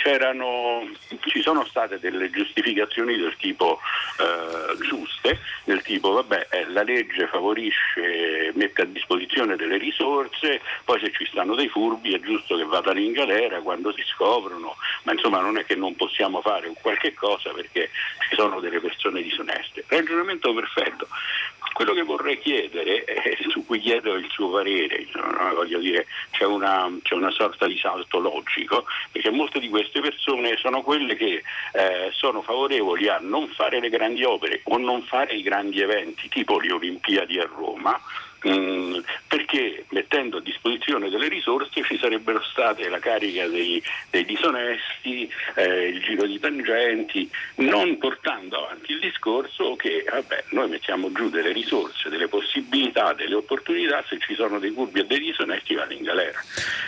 ci 1.27 1.43
sono 1.43 1.65
state 1.67 1.99
delle 1.99 2.31
giustificazioni 2.31 3.17
del 3.17 3.35
tipo 3.37 3.81
eh, 4.19 4.77
giuste, 4.85 5.41
del 5.65 5.83
tipo 5.83 6.13
vabbè 6.13 6.49
eh, 6.51 6.69
la 6.71 6.83
legge 6.83 7.27
favorisce, 7.27 8.53
mette 8.55 8.83
a 8.83 8.87
disposizione 8.87 9.57
delle 9.57 9.79
risorse, 9.79 10.61
poi 10.85 11.01
se 11.01 11.13
ci 11.13 11.27
stanno 11.27 11.55
dei 11.55 11.69
furbi 11.69 12.15
è 12.15 12.21
giusto 12.21 12.57
che 12.57 12.65
vadano 12.65 13.01
in 13.01 13.13
galera 13.13 13.61
quando 13.61 13.93
si 13.93 14.03
scoprono, 14.07 14.77
ma 15.05 15.13
insomma 15.13 15.41
non 15.41 15.59
è 15.59 15.65
che 15.65 15.77
non 15.77 15.95
possiamo 15.97 16.41
fare 16.41 16.73
qualche 16.81 17.15
cosa 17.15 17.51
perché 17.51 17.91
ci 18.29 18.35
sono 18.35 18.61
delle 18.61 18.81
persone 18.81 19.23
disoneste. 19.23 19.85
Ragionamento 19.89 20.53
perfetto. 20.53 21.09
Quello 21.75 21.93
che 21.93 22.03
vorrei 22.03 22.39
chiedere, 22.39 23.05
eh, 23.05 23.37
su 23.51 23.67
cui 23.67 23.81
chiedo 23.81 24.15
il 24.15 24.29
suo 24.31 24.49
parere, 24.49 25.07
no, 25.13 25.65
dire, 25.79 26.07
c'è 26.31 26.45
una, 26.45 26.89
c'è 27.03 27.15
una 27.15 27.31
sorta 27.33 27.67
di 27.67 27.77
salto 27.77 28.21
logico, 28.21 28.85
perché 29.11 29.31
molte 29.31 29.59
di 29.59 29.69
queste 29.69 30.01
persone 30.01 30.57
sono 30.57 30.83
quelle 30.83 31.17
che 31.17 31.43
eh, 31.73 32.11
sono 32.13 32.43
favorevoli 32.43 33.09
a 33.09 33.19
non 33.21 33.49
fare 33.49 33.81
le 33.81 33.91
grandi 33.91 34.23
opere 34.23 34.61
o 34.65 34.79
non 34.79 35.03
fare 35.03 35.35
i 35.35 35.43
grandi 35.43 35.81
eventi, 35.81 36.29
tipo 36.29 36.61
le 36.61 36.73
Olimpiadi 36.73 37.41
a 37.41 37.49
Roma, 37.53 38.01
Mm, 38.47 38.99
perché 39.27 39.87
mettendo 39.89 40.37
a 40.37 40.41
disposizione 40.41 41.09
delle 41.09 41.29
risorse 41.29 41.83
ci 41.83 41.99
sarebbero 41.99 42.43
state 42.43 42.89
la 42.89 42.99
carica 42.99 43.47
dei, 43.49 43.83
dei 44.11 44.25
disonesti, 44.25 45.31
eh, 45.55 45.89
il 45.89 46.03
giro 46.03 46.27
di 46.27 46.39
tangenti, 46.39 47.31
non 47.57 47.97
portando 47.99 48.67
avanti 48.67 48.93
il 48.93 49.01
discorso 49.01 49.77
che 49.77 50.05
vabbè, 50.11 50.45
noi 50.51 50.69
mettiamo 50.69 51.11
giù 51.13 51.31
delle 51.31 51.53
risorse, 51.53 52.11
delle 52.11 52.29
possibilità, 52.29 53.15
delle 53.15 53.35
opportunità, 53.35 54.05
se 54.09 54.19
ci 54.19 54.35
sono 54.35 54.59
dei 54.59 54.73
curbi 54.73 55.01
e 55.01 55.07
dei 55.07 55.21
disonesti 55.21 55.75
vanno 55.75 55.93
in 55.93 56.03
galera. 56.03 56.39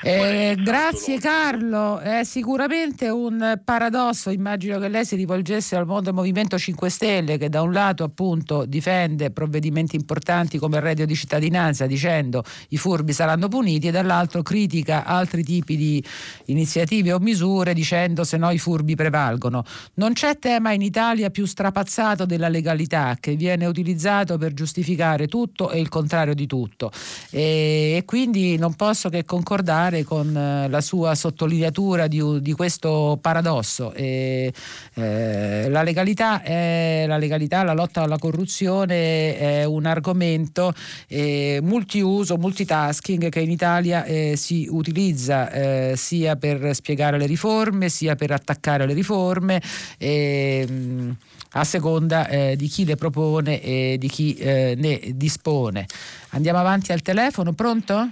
Eh, 0.03 0.57
grazie 0.59 1.19
Carlo, 1.19 1.99
è 2.01 2.23
sicuramente 2.25 3.09
un 3.09 3.61
paradosso, 3.65 4.31
immagino 4.31 4.79
che 4.79 4.89
lei 4.89 5.05
si 5.05 5.17
rivolgesse 5.17 5.75
al 5.75 5.87
mondo 5.87 6.05
del 6.05 6.15
Movimento 6.15 6.59
5 6.59 6.91
Stelle 6.91 7.39
che 7.39 7.49
da 7.49 7.63
un 7.63 7.73
lato 7.73 8.05
appunto 8.05 8.65
difende 8.67 9.31
provvedimenti 9.31 9.97
importanti 9.97 10.59
come 10.59 10.77
il 10.77 10.83
reddito 10.83 11.07
di 11.07 11.15
cittadinanza, 11.15 11.45
cittadinanza 11.47 11.87
dicendo 11.87 12.43
i 12.71 12.77
furbi 12.77 13.13
saranno 13.13 13.49
puniti 13.49 13.89
e 13.89 13.91
dall'altro 13.91 14.43
critica 14.43 15.05
altri 15.05 15.43
tipi 15.43 15.77
di 15.77 16.05
iniziative 16.47 17.13
o 17.13 17.19
misure 17.19 17.73
dicendo 17.73 18.25
se 18.25 18.37
no 18.37 18.51
i 18.51 18.59
furbi 18.59 18.95
prevalgono. 18.95 19.65
Non 19.95 20.13
c'è 20.13 20.39
tema 20.39 20.73
in 20.73 20.83
Italia 20.83 21.31
più 21.31 21.47
strapazzato 21.47 22.27
della 22.27 22.49
legalità 22.49 23.17
che 23.21 23.37
viene 23.37 23.67
utilizzato 23.67 24.39
per 24.39 24.53
giustificare 24.53 25.29
tutto 25.29 25.71
e 25.71 25.81
il 25.81 25.89
contrario 25.89 26.35
di 26.35 26.47
tutto 26.47 26.91
e, 27.31 27.95
e 27.97 28.03
quindi 28.05 28.57
non 28.59 28.75
posso 28.75 29.09
che 29.09 29.25
concordare 29.25 30.05
con 30.05 30.37
eh, 30.37 30.69
la 30.69 30.81
sua 30.81 31.15
sottolineatura 31.15 32.07
di, 32.07 32.41
di 32.41 32.53
questo 32.53 33.19
paradosso. 33.21 33.93
E, 33.93 34.53
eh, 34.95 35.69
la, 35.69 35.83
legalità 35.83 36.43
è, 36.43 37.05
la 37.07 37.17
legalità, 37.17 37.63
la 37.63 37.73
lotta 37.73 38.03
alla 38.03 38.19
corruzione 38.19 39.39
è 39.39 39.65
un 39.65 39.87
argomento 39.87 40.73
eh, 41.09 41.36
multiuso, 41.63 42.37
multitasking 42.37 43.29
che 43.29 43.41
in 43.41 43.51
Italia 43.51 44.05
eh, 44.05 44.37
si 44.37 44.69
utilizza 44.71 45.51
eh, 45.51 45.93
sia 45.97 46.37
per 46.37 46.75
spiegare 46.75 47.19
le 47.19 47.27
riforme 47.27 47.89
sia 47.89 48.15
per 48.15 48.31
attaccare 48.31 48.87
le 48.87 48.95
riforme. 48.95 49.61
Eh, 49.99 50.67
a 51.53 51.65
seconda 51.65 52.29
eh, 52.29 52.55
di 52.57 52.67
chi 52.67 52.85
le 52.85 52.97
propone 52.97 53.63
e 53.63 53.97
di 53.99 54.09
chi 54.09 54.35
eh, 54.35 54.75
ne 54.77 55.01
dispone. 55.15 55.87
Andiamo 56.31 56.59
avanti 56.59 56.93
al 56.93 57.01
telefono, 57.01 57.53
pronto? 57.53 58.09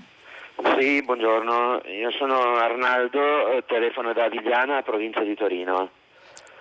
Sì, 0.79 1.03
buongiorno, 1.03 1.83
io 2.01 2.11
sono 2.19 2.57
Arnaldo, 2.57 3.51
eh, 3.51 3.65
telefono 3.67 4.13
da 4.13 4.29
Vigliana, 4.29 4.83
provincia 4.83 5.23
di 5.23 5.35
Torino. 5.35 5.91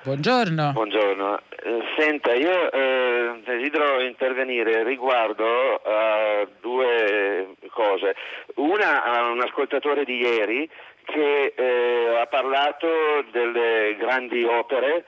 Buongiorno. 0.04 0.74
Buongiorno. 0.74 1.40
Eh, 1.64 1.82
senta, 1.98 2.34
io 2.34 2.70
eh, 2.74 3.42
desidero 3.46 4.02
intervenire 4.02 4.84
riguardo 4.84 5.46
a 5.82 6.46
due 6.60 7.56
cose. 7.70 8.14
Una 8.56 9.02
a 9.02 9.32
un 9.32 9.40
ascoltatore 9.40 10.04
di 10.04 10.18
ieri 10.18 10.70
che 11.06 11.54
eh, 11.56 12.18
ha 12.20 12.26
parlato 12.26 12.88
delle 13.32 13.96
grandi 13.98 14.44
opere 14.44 15.06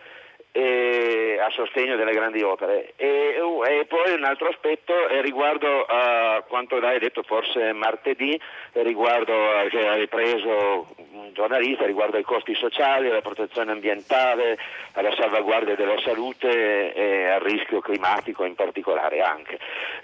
e 0.57 1.37
a 1.37 1.49
sostegno 1.49 1.97
delle 1.97 2.13
grandi 2.13 2.41
opere. 2.41 2.93
E, 2.95 3.35
e, 3.67 3.85
poi 3.87 4.13
un 4.13 4.23
altro 4.23 4.47
aspetto 4.47 5.09
è 5.09 5.21
riguardo 5.21 5.83
a 5.83 6.41
quanto 6.47 6.79
lei 6.79 6.95
ha 6.95 6.99
detto 6.99 7.23
forse 7.23 7.73
martedì, 7.73 8.39
riguardo 8.71 9.33
a, 9.33 9.65
che 9.65 9.85
ha 9.85 9.95
ripreso 9.95 10.87
un 11.11 11.31
giornalista, 11.33 11.85
riguardo 11.85 12.15
ai 12.15 12.23
costi 12.23 12.55
sociali, 12.55 13.09
alla 13.09 13.19
protezione 13.19 13.73
ambientale, 13.73 14.57
alla 14.93 15.13
salvaguardia 15.13 15.75
della 15.75 15.99
salute 15.99 16.93
e 16.93 17.27
al 17.27 17.41
rischio 17.41 17.81
climatico 17.81 18.45
in 18.45 18.55
particolare 18.55 19.19
anche. 19.19 19.59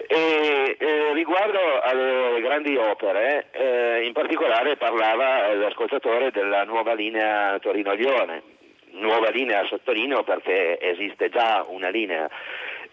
E, 0.06 0.76
e 0.78 1.12
riguardo 1.14 1.80
alle 1.80 2.42
grandi 2.42 2.76
opere, 2.76 3.46
eh, 3.52 4.04
in 4.04 4.12
particolare 4.12 4.76
parlava 4.76 5.54
l'ascoltatore 5.54 6.30
della 6.30 6.64
nuova 6.64 6.92
linea 6.92 7.58
Torino-Lione 7.58 8.51
nuova 8.92 9.30
linea 9.30 9.64
sottolineo 9.64 10.22
perché 10.22 10.78
esiste 10.80 11.28
già 11.28 11.64
una 11.68 11.88
linea. 11.88 12.28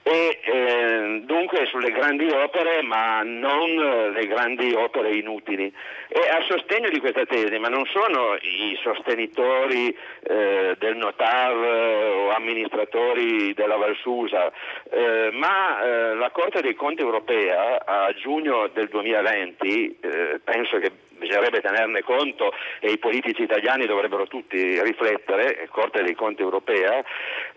E 0.02 0.40
eh, 0.42 1.22
dunque 1.26 1.66
sulle 1.66 1.92
grandi 1.92 2.28
opere 2.30 2.82
ma 2.82 3.22
non 3.22 4.12
le 4.14 4.28
grandi 4.28 4.74
opere 4.74 5.14
inutili. 5.14 5.72
E 6.08 6.20
a 6.20 6.42
sostegno 6.48 6.90
di 6.90 7.00
questa 7.00 7.26
tesi 7.26 7.60
ma 7.60 7.68
non 7.68 7.86
sono 7.86 8.36
i 8.42 8.80
sostenitori 8.82 9.96
eh, 10.24 10.76
del 10.80 10.96
Notar 10.96 11.54
o 11.54 12.30
amministratori 12.30 13.54
della 13.54 13.76
Valsusa 13.76 14.52
eh, 14.90 15.30
ma 15.34 15.84
eh, 15.84 16.16
la 16.16 16.32
Corte 16.32 16.62
dei 16.62 16.76
Conti 16.76 17.02
europea 17.02 17.86
a 17.86 18.12
giugno 18.14 18.68
del 18.70 18.88
2020 18.88 20.00
eh, 20.00 20.40
penso 20.44 20.80
che 20.80 20.92
bisognerebbe 21.20 21.62
tenerne 21.62 22.02
conto 22.02 22.52
e 22.80 22.92
i 22.92 22.98
politici 22.98 23.44
italiani 23.44 23.86
dovrebbero 23.86 24.26
tutti 24.26 24.82
riflettere, 24.82 25.68
Corte 25.70 26.02
dei 26.02 26.16
Conti 26.16 26.42
europea, 26.42 27.04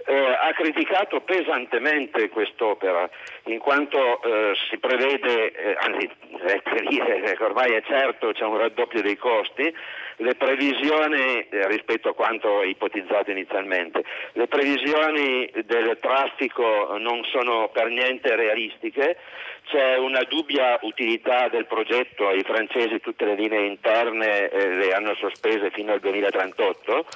eh, 0.04 0.14
ha 0.14 0.52
criticato 0.52 1.20
pesantemente 1.20 2.28
quest'opera 2.28 3.08
in 3.44 3.58
quanto 3.58 4.22
eh, 4.22 4.52
si 4.68 4.78
prevede, 4.78 5.52
eh, 5.52 5.76
anzi 5.78 6.10
eh, 6.44 7.36
ormai 7.40 7.72
è 7.72 7.82
certo 7.82 8.32
c'è 8.32 8.44
un 8.44 8.58
raddoppio 8.58 9.00
dei 9.00 9.16
costi, 9.16 9.74
le 10.16 10.34
previsioni 10.34 11.46
eh, 11.48 11.66
rispetto 11.68 12.10
a 12.10 12.14
quanto 12.14 12.62
ipotizzato 12.62 13.30
inizialmente, 13.30 14.04
le 14.32 14.46
previsioni 14.46 15.50
del 15.64 15.98
traffico 16.00 16.96
non 16.98 17.24
sono 17.24 17.70
per 17.72 17.88
niente 17.88 18.34
realistiche, 18.36 19.16
c'è 19.64 19.96
una 19.96 20.22
dubbia 20.28 20.78
utilità 20.82 21.48
del 21.48 21.66
progetto, 21.66 22.30
i 22.30 22.42
francesi 22.42 23.00
tutte 23.00 23.24
le 23.24 23.34
linee 23.34 23.66
interne 23.66 24.48
eh, 24.48 24.68
le 24.76 24.92
hanno 24.92 25.14
sospese 25.14 25.70
fino 25.70 25.92
al 25.92 26.00
2038, 26.00 27.06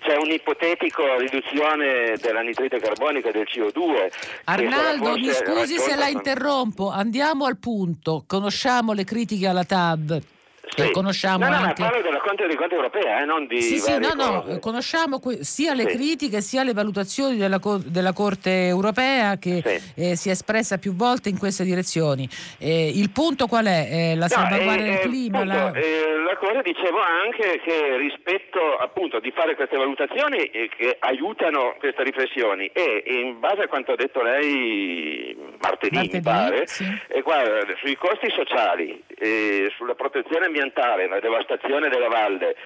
c'è 0.00 0.16
un'ipotetico 0.16 1.16
riduzione 1.18 2.16
dell'anidride 2.20 2.78
carbonica 2.78 3.28
e 3.28 3.32
del 3.32 3.48
CO2. 3.50 4.10
Arnaldo, 4.44 5.16
mi 5.16 5.30
scusi 5.30 5.78
se 5.78 5.96
la 5.96 6.08
interrompo, 6.08 6.90
andiamo 6.90 7.46
al 7.46 7.58
punto, 7.58 8.24
conosciamo 8.26 8.92
le 8.92 9.04
critiche 9.04 9.46
alla 9.46 9.64
TAB. 9.64 10.32
Sì. 10.66 10.90
conosciamo 10.90 11.44
no, 11.44 11.50
no, 11.50 11.56
anche... 11.56 11.82
parlo 11.82 12.02
della 12.02 12.18
Conte 12.18 12.46
dei 12.46 12.56
Conti 12.56 12.74
europea, 12.74 13.20
eh, 13.20 13.24
non 13.24 13.46
di 13.46 13.60
Sì, 13.60 13.78
sì, 13.78 13.98
no, 13.98 14.12
no, 14.14 14.58
conosciamo 14.60 15.20
que- 15.20 15.44
sia 15.44 15.74
le 15.74 15.88
sì. 15.88 15.96
critiche 15.96 16.40
sia 16.40 16.62
le 16.64 16.72
valutazioni 16.72 17.36
della, 17.36 17.58
co- 17.58 17.80
della 17.84 18.12
Corte 18.12 18.66
europea 18.66 19.36
che 19.38 19.62
sì. 19.64 19.92
eh, 19.94 20.16
si 20.16 20.28
è 20.28 20.32
espressa 20.32 20.78
più 20.78 20.94
volte 20.94 21.28
in 21.28 21.38
queste 21.38 21.64
direzioni. 21.64 22.28
Eh, 22.58 22.88
il 22.88 23.10
punto 23.10 23.46
qual 23.46 23.66
è? 23.66 23.88
Eh, 23.90 24.16
la 24.16 24.28
salvaguardia 24.28 24.84
del 24.84 24.94
eh, 24.94 25.00
clima? 25.00 25.38
Punto, 25.38 25.54
la... 25.54 25.72
Eh, 25.72 26.22
la 26.24 26.36
Corte 26.36 26.62
dicevo 26.62 26.98
anche 27.00 27.60
che 27.64 27.96
rispetto 27.96 28.76
appunto 28.76 29.20
di 29.20 29.30
fare 29.30 29.54
queste 29.54 29.76
valutazioni 29.76 30.38
eh, 30.44 30.68
che 30.76 30.96
aiutano 30.98 31.76
queste 31.78 32.02
riflessioni 32.02 32.66
e 32.72 33.02
in 33.06 33.38
base 33.38 33.62
a 33.62 33.68
quanto 33.68 33.92
ha 33.92 33.96
detto 33.96 34.22
lei 34.22 35.36
martedì, 35.60 35.96
martedì 35.96 36.16
mi 36.16 36.22
pare, 36.22 36.66
e 37.08 37.22
qua, 37.22 37.42
sui 37.80 37.96
costi 37.96 38.30
sociali, 38.30 39.02
sulla 39.76 39.94
protezione 39.94 40.46
ambientale, 40.46 41.06
la 41.08 41.20
devastazione 41.20 41.88
della 41.88 42.08
valle, 42.08 42.56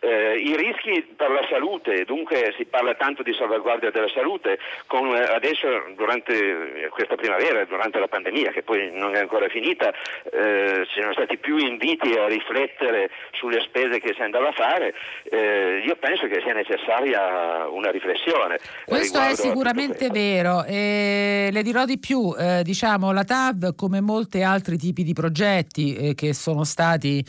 eh, 0.00 0.36
i 0.36 0.56
rischi 0.56 1.14
per 1.16 1.30
la 1.30 1.46
salute, 1.48 2.04
dunque 2.04 2.54
si 2.56 2.64
parla 2.64 2.94
tanto 2.94 3.22
di 3.22 3.32
salvaguardia 3.34 3.90
della 3.90 4.08
salute, 4.08 4.58
con, 4.86 5.14
eh, 5.14 5.22
adesso 5.22 5.66
durante 5.96 6.88
questa 6.90 7.16
primavera, 7.16 7.64
durante 7.64 7.98
la 7.98 8.08
pandemia 8.08 8.50
che 8.50 8.62
poi 8.62 8.90
non 8.92 9.14
è 9.14 9.20
ancora 9.20 9.48
finita, 9.48 9.92
eh, 10.32 10.86
ci 10.92 11.00
sono 11.00 11.12
stati 11.12 11.36
più 11.38 11.56
inviti 11.56 12.12
a 12.14 12.26
riflettere 12.26 13.10
sulle 13.32 13.60
spese 13.62 14.00
che 14.00 14.14
si 14.14 14.22
andava 14.22 14.48
a 14.48 14.52
fare, 14.52 14.94
eh, 15.24 15.82
io 15.84 15.96
penso 15.96 16.26
che 16.26 16.40
sia 16.42 16.54
necessaria 16.54 17.66
una 17.68 17.90
riflessione. 17.90 18.58
Questo 18.84 19.18
è 19.20 19.34
sicuramente 19.34 20.08
vero 20.10 20.64
e 20.64 21.48
le 21.50 21.62
dirò 21.62 21.84
di 21.84 21.98
più, 21.98 22.34
eh, 22.38 22.62
diciamo 22.62 23.12
la 23.12 23.24
TAV 23.24 23.74
come 23.74 24.00
molti 24.00 24.42
altri 24.42 24.76
tipi 24.76 25.02
di 25.02 25.12
progetti 25.12 25.94
eh, 25.94 26.14
che 26.14 26.32
sono 26.34 26.64
stati 26.64 27.24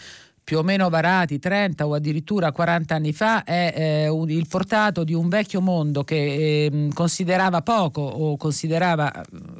più 0.49 0.57
o 0.57 0.63
meno 0.63 0.89
varati 0.89 1.37
30 1.37 1.85
o 1.85 1.93
addirittura 1.93 2.51
40 2.51 2.95
anni 2.95 3.13
fa 3.13 3.43
è 3.43 3.71
eh, 3.75 4.07
un, 4.07 4.31
il 4.31 4.47
portato 4.47 5.03
di 5.03 5.13
un 5.13 5.29
vecchio 5.29 5.61
mondo 5.61 6.03
che 6.03 6.15
eh, 6.15 6.89
considerava 6.91 7.61
poco 7.61 8.01
o 8.01 8.35
considerava, 8.35 9.11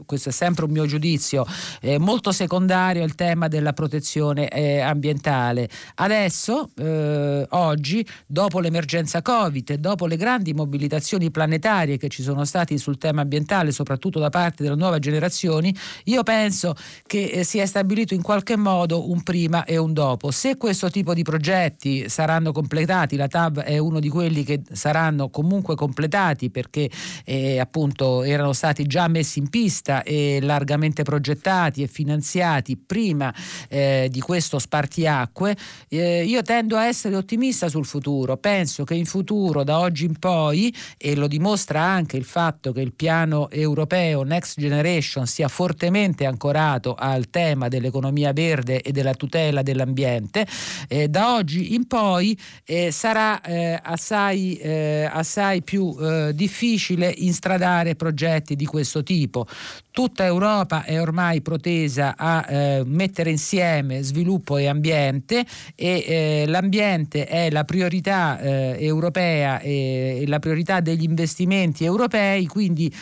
questo 0.07 0.29
è 0.29 0.31
sempre 0.31 0.65
un 0.65 0.71
mio 0.71 0.87
giudizio, 0.87 1.45
eh, 1.79 1.99
molto 1.99 2.31
secondario 2.31 3.03
il 3.03 3.13
tema 3.13 3.47
della 3.47 3.73
protezione 3.73 4.47
eh, 4.47 4.79
ambientale. 4.79 5.69
Adesso, 5.93 6.71
eh, 6.75 7.45
oggi, 7.47 8.03
dopo 8.25 8.59
l'emergenza 8.59 9.21
Covid 9.21 9.69
e 9.69 9.77
dopo 9.77 10.07
le 10.07 10.17
grandi 10.17 10.55
mobilitazioni 10.55 11.29
planetarie 11.29 11.97
che 11.97 12.09
ci 12.09 12.23
sono 12.23 12.45
state 12.45 12.75
sul 12.79 12.97
tema 12.97 13.21
ambientale, 13.21 13.71
soprattutto 13.71 14.17
da 14.17 14.29
parte 14.29 14.63
delle 14.63 14.75
nuove 14.75 14.97
generazioni, 14.97 15.71
io 16.05 16.23
penso 16.23 16.73
che 17.05 17.25
eh, 17.25 17.43
si 17.43 17.59
è 17.59 17.67
stabilito 17.67 18.15
in 18.15 18.23
qualche 18.23 18.55
modo 18.55 19.11
un 19.11 19.21
prima 19.21 19.65
e 19.65 19.77
un 19.77 19.93
dopo. 19.93 20.31
Se 20.31 20.57
questo 20.57 20.77
questo 20.79 20.97
tipo 20.97 21.13
di 21.13 21.23
progetti 21.23 22.07
saranno 22.07 22.53
completati, 22.53 23.17
la 23.17 23.27
TAV 23.27 23.59
è 23.59 23.77
uno 23.77 23.99
di 23.99 24.07
quelli 24.07 24.45
che 24.45 24.61
saranno 24.71 25.29
comunque 25.29 25.75
completati 25.75 26.49
perché 26.49 26.89
eh, 27.25 27.59
appunto 27.59 28.23
erano 28.23 28.53
stati 28.53 28.85
già 28.85 29.09
messi 29.09 29.39
in 29.39 29.49
pista 29.49 30.03
e 30.03 30.39
largamente 30.41 31.03
progettati 31.03 31.83
e 31.83 31.87
finanziati 31.87 32.77
prima 32.77 33.33
eh, 33.67 34.07
di 34.09 34.21
questo 34.21 34.57
spartiacque, 34.57 35.57
eh, 35.89 36.23
io 36.23 36.41
tendo 36.43 36.77
a 36.77 36.85
essere 36.85 37.17
ottimista 37.17 37.67
sul 37.67 37.85
futuro, 37.85 38.37
penso 38.37 38.85
che 38.85 38.93
in 38.93 39.05
futuro 39.05 39.65
da 39.65 39.79
oggi 39.79 40.05
in 40.05 40.17
poi, 40.17 40.73
e 40.97 41.13
lo 41.17 41.27
dimostra 41.27 41.81
anche 41.81 42.15
il 42.15 42.23
fatto 42.23 42.71
che 42.71 42.79
il 42.79 42.93
piano 42.93 43.49
europeo 43.49 44.23
Next 44.23 44.57
Generation 44.57 45.27
sia 45.27 45.49
fortemente 45.49 46.25
ancorato 46.25 46.95
al 46.95 47.29
tema 47.29 47.67
dell'economia 47.67 48.31
verde 48.31 48.81
e 48.81 48.93
della 48.93 49.13
tutela 49.13 49.61
dell'ambiente, 49.61 50.47
eh, 50.87 51.07
da 51.07 51.35
oggi 51.35 51.73
in 51.73 51.87
poi 51.87 52.37
eh, 52.65 52.91
sarà 52.91 53.41
eh, 53.41 53.79
assai, 53.81 54.55
eh, 54.57 55.09
assai, 55.11 55.61
più 55.61 55.95
eh, 55.99 56.31
difficile 56.33 57.13
instradare 57.17 57.95
progetti 57.95 58.55
di 58.55 58.65
questo 58.65 59.03
tipo. 59.03 59.45
Tutta 59.91 60.23
Europa 60.23 60.83
è 60.83 60.99
ormai 61.01 61.41
protesa 61.41 62.15
a 62.15 62.45
eh, 62.47 62.83
mettere 62.85 63.31
insieme 63.31 64.01
sviluppo 64.01 64.57
e 64.57 64.67
ambiente 64.67 65.45
e 65.75 66.45
l'ambiente 66.47 67.25
è 67.25 67.49
la 67.49 67.65
priorità 67.65 68.39
europea 68.39 69.59
e, 69.59 70.19
e, 70.21 70.27
la 70.27 70.39
priorità 70.39 70.79
degli 70.79 71.03
investimenti 71.03 71.83
europei, 71.83 72.45
quindi 72.45 72.93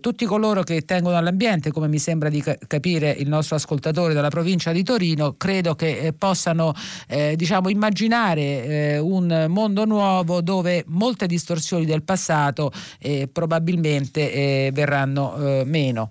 tutti 0.00 0.24
coloro 0.24 0.62
che 0.62 0.82
tengono 0.82 1.16
all'ambiente, 1.16 1.70
come 1.70 1.88
mi 1.88 1.98
sembra 1.98 2.28
di 2.28 2.40
ca- 2.40 2.56
capire 2.66 3.10
il 3.10 3.28
nostro 3.28 3.56
ascoltatore 3.56 4.14
dalla 4.14 4.30
provincia 4.30 4.72
di 4.72 4.82
Torino, 4.82 5.34
credo 5.36 5.74
che 5.74 6.14
possano 6.16 6.72
eh, 7.08 7.34
diciamo, 7.36 7.68
immaginare 7.68 8.98
un 8.98 9.46
mondo 9.48 9.84
nuovo 9.84 10.40
dove 10.40 10.84
molte 10.86 11.26
distorsioni 11.26 11.84
del 11.84 12.02
passato 12.02 12.70
probabilmente 13.32 14.70
verranno 14.72 15.64
meno. 15.64 16.10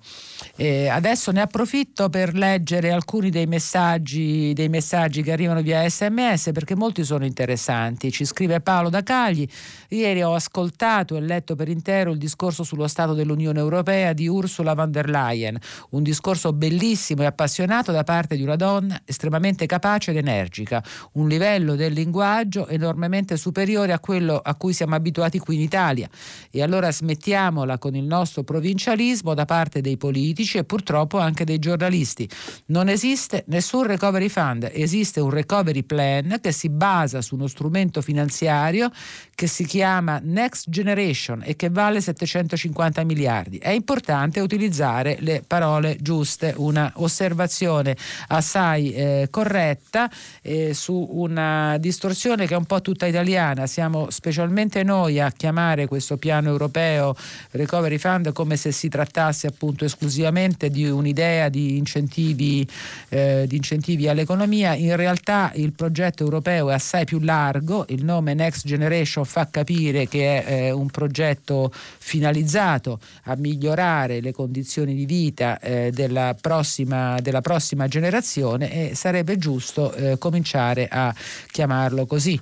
Eh, 0.59 0.87
adesso 0.87 1.29
ne 1.29 1.41
approfitto 1.41 2.09
per 2.09 2.33
leggere 2.33 2.89
alcuni 2.89 3.29
dei 3.29 3.45
messaggi, 3.45 4.53
dei 4.53 4.69
messaggi 4.69 5.21
che 5.21 5.31
arrivano 5.31 5.61
via 5.61 5.87
sms 5.87 6.49
perché 6.51 6.75
molti 6.75 7.03
sono 7.03 7.25
interessanti. 7.25 8.11
Ci 8.11 8.25
scrive 8.25 8.59
Paolo 8.59 8.89
da 8.89 9.03
Cagli, 9.03 9.47
ieri 9.89 10.23
ho 10.23 10.33
ascoltato 10.33 11.15
e 11.15 11.21
letto 11.21 11.53
per 11.53 11.69
intero 11.69 12.09
il 12.09 12.17
discorso 12.17 12.63
sullo 12.63 12.87
Stato 12.87 13.13
dell'Unione 13.13 13.59
Europea 13.59 14.13
di 14.13 14.27
Ursula 14.27 14.73
von 14.73 14.89
der 14.89 15.07
Leyen, 15.09 15.59
un 15.91 16.01
discorso 16.01 16.51
bellissimo 16.53 17.21
e 17.21 17.25
appassionato 17.25 17.91
da 17.91 18.03
parte 18.03 18.35
di 18.35 18.41
una 18.41 18.55
donna 18.55 18.99
estremamente 19.05 19.67
capace 19.67 20.09
ed 20.09 20.17
energica, 20.17 20.83
un 21.13 21.27
livello 21.27 21.75
del 21.75 21.93
linguaggio 21.93 22.67
enormemente 22.67 23.37
superiore 23.37 23.93
a 23.93 23.99
quello 23.99 24.41
a 24.43 24.55
cui 24.55 24.73
siamo 24.73 24.95
abituati 24.95 25.37
qui 25.37 25.53
in 25.53 25.61
Italia. 25.61 26.09
E 26.49 26.63
allora 26.63 26.91
smettiamola 26.91 27.77
con 27.77 27.93
il 27.93 28.05
nostro 28.05 28.41
provincialismo 28.41 29.35
da 29.35 29.45
parte 29.45 29.81
dei 29.81 29.97
politici 29.97 30.45
politici 30.47 30.57
e 30.57 30.63
purtroppo 30.63 31.19
anche 31.19 31.43
dei 31.43 31.59
giornalisti. 31.59 32.27
Non 32.67 32.87
esiste 32.87 33.43
nessun 33.47 33.83
recovery 33.83 34.29
fund, 34.29 34.69
esiste 34.71 35.19
un 35.19 35.29
recovery 35.29 35.83
plan 35.83 36.39
che 36.41 36.51
si 36.51 36.69
basa 36.69 37.21
su 37.21 37.35
uno 37.35 37.47
strumento 37.47 38.01
finanziario 38.01 38.89
che 39.35 39.47
si 39.47 39.65
chiama 39.65 40.19
Next 40.23 40.69
Generation 40.69 41.43
e 41.43 41.55
che 41.55 41.69
vale 41.69 42.01
750 42.01 43.03
miliardi. 43.03 43.57
È 43.57 43.69
importante 43.69 44.39
utilizzare 44.39 45.17
le 45.19 45.43
parole 45.45 45.97
giuste, 45.99 46.53
una 46.57 46.91
osservazione 46.95 47.95
assai 48.29 48.93
eh, 48.93 49.27
corretta 49.29 50.09
eh, 50.41 50.73
su 50.73 51.07
una 51.11 51.77
distorsione 51.77 52.47
che 52.47 52.53
è 52.53 52.57
un 52.57 52.65
po' 52.65 52.81
tutta 52.81 53.05
italiana. 53.05 53.67
Siamo 53.67 54.09
specialmente 54.09 54.83
noi 54.83 55.19
a 55.19 55.31
chiamare 55.31 55.87
questo 55.87 56.17
piano 56.17 56.49
europeo 56.49 57.15
Recovery 57.51 57.97
Fund 57.97 58.31
come 58.31 58.55
se 58.55 58.71
si 58.71 58.87
trattasse 58.87 59.47
appunto 59.47 59.85
esclusivamente 59.85 60.36
di 60.69 60.87
un'idea 60.87 61.49
di 61.49 61.77
incentivi, 61.77 62.67
eh, 63.09 63.45
di 63.47 63.55
incentivi 63.55 64.07
all'economia. 64.07 64.75
In 64.75 64.95
realtà 64.95 65.51
il 65.55 65.73
progetto 65.73 66.23
europeo 66.23 66.69
è 66.69 66.73
assai 66.73 67.05
più 67.05 67.19
largo, 67.19 67.85
il 67.89 68.03
nome 68.03 68.33
Next 68.33 68.65
Generation 68.65 69.25
fa 69.25 69.47
capire 69.49 70.07
che 70.07 70.43
è 70.43 70.51
eh, 70.51 70.71
un 70.71 70.89
progetto 70.89 71.71
finalizzato 71.73 72.99
a 73.23 73.35
migliorare 73.35 74.21
le 74.21 74.31
condizioni 74.31 74.93
di 74.93 75.05
vita 75.05 75.59
eh, 75.59 75.91
della, 75.91 76.35
prossima, 76.39 77.19
della, 77.19 77.41
prossima, 77.41 77.87
generazione 77.87 78.91
e 78.91 78.95
sarebbe 78.95 79.37
giusto 79.37 79.93
eh, 79.93 80.17
cominciare 80.17 80.87
a 80.87 81.13
chiamarlo 81.51 82.05
così. 82.05 82.39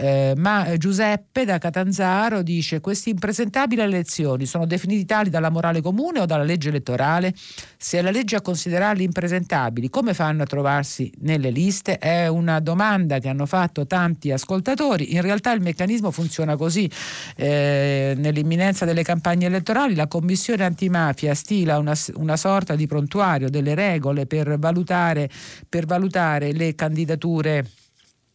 Eh, 0.00 0.34
ma 0.36 0.76
Giuseppe 0.76 1.44
da 1.44 1.58
Catanzaro 1.58 2.42
dice 2.42 2.80
queste 2.80 3.10
impresentabili 3.10 3.80
elezioni 3.80 4.46
sono 4.46 4.64
definiti 4.64 5.04
tali 5.04 5.28
dalla 5.28 5.50
morale 5.50 5.80
comune 5.80 6.20
o 6.20 6.24
dalla 6.24 6.44
legge 6.44 6.68
elettorale? 6.68 7.34
Se 7.76 7.98
è 7.98 8.02
la 8.02 8.12
legge 8.12 8.36
a 8.36 8.40
considerarli 8.40 9.02
impresentabili, 9.02 9.90
come 9.90 10.14
fanno 10.14 10.44
a 10.44 10.46
trovarsi 10.46 11.12
nelle 11.22 11.50
liste? 11.50 11.98
È 11.98 12.28
una 12.28 12.60
domanda 12.60 13.18
che 13.18 13.28
hanno 13.28 13.44
fatto 13.46 13.88
tanti 13.88 14.30
ascoltatori. 14.30 15.14
In 15.14 15.22
realtà 15.22 15.52
il 15.52 15.62
meccanismo 15.62 16.12
funziona 16.12 16.54
così. 16.56 16.88
Eh, 17.34 18.14
nell'imminenza 18.16 18.84
delle 18.84 19.02
campagne 19.02 19.46
elettorali 19.46 19.96
la 19.96 20.06
Commissione 20.06 20.64
antimafia 20.64 21.34
stila 21.34 21.76
una, 21.78 21.94
una 22.14 22.36
sorta 22.36 22.76
di 22.76 22.86
prontuario 22.86 23.50
delle 23.50 23.74
regole 23.74 24.26
per 24.26 24.60
valutare, 24.60 25.28
per 25.68 25.86
valutare 25.86 26.52
le 26.52 26.76
candidature 26.76 27.64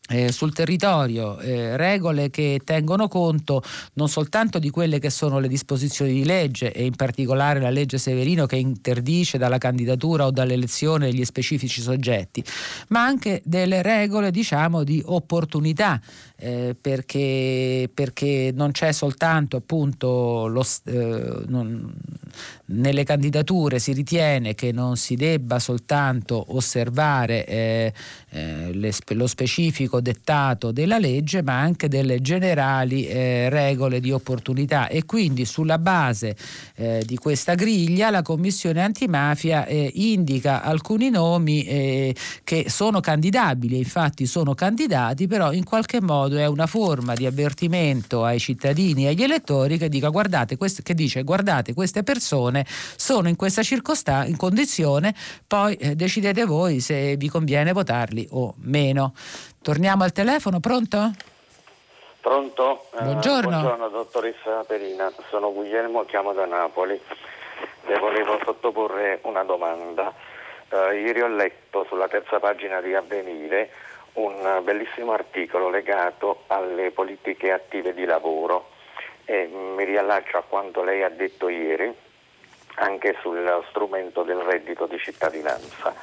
eh, 0.10 0.34
sul 0.34 0.54
territorio 0.54 1.40
eh, 1.40 1.78
regole 1.78 2.30
che 2.30 2.60
tengono 2.66 3.08
conto 3.08 3.64
non 3.94 4.10
soltanto 4.10 4.60
di 4.60 4.70
quelle 4.70 5.00
che 5.00 5.10
sono 5.10 5.40
le 5.40 5.48
disposizioni 5.48 6.12
di 6.12 6.26
legge 6.26 6.74
e 6.74 6.84
in 6.84 6.96
particolare 6.96 7.62
la 7.62 7.70
legge 7.70 7.98
Severino 7.98 8.46
che 8.46 8.58
interdice 8.58 9.38
dalla 9.38 9.58
candidatura 9.58 10.26
o 10.26 10.32
dall'elezione 10.32 11.10
degli 11.10 11.24
specifici 11.24 11.82
soggetti, 11.82 12.44
ma 12.90 13.06
anche 13.06 13.42
delle 13.46 13.82
regole 13.82 14.30
diciamo 14.30 14.84
di 14.84 15.02
opportunità 15.06 16.02
eh, 16.36 16.76
perché, 16.80 17.90
perché, 17.94 18.52
non 18.54 18.72
c'è 18.72 18.92
soltanto 18.92 19.58
appunto 19.58 20.48
lo, 20.48 20.66
eh, 20.86 21.44
non, 21.46 21.94
nelle 22.66 23.06
candidature 23.06 23.80
si 23.80 23.94
ritiene 23.94 24.54
che 24.54 24.74
non 24.74 24.98
si 24.98 25.16
debba 25.16 25.60
soltanto 25.60 26.44
osservare 26.56 27.46
eh, 27.46 27.94
eh 28.30 28.74
le, 28.74 28.92
lo 29.10 29.28
specifico 29.28 30.02
dettato 30.02 30.72
della 30.72 30.98
legge 30.98 31.44
ma 31.44 31.60
anche 31.60 31.88
delle 31.88 32.20
generali 32.20 33.08
eh, 33.08 33.48
regole 33.50 34.02
di 34.02 34.12
opportunità. 34.12 34.90
E 34.90 35.06
quindi 35.06 35.46
sulla 35.46 35.78
base 35.78 36.36
di 37.06 37.18
questa 37.18 37.56
griglia 37.56 38.10
la 38.10 38.22
Commissione 38.22 38.82
antimafia 38.82 39.66
indica 39.68 40.64
alcuni 40.64 41.10
nomi 41.10 41.64
che 42.44 42.66
sono 42.68 43.00
candidabili 43.00 43.78
infatti 43.78 44.26
sono 44.26 44.54
candidati 44.54 45.28
però 45.28 45.52
in 45.52 45.64
qualche 45.64 46.02
modo 46.02 46.33
modo 46.34 46.40
è 46.40 46.46
una 46.48 46.66
forma 46.68 47.14
di 47.14 47.26
avvertimento 47.26 48.24
ai 48.24 48.40
cittadini 48.40 49.06
e 49.06 49.10
agli 49.10 49.24
elettori 49.24 49.78
che, 49.78 49.90
dica, 49.90 50.10
guardate, 50.10 50.58
quest- 50.58 50.82
che 50.82 50.94
dice 50.94 51.24
guardate 51.24 51.74
queste 51.74 52.04
persone 52.04 52.66
sono 52.68 53.30
in 53.30 53.36
questa 53.36 53.62
circostanza, 53.62 54.28
in 54.30 54.38
condizione, 54.38 55.14
poi 55.48 55.76
eh, 55.76 55.96
decidete 55.96 56.46
voi 56.46 56.80
se 56.80 57.16
vi 57.16 57.30
conviene 57.30 57.72
votarli 57.72 58.28
o 58.32 58.54
meno. 58.58 59.14
Torniamo 59.62 60.04
al 60.04 60.12
telefono, 60.12 60.60
pronto? 60.60 61.12
Pronto? 62.20 62.90
Buongiorno. 63.00 63.50
Eh, 63.50 63.62
buongiorno 63.62 63.90
dottoressa 63.90 64.64
Perina, 64.66 65.12
sono 65.30 65.54
Guglielmo, 65.54 66.06
chiamo 66.06 66.34
da 66.34 66.46
Napoli. 66.46 67.00
Le 67.86 68.00
volevo 68.00 68.40
sottoporre 68.44 69.20
una 69.24 69.44
domanda. 69.44 70.14
Eh, 70.70 71.02
ieri 71.02 71.22
ho 71.22 71.28
letto 71.28 71.86
sulla 71.88 72.08
terza 72.08 72.40
pagina 72.40 72.82
di 72.82 72.94
Avvenire 72.96 73.70
un 74.14 74.62
bellissimo 74.64 75.14
articolo 75.14 75.70
legato 75.70 76.44
alle 76.48 76.92
politiche 76.92 77.52
attive 77.52 77.94
di 77.94 78.06
lavoro. 78.06 78.70
E 79.26 79.48
mi 79.48 79.84
riallaccio 79.86 80.38
a 80.38 80.44
quanto 80.44 80.84
lei 80.84 81.02
ha 81.02 81.10
detto 81.10 81.48
ieri 81.48 81.94
anche 82.76 83.16
sul 83.22 83.64
strumento 83.70 84.24
del 84.24 84.40
reddito 84.40 84.86
di 84.86 84.98
cittadinanza, 84.98 85.94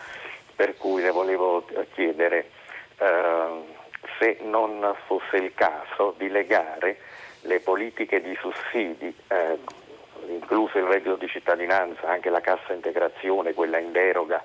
per 0.55 0.77
cui 0.77 1.03
le 1.03 1.11
volevo 1.11 1.67
chiedere 1.93 2.51
eh, 2.99 3.79
se 4.19 4.39
non 4.43 4.95
fosse 5.07 5.37
il 5.37 5.53
caso 5.55 6.15
di 6.17 6.29
legare 6.29 6.99
le 7.43 7.61
politiche 7.61 8.21
di 8.21 8.37
sussidi, 8.37 9.15
eh, 9.29 9.59
incluso 10.29 10.79
il 10.79 10.85
reddito 10.85 11.17
di 11.17 11.29
cittadinanza, 11.29 12.09
anche 12.09 12.31
la 12.31 12.41
cassa 12.41 12.73
integrazione, 12.73 13.55
quella 13.55 13.79
in 13.79 13.93
deroga, 13.93 14.43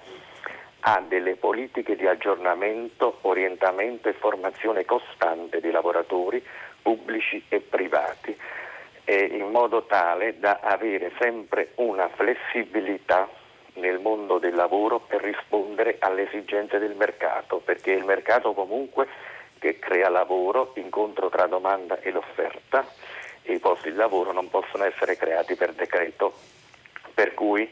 a 0.88 1.02
delle 1.08 1.36
politiche 1.36 1.96
di 1.96 2.06
aggiornamento, 2.06 3.18
orientamento 3.22 4.08
e 4.08 4.14
formazione 4.14 4.86
costante 4.86 5.60
di 5.60 5.72
lavoratori 5.72 6.44
pubblici 6.80 7.44
e 7.50 7.60
privati, 7.60 8.38
eh, 9.04 9.24
in 9.24 9.50
modo 9.50 9.86
tale 9.86 10.38
da 10.38 10.60
avere 10.62 11.12
sempre 11.20 11.72
una 11.76 12.08
flessibilità 12.10 13.28
nel 13.74 13.98
mondo 13.98 14.38
del 14.38 14.54
lavoro 14.54 15.00
per 15.00 15.24
rispondere 15.24 15.98
alle 16.00 16.28
esigenze 16.28 16.78
del 16.78 16.96
mercato, 16.96 17.58
perché 17.58 17.92
il 17.92 18.06
mercato 18.06 18.54
comunque 18.54 19.08
che 19.58 19.80
crea 19.80 20.10
lavoro, 20.10 20.74
incontro 20.76 21.30
tra 21.30 21.48
domanda 21.48 22.00
e 22.00 22.12
l'offerta 22.12 22.86
e 23.42 23.54
i 23.54 23.60
posti 23.60 23.90
di 23.90 23.98
lavoro 23.98 24.32
non 24.32 24.50
possono 24.52 24.84
essere 24.84 25.18
creati 25.18 25.56
per 25.56 25.74
decreto, 25.74 26.34
per 27.16 27.34
cui 27.34 27.68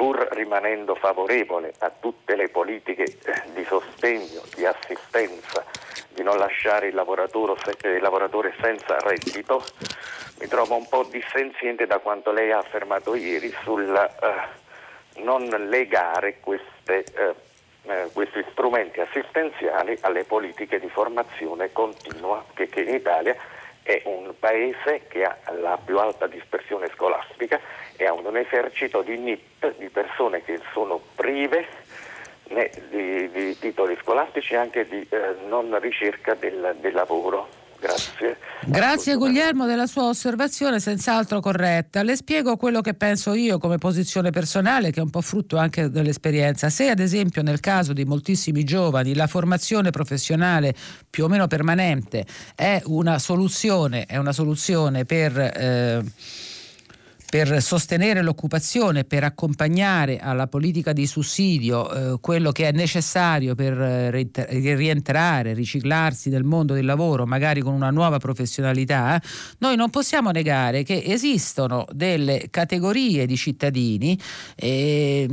pur 0.00 0.16
rimanendo 0.30 0.94
favorevole 0.94 1.74
a 1.80 1.90
tutte 1.90 2.34
le 2.34 2.48
politiche 2.48 3.02
eh, 3.02 3.42
di 3.52 3.62
sostegno, 3.66 4.40
di 4.54 4.64
assistenza, 4.64 5.62
di 6.08 6.22
non 6.22 6.38
lasciare 6.38 6.86
il 6.86 6.94
lavoratore, 6.94 7.52
il 7.82 8.00
lavoratore 8.00 8.54
senza 8.62 8.96
reddito, 9.00 9.62
mi 10.38 10.46
trovo 10.46 10.76
un 10.76 10.88
po' 10.88 11.06
dissenziente 11.10 11.86
da 11.86 11.98
quanto 11.98 12.32
lei 12.32 12.50
ha 12.50 12.56
affermato 12.56 13.14
ieri 13.14 13.54
sul 13.62 13.94
eh, 13.94 15.20
non 15.20 15.44
legare 15.68 16.38
queste 16.40 17.04
eh, 17.04 17.34
eh, 17.82 18.08
questi 18.12 18.42
strumenti 18.52 19.00
assistenziali 19.00 19.98
alle 20.00 20.24
politiche 20.24 20.80
di 20.80 20.88
formazione 20.88 21.72
continua 21.72 22.42
che, 22.54 22.68
che 22.68 22.82
in 22.82 22.94
Italia 22.94 23.36
è 23.82 24.02
un 24.04 24.32
paese 24.38 25.06
che 25.08 25.24
ha 25.24 25.36
la 25.58 25.78
più 25.82 25.98
alta 25.98 26.26
dispersione 26.26 26.88
scolastica 26.94 27.58
e 28.00 28.06
ha 28.06 28.14
un 28.14 28.34
esercito 28.34 29.02
di 29.02 29.18
NIP 29.18 29.76
di 29.78 29.90
persone 29.90 30.42
che 30.42 30.58
sono 30.72 31.00
prive 31.14 31.66
di, 32.48 33.30
di 33.30 33.58
titoli 33.58 33.96
scolastici 34.00 34.54
e 34.54 34.56
anche 34.56 34.88
di 34.88 35.06
eh, 35.10 35.36
non 35.48 35.78
ricerca 35.78 36.34
del, 36.34 36.76
del 36.80 36.94
lavoro. 36.94 37.48
Grazie. 37.78 38.36
Grazie 38.64 39.16
Guglielmo 39.16 39.66
della 39.66 39.86
sua 39.86 40.04
osservazione, 40.04 40.80
senz'altro 40.80 41.40
corretta. 41.40 42.02
Le 42.02 42.16
spiego 42.16 42.56
quello 42.56 42.80
che 42.80 42.94
penso 42.94 43.34
io 43.34 43.58
come 43.58 43.76
posizione 43.76 44.30
personale, 44.30 44.90
che 44.90 45.00
è 45.00 45.02
un 45.02 45.10
po' 45.10 45.22
frutto 45.22 45.58
anche 45.58 45.90
dell'esperienza. 45.90 46.70
Se 46.70 46.88
ad 46.88 47.00
esempio 47.00 47.42
nel 47.42 47.60
caso 47.60 47.92
di 47.92 48.04
moltissimi 48.04 48.64
giovani 48.64 49.14
la 49.14 49.26
formazione 49.26 49.90
professionale 49.90 50.74
più 51.08 51.24
o 51.24 51.28
meno 51.28 51.46
permanente 51.46 52.24
è 52.54 52.80
una 52.86 53.18
soluzione, 53.18 54.06
è 54.06 54.16
una 54.16 54.32
soluzione 54.32 55.04
per... 55.04 55.38
Eh, 55.38 56.48
per 57.30 57.62
sostenere 57.62 58.22
l'occupazione, 58.22 59.04
per 59.04 59.22
accompagnare 59.22 60.18
alla 60.18 60.48
politica 60.48 60.92
di 60.92 61.06
sussidio 61.06 62.14
eh, 62.14 62.18
quello 62.20 62.50
che 62.50 62.68
è 62.68 62.72
necessario 62.72 63.54
per 63.54 63.80
eh, 63.80 64.10
rientrare, 64.74 65.54
riciclarsi 65.54 66.28
nel 66.28 66.42
mondo 66.42 66.74
del 66.74 66.84
lavoro, 66.84 67.26
magari 67.26 67.60
con 67.60 67.72
una 67.72 67.90
nuova 67.90 68.18
professionalità, 68.18 69.22
noi 69.58 69.76
non 69.76 69.90
possiamo 69.90 70.32
negare 70.32 70.82
che 70.82 71.04
esistono 71.06 71.86
delle 71.92 72.48
categorie 72.50 73.26
di 73.26 73.36
cittadini 73.36 74.18
eh, 74.56 75.28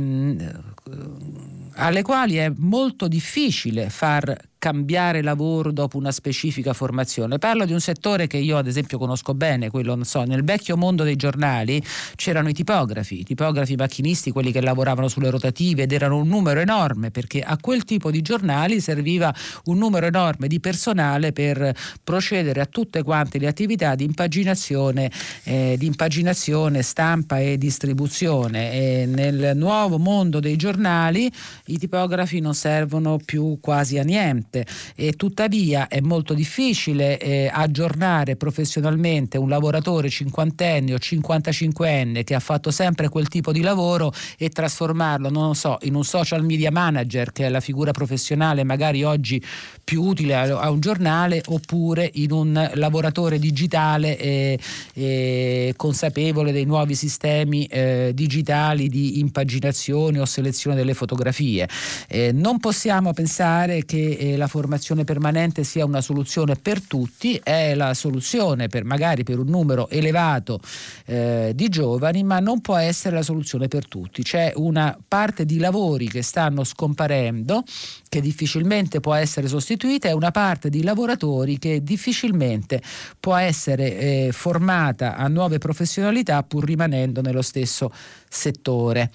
alle 1.74 2.02
quali 2.02 2.36
è 2.36 2.52
molto 2.56 3.08
difficile 3.08 3.90
far 3.90 4.36
cambiare 4.58 5.22
lavoro 5.22 5.70
dopo 5.70 5.96
una 5.96 6.10
specifica 6.10 6.72
formazione. 6.72 7.38
Parlo 7.38 7.64
di 7.64 7.72
un 7.72 7.80
settore 7.80 8.26
che 8.26 8.38
io 8.38 8.56
ad 8.56 8.66
esempio 8.66 8.98
conosco 8.98 9.34
bene, 9.34 9.70
quello 9.70 9.94
non 9.94 10.04
so, 10.04 10.24
nel 10.24 10.44
vecchio 10.44 10.76
mondo 10.76 11.04
dei 11.04 11.16
giornali 11.16 11.82
c'erano 12.16 12.48
i 12.48 12.52
tipografi, 12.52 13.20
i 13.20 13.24
tipografi 13.24 13.76
macchinisti, 13.76 14.32
quelli 14.32 14.50
che 14.50 14.60
lavoravano 14.60 15.08
sulle 15.08 15.30
rotative 15.30 15.82
ed 15.82 15.92
erano 15.92 16.18
un 16.18 16.26
numero 16.26 16.60
enorme 16.60 17.10
perché 17.10 17.40
a 17.40 17.56
quel 17.58 17.84
tipo 17.84 18.10
di 18.10 18.20
giornali 18.20 18.80
serviva 18.80 19.32
un 19.66 19.78
numero 19.78 20.06
enorme 20.06 20.48
di 20.48 20.58
personale 20.58 21.32
per 21.32 21.74
procedere 22.02 22.60
a 22.60 22.66
tutte 22.66 23.02
quante 23.02 23.38
le 23.38 23.46
attività 23.46 23.94
di 23.94 24.04
impaginazione, 24.04 25.10
eh, 25.44 25.76
di 25.78 25.86
impaginazione 25.86 26.82
stampa 26.82 27.38
e 27.38 27.56
distribuzione. 27.56 28.72
E 28.72 29.06
nel 29.06 29.52
nuovo 29.54 29.98
mondo 29.98 30.40
dei 30.40 30.56
giornali 30.56 31.30
i 31.66 31.78
tipografi 31.78 32.40
non 32.40 32.54
servono 32.54 33.18
più 33.24 33.58
quasi 33.60 33.98
a 33.98 34.02
niente 34.02 34.47
importante 34.48 34.66
e 34.94 35.12
tuttavia 35.12 35.88
è 35.88 36.00
molto 36.00 36.34
difficile 36.34 37.18
eh, 37.18 37.50
aggiornare 37.52 38.36
professionalmente 38.36 39.36
un 39.38 39.48
lavoratore 39.48 40.08
cinquantenne 40.08 40.94
o 40.94 40.98
cinquantacinquenne 40.98 42.24
che 42.24 42.34
ha 42.34 42.40
fatto 42.40 42.70
sempre 42.70 43.08
quel 43.08 43.28
tipo 43.28 43.52
di 43.52 43.60
lavoro 43.60 44.12
e 44.38 44.48
trasformarlo, 44.48 45.28
non 45.28 45.54
so, 45.54 45.76
in 45.82 45.94
un 45.94 46.04
social 46.04 46.44
media 46.44 46.70
manager 46.70 47.32
che 47.32 47.46
è 47.46 47.48
la 47.48 47.60
figura 47.60 47.92
professionale 47.92 48.64
magari 48.64 49.04
oggi 49.04 49.42
più 49.84 50.02
utile 50.02 50.34
a, 50.34 50.60
a 50.60 50.70
un 50.70 50.80
giornale 50.80 51.42
oppure 51.46 52.10
in 52.14 52.32
un 52.32 52.70
lavoratore 52.74 53.38
digitale 53.38 54.18
e, 54.18 54.58
e 54.94 55.74
consapevole 55.76 56.52
dei 56.52 56.64
nuovi 56.64 56.94
sistemi 56.94 57.66
eh, 57.66 58.12
digitali 58.14 58.88
di 58.88 59.18
impaginazione 59.18 60.20
o 60.20 60.24
selezione 60.24 60.76
delle 60.76 60.94
fotografie. 60.94 61.68
Eh, 62.08 62.32
non 62.32 62.58
possiamo 62.58 63.12
pensare 63.12 63.84
che 63.84 64.10
eh, 64.12 64.36
la 64.38 64.46
formazione 64.46 65.04
permanente 65.04 65.64
sia 65.64 65.84
una 65.84 66.00
soluzione 66.00 66.56
per 66.56 66.80
tutti, 66.80 67.38
è 67.42 67.74
la 67.74 67.92
soluzione 67.92 68.68
per 68.68 68.84
magari 68.84 69.24
per 69.24 69.38
un 69.38 69.48
numero 69.48 69.90
elevato 69.90 70.60
eh, 71.04 71.52
di 71.54 71.68
giovani, 71.68 72.22
ma 72.22 72.40
non 72.40 72.62
può 72.62 72.76
essere 72.76 73.16
la 73.16 73.22
soluzione 73.22 73.68
per 73.68 73.86
tutti. 73.86 74.22
C'è 74.22 74.52
una 74.56 74.96
parte 75.06 75.44
di 75.44 75.58
lavori 75.58 76.08
che 76.08 76.22
stanno 76.22 76.64
scomparendo, 76.64 77.62
che 78.08 78.22
difficilmente 78.22 79.00
può 79.00 79.12
essere 79.12 79.48
sostituita, 79.48 80.08
e 80.08 80.12
una 80.12 80.30
parte 80.30 80.70
di 80.70 80.82
lavoratori 80.82 81.58
che 81.58 81.82
difficilmente 81.82 82.80
può 83.20 83.34
essere 83.34 83.98
eh, 83.98 84.28
formata 84.32 85.16
a 85.16 85.28
nuove 85.28 85.58
professionalità 85.58 86.42
pur 86.42 86.64
rimanendo 86.64 87.20
nello 87.20 87.42
stesso 87.42 87.92
settore. 88.28 89.10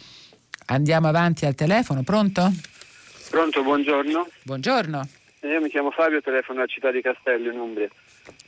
Andiamo 0.66 1.08
avanti 1.08 1.46
al 1.46 1.56
telefono, 1.56 2.04
pronto? 2.04 2.52
Pronto, 3.34 3.64
buongiorno. 3.64 4.28
Buongiorno. 4.44 5.08
Io 5.42 5.60
mi 5.60 5.68
chiamo 5.68 5.90
Fabio, 5.90 6.22
telefono 6.22 6.60
alla 6.60 6.68
città 6.68 6.92
di 6.92 7.02
Castello 7.02 7.52
in 7.52 7.60
Umbria. 7.60 7.90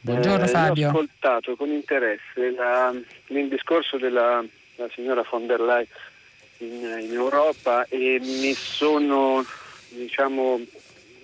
Buongiorno 0.01 0.45
eh, 0.45 0.47
Fabio. 0.47 0.85
Ho 0.85 0.89
ascoltato 0.89 1.55
con 1.55 1.69
interesse 1.69 2.51
la, 2.51 2.93
il 3.29 3.47
discorso 3.47 3.97
della 3.97 4.45
signora 4.93 5.25
von 5.27 5.47
der 5.47 5.59
Leyen 5.59 5.87
in, 6.59 6.99
in, 7.01 7.13
Europa 7.13 7.87
e 7.89 8.19
mi 8.21 8.53
sono 8.53 9.43
diciamo, 9.89 10.61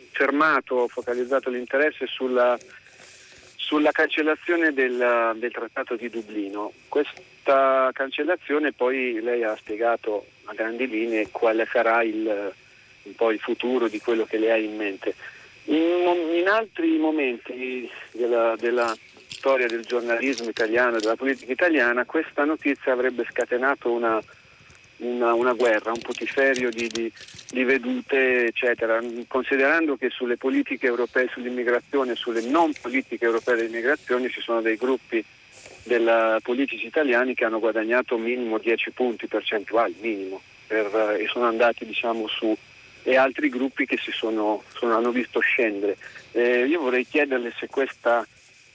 fermato, 0.09 0.87
focalizzato 0.87 1.51
l'interesse 1.51 2.07
sulla, 2.07 2.57
sulla 3.57 3.91
cancellazione 3.91 4.73
del, 4.73 5.35
del, 5.35 5.51
trattato 5.51 5.95
di 5.95 6.09
Dublino. 6.09 6.71
Questa 6.87 7.91
cancellazione 7.93 8.71
poi 8.71 9.21
lei 9.21 9.43
ha 9.43 9.55
spiegato 9.55 10.25
a 10.45 10.53
grandi 10.55 10.87
linee 10.87 11.29
quale 11.29 11.67
sarà 11.71 12.01
il 12.01 12.55
un 13.03 13.15
po' 13.15 13.31
il 13.31 13.39
futuro 13.39 13.87
di 13.87 13.99
quello 13.99 14.25
che 14.25 14.37
lei 14.37 14.51
ha 14.51 14.57
in 14.57 14.75
mente. 14.75 15.15
In, 15.65 16.33
in 16.33 16.47
altri 16.47 16.97
momenti 16.97 17.89
della, 18.11 18.55
della, 18.57 18.95
storia 19.41 19.65
del 19.65 19.83
giornalismo 19.83 20.49
italiano, 20.49 20.99
della 20.99 21.15
politica 21.15 21.51
italiana, 21.51 22.05
questa 22.05 22.43
notizia 22.45 22.91
avrebbe 22.91 23.25
scatenato 23.27 23.89
una, 23.89 24.21
una, 24.97 25.33
una 25.33 25.53
guerra, 25.53 25.91
un 25.91 25.99
putiferio 25.99 26.69
di, 26.69 26.87
di, 26.87 27.11
di, 27.49 27.63
vedute, 27.63 28.45
eccetera, 28.45 29.01
considerando 29.27 29.95
che 29.95 30.11
sulle 30.11 30.37
politiche 30.37 30.85
europee 30.85 31.27
sull'immigrazione, 31.31 32.13
sulle 32.13 32.41
non 32.41 32.71
politiche 32.79 33.25
europee 33.25 33.55
dell'immigrazione 33.55 34.29
ci 34.29 34.41
sono 34.41 34.61
dei 34.61 34.75
gruppi 34.75 35.25
della, 35.83 36.37
politici 36.43 36.85
italiani 36.85 37.33
che 37.33 37.45
hanno 37.45 37.59
guadagnato 37.59 38.17
minimo 38.17 38.59
10 38.59 38.91
punti 38.91 39.25
percentuali, 39.25 39.95
minimo, 40.01 40.39
per, 40.67 41.15
e 41.17 41.27
sono 41.31 41.45
andati 41.45 41.83
diciamo, 41.83 42.27
su 42.27 42.55
e 43.03 43.15
altri 43.15 43.49
gruppi 43.49 43.85
che 43.85 43.97
si 43.97 44.11
sono, 44.11 44.63
sono, 44.73 44.95
hanno 44.95 45.11
visto 45.11 45.39
scendere. 45.39 45.97
Eh, 46.31 46.65
io 46.65 46.81
vorrei 46.81 47.05
chiederle 47.05 47.53
se 47.57 47.67
questa 47.67 48.25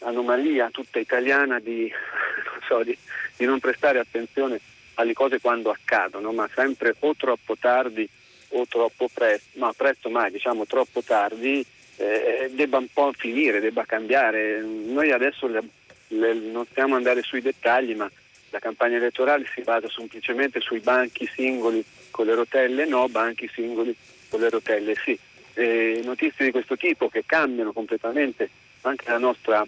anomalia 0.01 0.71
tutta 0.71 0.99
italiana 0.99 1.59
di 1.59 1.91
non, 1.91 2.61
so, 2.67 2.83
di, 2.83 2.97
di 3.37 3.45
non, 3.45 3.61
prestare 3.61 3.99
attenzione 3.99 4.61
alle 4.95 5.13
cose 5.13 5.41
quando 5.41 5.71
accadono, 5.71 6.33
ma 6.33 6.49
sempre 6.55 6.95
o 7.01 7.15
troppo 7.15 7.57
tardi 7.59 8.09
o 8.51 8.67
troppo 8.67 9.09
presto, 9.13 9.59
ma 9.59 9.73
presto 9.73 10.09
mai, 10.09 10.31
diciamo 10.31 10.67
troppo 10.67 11.03
tardi, 11.03 11.65
eh, 11.97 12.51
debba 12.53 12.79
un 12.79 12.89
po' 12.93 13.13
finire, 13.17 13.61
debba 13.61 13.85
cambiare. 13.85 14.61
Noi 14.61 15.11
adesso 15.13 15.47
le, 15.47 15.63
le, 16.09 16.33
non 16.35 16.65
stiamo 16.67 16.95
andare 16.95 17.23
sui 17.23 17.41
dettagli, 17.43 17.95
ma 17.95 18.11
la 18.51 18.59
campagna 18.59 18.97
elettorale 18.97 19.47
si 19.53 19.61
basa 19.63 19.89
semplicemente 19.91 20.61
sui 20.61 20.81
banchi 20.81 21.29
singoli 21.33 21.85
con 22.11 22.27
le 22.27 22.35
rotelle, 22.35 22.87
no, 22.87 23.09
banchi 23.09 23.51
singoli 23.53 23.95
con 24.29 24.41
le 24.41 24.51
rotelle 24.51 24.95
sì. 24.97 25.19
eh, 25.55 26.01
notizie 26.05 26.45
di 26.45 26.51
questo 26.51 26.77
tipo 26.77 27.09
che 27.09 27.25
cambiano 27.27 27.73
completamente 27.73 28.49
anche 28.83 29.11
la 29.11 29.19
nostra 29.19 29.67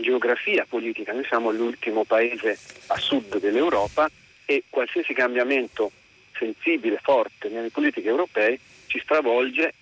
geografia 0.00 0.64
politica. 0.68 1.12
Noi 1.12 1.24
siamo 1.24 1.50
l'ultimo 1.50 2.04
paese 2.04 2.58
a 2.88 2.96
sud 2.96 3.38
dell'Europa 3.38 4.08
e 4.44 4.64
qualsiasi 4.68 5.12
cambiamento 5.12 5.90
sensibile, 6.36 6.98
forte 7.02 7.48
nelle 7.48 7.70
politiche 7.70 8.08
europee 8.08 8.58
ci 8.86 9.00
stravolge 9.00 9.74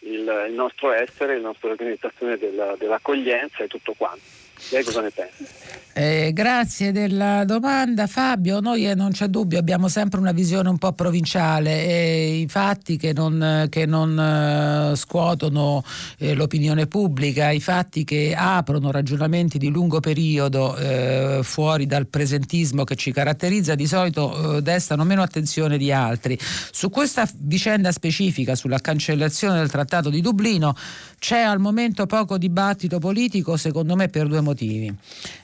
il, 0.00 0.46
il 0.48 0.54
nostro 0.54 0.92
essere, 0.92 1.36
la 1.36 1.48
nostra 1.48 1.70
organizzazione 1.70 2.38
della, 2.38 2.76
dell'accoglienza 2.76 3.64
e 3.64 3.68
tutto 3.68 3.94
quanto. 3.94 4.43
Lei 4.70 4.84
cosa 4.84 5.00
ne 5.00 5.10
pensa? 5.10 5.64
Eh, 5.96 6.32
grazie 6.32 6.90
della 6.90 7.44
domanda 7.44 8.08
Fabio, 8.08 8.58
noi 8.58 8.84
eh, 8.84 8.96
non 8.96 9.12
c'è 9.12 9.28
dubbio 9.28 9.60
abbiamo 9.60 9.86
sempre 9.86 10.18
una 10.18 10.32
visione 10.32 10.68
un 10.68 10.76
po' 10.76 10.90
provinciale 10.90 11.86
e 11.86 12.40
i 12.40 12.48
fatti 12.48 12.96
che 12.96 13.12
non, 13.12 13.68
che 13.68 13.86
non 13.86 14.90
uh, 14.90 14.96
scuotono 14.96 15.84
eh, 16.18 16.34
l'opinione 16.34 16.88
pubblica, 16.88 17.52
i 17.52 17.60
fatti 17.60 18.02
che 18.02 18.34
aprono 18.36 18.90
ragionamenti 18.90 19.56
di 19.56 19.68
lungo 19.68 20.00
periodo 20.00 20.76
eh, 20.76 21.40
fuori 21.44 21.86
dal 21.86 22.08
presentismo 22.08 22.82
che 22.82 22.96
ci 22.96 23.12
caratterizza 23.12 23.76
di 23.76 23.86
solito 23.86 24.56
eh, 24.56 24.62
destano 24.62 25.04
meno 25.04 25.22
attenzione 25.22 25.78
di 25.78 25.92
altri. 25.92 26.36
Su 26.72 26.90
questa 26.90 27.24
vicenda 27.38 27.92
specifica, 27.92 28.56
sulla 28.56 28.80
cancellazione 28.80 29.58
del 29.58 29.70
Trattato 29.70 30.10
di 30.10 30.20
Dublino, 30.20 30.74
c'è 31.20 31.38
al 31.38 31.60
momento 31.60 32.04
poco 32.06 32.36
dibattito 32.36 32.98
politico 32.98 33.56
secondo 33.56 33.94
me 33.94 34.08
per 34.08 34.26
due 34.26 34.40
motivi. 34.40 34.53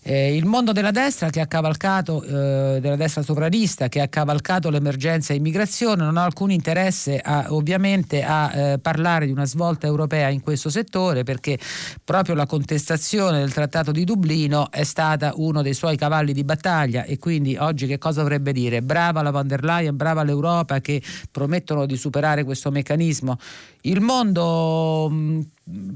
Eh, 0.02 0.36
il 0.36 0.44
mondo 0.44 0.72
della 0.72 0.90
destra 0.90 1.30
che 1.30 1.40
ha 1.40 1.46
cavalcato, 1.46 2.22
eh, 2.22 2.78
della 2.80 2.96
destra 2.96 3.22
sovranista 3.22 3.88
che 3.88 4.00
ha 4.00 4.08
cavalcato 4.08 4.70
l'emergenza 4.70 5.32
immigrazione 5.32 6.04
non 6.04 6.16
ha 6.16 6.24
alcun 6.24 6.50
interesse 6.50 7.18
a, 7.18 7.46
ovviamente 7.48 8.22
a 8.22 8.52
eh, 8.52 8.78
parlare 8.78 9.26
di 9.26 9.32
una 9.32 9.44
svolta 9.44 9.86
europea 9.86 10.28
in 10.28 10.40
questo 10.40 10.70
settore 10.70 11.22
perché 11.22 11.58
proprio 12.04 12.34
la 12.34 12.46
contestazione 12.46 13.38
del 13.38 13.52
Trattato 13.52 13.92
di 13.92 14.04
Dublino 14.04 14.70
è 14.70 14.84
stata 14.84 15.32
uno 15.36 15.62
dei 15.62 15.74
suoi 15.74 15.96
cavalli 15.96 16.32
di 16.32 16.44
battaglia 16.44 17.04
e 17.04 17.18
quindi 17.18 17.56
oggi 17.56 17.86
che 17.86 17.98
cosa 17.98 18.20
dovrebbe 18.20 18.52
dire? 18.52 18.82
Brava 18.82 19.22
la 19.22 19.30
von 19.30 19.46
der 19.46 19.64
Leyen, 19.64 19.96
brava 19.96 20.22
l'Europa 20.22 20.80
che 20.80 21.02
promettono 21.30 21.86
di 21.86 21.96
superare 21.96 22.44
questo 22.44 22.70
meccanismo. 22.70 23.38
Il 23.82 24.00
mondo 24.02 25.08
mh, 25.08 25.40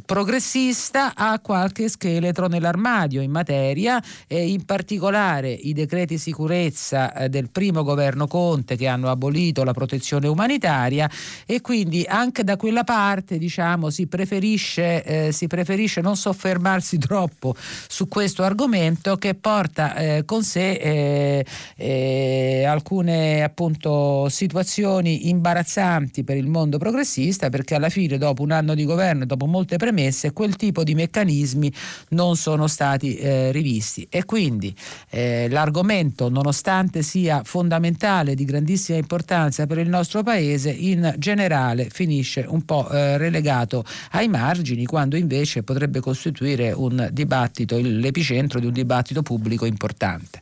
progressista 0.04 1.14
ha 1.14 1.38
qualche 1.40 1.88
scheletro 1.88 2.46
nell'armadio 2.46 3.20
in 3.20 3.30
materia 3.30 4.02
e 4.26 4.48
in 4.48 4.64
particolare 4.64 5.50
i 5.50 5.72
decreti 5.72 6.18
sicurezza 6.18 7.12
eh, 7.12 7.28
del 7.28 7.50
primo 7.50 7.82
governo 7.82 8.26
Conte 8.26 8.76
che 8.76 8.86
hanno 8.86 9.10
abolito 9.10 9.64
la 9.64 9.72
protezione 9.72 10.28
umanitaria 10.28 11.10
e 11.46 11.60
quindi 11.60 12.04
anche 12.06 12.44
da 12.44 12.56
quella 12.56 12.84
parte 12.84 13.38
diciamo, 13.38 13.90
si, 13.90 14.06
preferisce, 14.06 15.02
eh, 15.02 15.32
si 15.32 15.46
preferisce 15.46 16.00
non 16.00 16.16
soffermarsi 16.16 16.98
troppo 16.98 17.54
su 17.56 18.08
questo 18.08 18.42
argomento 18.42 19.16
che 19.16 19.34
porta 19.34 19.94
eh, 19.96 20.24
con 20.24 20.42
sé 20.42 20.72
eh, 20.72 21.46
eh 21.76 22.64
alcune 22.64 23.42
appunto 23.42 24.28
situazioni 24.28 25.28
imbarazzanti 25.28 26.24
per 26.24 26.36
il 26.36 26.46
mondo 26.46 26.78
progressista 26.78 27.50
perché 27.50 27.73
alla 27.74 27.88
fine 27.88 28.18
dopo 28.18 28.42
un 28.42 28.50
anno 28.50 28.74
di 28.74 28.84
governo 28.84 29.24
e 29.24 29.26
dopo 29.26 29.46
molte 29.46 29.76
premesse, 29.76 30.32
quel 30.32 30.56
tipo 30.56 30.84
di 30.84 30.94
meccanismi 30.94 31.72
non 32.10 32.36
sono 32.36 32.66
stati 32.66 33.16
eh, 33.16 33.52
rivisti 33.52 34.06
e 34.10 34.24
quindi 34.24 34.74
eh, 35.10 35.48
l'argomento, 35.48 36.28
nonostante 36.28 37.02
sia 37.02 37.42
fondamentale, 37.44 38.34
di 38.34 38.44
grandissima 38.44 38.98
importanza 38.98 39.66
per 39.66 39.78
il 39.78 39.88
nostro 39.88 40.22
Paese, 40.22 40.70
in 40.70 41.14
generale 41.18 41.88
finisce 41.90 42.44
un 42.48 42.64
po' 42.64 42.88
eh, 42.90 43.16
relegato 43.18 43.84
ai 44.12 44.28
margini, 44.28 44.84
quando 44.84 45.16
invece 45.16 45.62
potrebbe 45.62 46.00
costituire 46.00 46.72
un 46.72 47.08
dibattito, 47.12 47.78
l'epicentro 47.80 48.60
di 48.60 48.66
un 48.66 48.72
dibattito 48.72 49.22
pubblico 49.22 49.64
importante. 49.64 50.40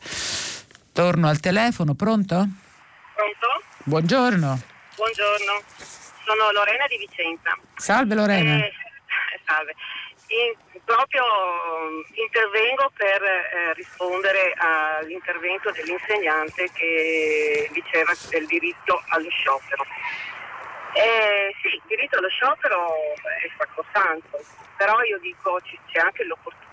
Torno 0.93 1.29
al 1.29 1.41
telefono, 1.41 1.95
pronto? 1.95 2.37
Pronto? 2.37 3.63
Buongiorno. 3.85 4.61
Buongiorno, 4.97 5.63
sono 6.25 6.51
Lorena 6.53 6.87
di 6.87 6.97
Vicenza. 6.99 7.57
Salve 7.77 8.15
Lorena. 8.15 8.65
Eh, 8.65 8.73
salve. 9.45 9.75
In, 10.29 10.81
proprio 10.85 11.25
intervengo 12.15 12.91
per 12.97 13.23
eh, 13.23 13.73
rispondere 13.75 14.55
all'intervento 14.57 15.71
dell'insegnante 15.71 16.71
che 16.73 17.69
diceva 17.73 18.13
del 18.31 18.47
diritto 18.47 19.03
allo 19.09 19.29
sciopero. 19.31 19.85
Eh, 20.95 21.55
sì, 21.63 21.69
il 21.69 21.83
diritto 21.87 22.19
allo 22.19 22.29
sciopero 22.29 22.95
è 23.15 23.51
sacrosanto, 23.57 24.41
però 24.77 25.03
io 25.03 25.19
dico 25.21 25.59
c'è 25.91 26.01
anche 26.01 26.27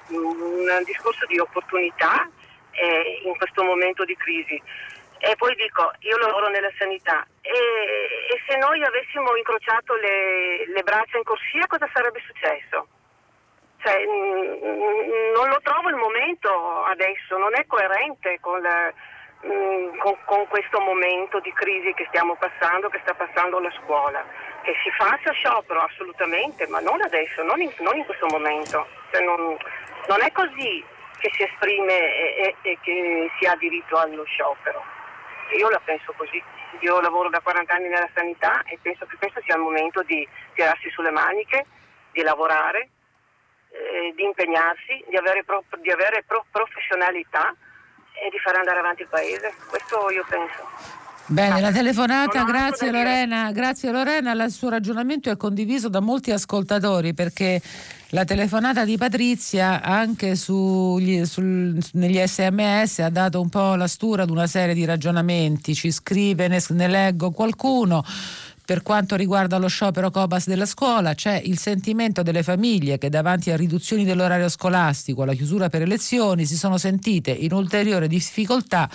un 0.08 0.84
discorso 0.86 1.26
di 1.26 1.40
opportunità 1.40 2.30
eh, 2.72 3.22
in 3.24 3.36
questo 3.38 3.64
momento 3.64 4.06
di 4.06 4.16
crisi. 4.16 4.62
E 5.22 5.36
poi 5.36 5.54
dico, 5.56 5.92
io 6.00 6.18
lavoro 6.18 6.48
nella 6.48 6.72
sanità 6.78 7.28
e, 7.42 7.52
e 7.52 8.42
se 8.48 8.58
noi 8.58 8.82
avessimo 8.82 9.36
incrociato 9.36 9.94
le, 9.96 10.66
le, 10.68 10.82
braccia 10.82 11.18
in 11.18 11.24
corsia 11.24 11.68
cosa 11.68 11.90
sarebbe 11.94 12.22
successo? 12.26 12.88
Cioè, 13.80 14.06
non 14.06 15.48
lo 15.50 15.60
trovo 15.62 15.90
il 15.90 15.96
momento 15.96 16.84
adesso, 16.84 17.38
non 17.38 17.54
è 17.54 17.66
coerente 17.66 18.40
con, 18.40 18.62
la, 18.62 18.94
mm, 19.46 19.98
con, 19.98 20.18
con, 20.24 20.48
questo 20.48 20.80
momento 20.80 21.40
di 21.42 21.52
crisi 21.52 21.94
che 21.94 22.06
stiamo 22.08 22.36
passando, 22.36 22.88
che 22.88 23.00
sta 23.04 23.14
passando 23.14 23.60
la 23.60 23.72
scuola. 23.84 24.24
Che 24.64 24.74
si 24.84 24.92
faccia 24.92 25.32
sciopero 25.32 25.82
assolutamente, 25.82 26.66
ma 26.68 26.80
non 26.80 27.02
adesso, 27.02 27.44
non 27.44 27.60
in, 27.62 27.72
non 27.80 27.98
in 27.98 28.06
questo 28.06 28.28
momento. 28.28 28.88
Cioè, 29.12 29.22
non, 29.24 29.58
non, 30.08 30.22
è 30.22 30.32
così 30.32 30.84
che 31.20 31.30
si 31.34 31.44
esprime 31.44 31.94
e, 31.94 32.56
e, 32.62 32.70
e 32.70 32.78
che 32.82 33.32
si 33.38 33.46
ha 33.46 33.56
diritto 33.56 33.98
allo 33.98 34.24
sciopero. 34.24 34.99
Io 35.58 35.70
la 35.70 35.82
penso 35.84 36.14
così. 36.18 36.42
Io 36.82 37.02
lavoro 37.02 37.30
da 37.30 37.40
40 37.40 37.74
anni 37.74 37.88
nella 37.90 38.10
sanità 38.14 38.64
e 38.64 38.78
penso 38.82 39.06
che 39.06 39.18
questo 39.18 39.42
sia 39.44 39.56
il 39.56 39.62
momento 39.62 40.04
di 40.04 40.28
tirarsi 40.54 40.90
sulle 40.90 41.12
maniche, 41.12 41.66
di 42.12 42.22
lavorare, 42.22 42.90
eh, 43.72 44.14
di 44.16 44.24
impegnarsi, 44.24 45.04
di 45.10 45.18
avere, 45.18 45.44
pro, 45.44 45.64
di 45.82 45.92
avere 45.92 46.24
pro, 46.26 46.46
professionalità 46.52 47.54
e 48.14 48.30
di 48.30 48.40
fare 48.40 48.58
andare 48.58 48.80
avanti 48.80 49.02
il 49.02 49.08
paese. 49.10 49.54
Questo 49.68 50.10
io 50.12 50.26
penso. 50.30 51.08
Bene, 51.32 51.62
la 51.62 51.72
telefonata, 51.72 52.44
grazie 52.44 52.90
Lorena, 52.90 53.52
grazie 53.52 53.92
Lorena, 53.92 54.32
il 54.32 54.50
suo 54.50 54.70
ragionamento 54.70 55.30
è 55.30 55.38
condiviso 55.38 55.88
da 55.88 56.00
molti 56.00 56.32
ascoltatori 56.32 57.14
perché 57.14 57.62
la 58.12 58.26
telefonata 58.26 58.86
di 58.86 58.98
Patrizia 58.98 59.84
anche 59.84 60.36
sugli, 60.36 61.26
sul, 61.26 61.78
negli 61.94 62.20
sms 62.20 63.00
ha 63.00 63.10
dato 63.10 63.40
un 63.40 63.50
po' 63.50 63.76
la 63.76 63.88
stura 63.88 64.24
ad 64.24 64.32
una 64.32 64.48
serie 64.48 64.74
di 64.74 64.84
ragionamenti, 64.84 65.76
ci 65.76 65.92
scrive, 65.92 66.48
ne, 66.48 66.64
ne 66.70 66.88
leggo 66.88 67.30
qualcuno. 67.30 68.04
Per 68.66 68.84
quanto 68.84 69.16
riguarda 69.16 69.58
lo 69.58 69.68
sciopero 69.68 70.12
Cobas 70.12 70.48
della 70.48 70.66
scuola, 70.68 71.16
c'è 71.16 71.42
il 71.44 71.58
sentimento 71.58 72.22
delle 72.22 72.44
famiglie 72.44 73.00
che 73.00 73.10
davanti 73.10 73.52
a 73.52 73.56
riduzioni 73.56 74.06
dell'orario 74.06 74.50
scolastico, 74.50 75.24
alla 75.24 75.34
chiusura 75.34 75.70
per 75.70 75.82
elezioni, 75.82 76.46
si 76.46 76.56
sono 76.56 76.78
sentite 76.78 77.32
in 77.32 77.54
ulteriore 77.54 78.08
difficoltà 78.08 78.90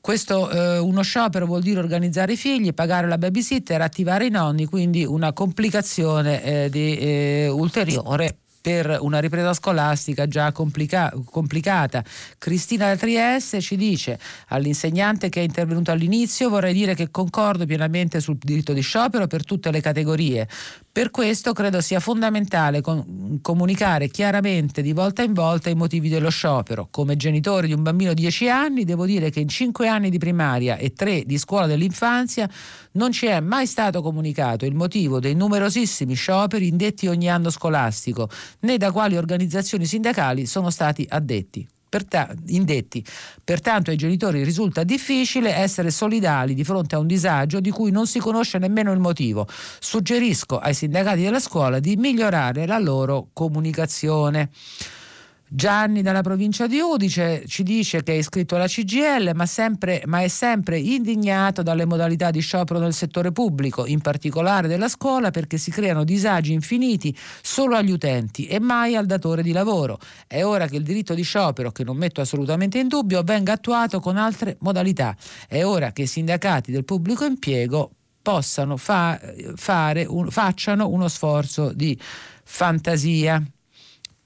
questo, 0.00 0.48
eh, 0.50 0.78
uno 0.78 1.02
sciopero 1.02 1.44
vuol 1.44 1.60
dire 1.60 1.78
organizzare 1.78 2.32
i 2.32 2.36
figli, 2.36 2.72
pagare 2.72 3.06
la 3.06 3.18
babysitter, 3.18 3.82
attivare 3.82 4.26
i 4.26 4.30
nonni, 4.30 4.64
quindi 4.64 5.04
una 5.04 5.34
complicazione 5.34 6.42
eh, 6.42 6.70
di, 6.70 6.96
eh, 6.96 7.48
ulteriore 7.48 8.39
per 8.60 8.98
una 9.00 9.18
ripresa 9.18 9.54
scolastica 9.54 10.26
già 10.26 10.52
complica- 10.52 11.12
complicata. 11.24 12.04
Cristina 12.38 12.86
da 12.86 12.96
Trieste 12.96 13.60
ci 13.60 13.76
dice 13.76 14.18
all'insegnante 14.48 15.28
che 15.28 15.40
è 15.40 15.44
intervenuto 15.44 15.90
all'inizio 15.90 16.48
vorrei 16.48 16.72
dire 16.72 16.94
che 16.94 17.10
concordo 17.10 17.64
pienamente 17.66 18.20
sul 18.20 18.36
diritto 18.36 18.72
di 18.72 18.80
sciopero 18.80 19.26
per 19.26 19.44
tutte 19.44 19.70
le 19.70 19.80
categorie. 19.80 20.48
Per 20.92 21.10
questo 21.10 21.52
credo 21.52 21.80
sia 21.80 22.00
fondamentale 22.00 22.80
con- 22.80 23.38
comunicare 23.40 24.08
chiaramente 24.08 24.82
di 24.82 24.92
volta 24.92 25.22
in 25.22 25.32
volta 25.32 25.70
i 25.70 25.74
motivi 25.74 26.08
dello 26.08 26.30
sciopero. 26.30 26.88
Come 26.90 27.16
genitore 27.16 27.66
di 27.66 27.72
un 27.72 27.82
bambino 27.82 28.12
di 28.12 28.22
10 28.22 28.48
anni 28.48 28.84
devo 28.84 29.06
dire 29.06 29.30
che 29.30 29.40
in 29.40 29.48
5 29.48 29.88
anni 29.88 30.10
di 30.10 30.18
primaria 30.18 30.76
e 30.76 30.92
3 30.92 31.24
di 31.24 31.38
scuola 31.38 31.66
dell'infanzia 31.66 32.48
non 32.92 33.12
ci 33.12 33.26
è 33.26 33.40
mai 33.40 33.66
stato 33.66 34.02
comunicato 34.02 34.66
il 34.66 34.74
motivo 34.74 35.20
dei 35.20 35.34
numerosissimi 35.34 36.14
scioperi 36.14 36.66
indetti 36.66 37.06
ogni 37.06 37.30
anno 37.30 37.50
scolastico, 37.50 38.28
né 38.60 38.76
da 38.76 38.92
quali 38.92 39.16
organizzazioni 39.16 39.86
sindacali 39.86 40.46
sono 40.46 40.70
stati 40.70 41.06
addetti. 41.08 41.66
Perta- 41.90 42.32
indetti. 42.46 43.04
Pertanto 43.42 43.90
ai 43.90 43.96
genitori 43.96 44.44
risulta 44.44 44.84
difficile 44.84 45.52
essere 45.52 45.90
solidali 45.90 46.54
di 46.54 46.62
fronte 46.62 46.94
a 46.94 46.98
un 46.98 47.08
disagio 47.08 47.58
di 47.58 47.70
cui 47.70 47.90
non 47.90 48.06
si 48.06 48.20
conosce 48.20 48.58
nemmeno 48.58 48.92
il 48.92 49.00
motivo. 49.00 49.48
Suggerisco 49.48 50.58
ai 50.58 50.74
sindacati 50.74 51.22
della 51.22 51.40
scuola 51.40 51.80
di 51.80 51.96
migliorare 51.96 52.64
la 52.66 52.78
loro 52.78 53.30
comunicazione. 53.32 54.50
Gianni 55.52 56.00
dalla 56.00 56.22
provincia 56.22 56.68
di 56.68 56.78
Udice 56.78 57.42
ci 57.48 57.64
dice 57.64 58.04
che 58.04 58.12
è 58.12 58.16
iscritto 58.18 58.54
alla 58.54 58.68
CGL 58.68 59.32
ma, 59.34 59.46
sempre, 59.46 60.00
ma, 60.06 60.20
è 60.20 60.28
sempre 60.28 60.78
indignato 60.78 61.64
dalle 61.64 61.86
modalità 61.86 62.30
di 62.30 62.38
sciopero 62.38 62.78
nel 62.78 62.94
settore 62.94 63.32
pubblico, 63.32 63.84
in 63.84 64.00
particolare 64.00 64.68
della 64.68 64.86
scuola 64.86 65.32
perché 65.32 65.58
si 65.58 65.72
creano 65.72 66.04
disagi 66.04 66.52
infiniti 66.52 67.12
solo 67.42 67.74
agli 67.74 67.90
utenti 67.90 68.46
e 68.46 68.60
mai 68.60 68.94
al 68.94 69.06
datore 69.06 69.42
di 69.42 69.50
lavoro. 69.50 69.98
È 70.28 70.44
ora 70.44 70.68
che 70.68 70.76
il 70.76 70.84
diritto 70.84 71.14
di 71.14 71.22
sciopero, 71.22 71.72
che 71.72 71.82
non 71.82 71.96
metto 71.96 72.20
assolutamente 72.20 72.78
in 72.78 72.86
dubbio, 72.86 73.24
venga 73.24 73.54
attuato 73.54 73.98
con 73.98 74.16
altre 74.16 74.56
modalità. 74.60 75.16
È 75.48 75.64
ora 75.64 75.90
che 75.90 76.02
i 76.02 76.06
sindacati 76.06 76.70
del 76.70 76.84
pubblico 76.84 77.24
impiego 77.24 77.90
possano 78.22 78.76
fa, 78.76 79.20
un, 80.06 80.30
facciano 80.30 80.88
uno 80.88 81.08
sforzo 81.08 81.72
di 81.72 81.98
fantasia. 82.44 83.42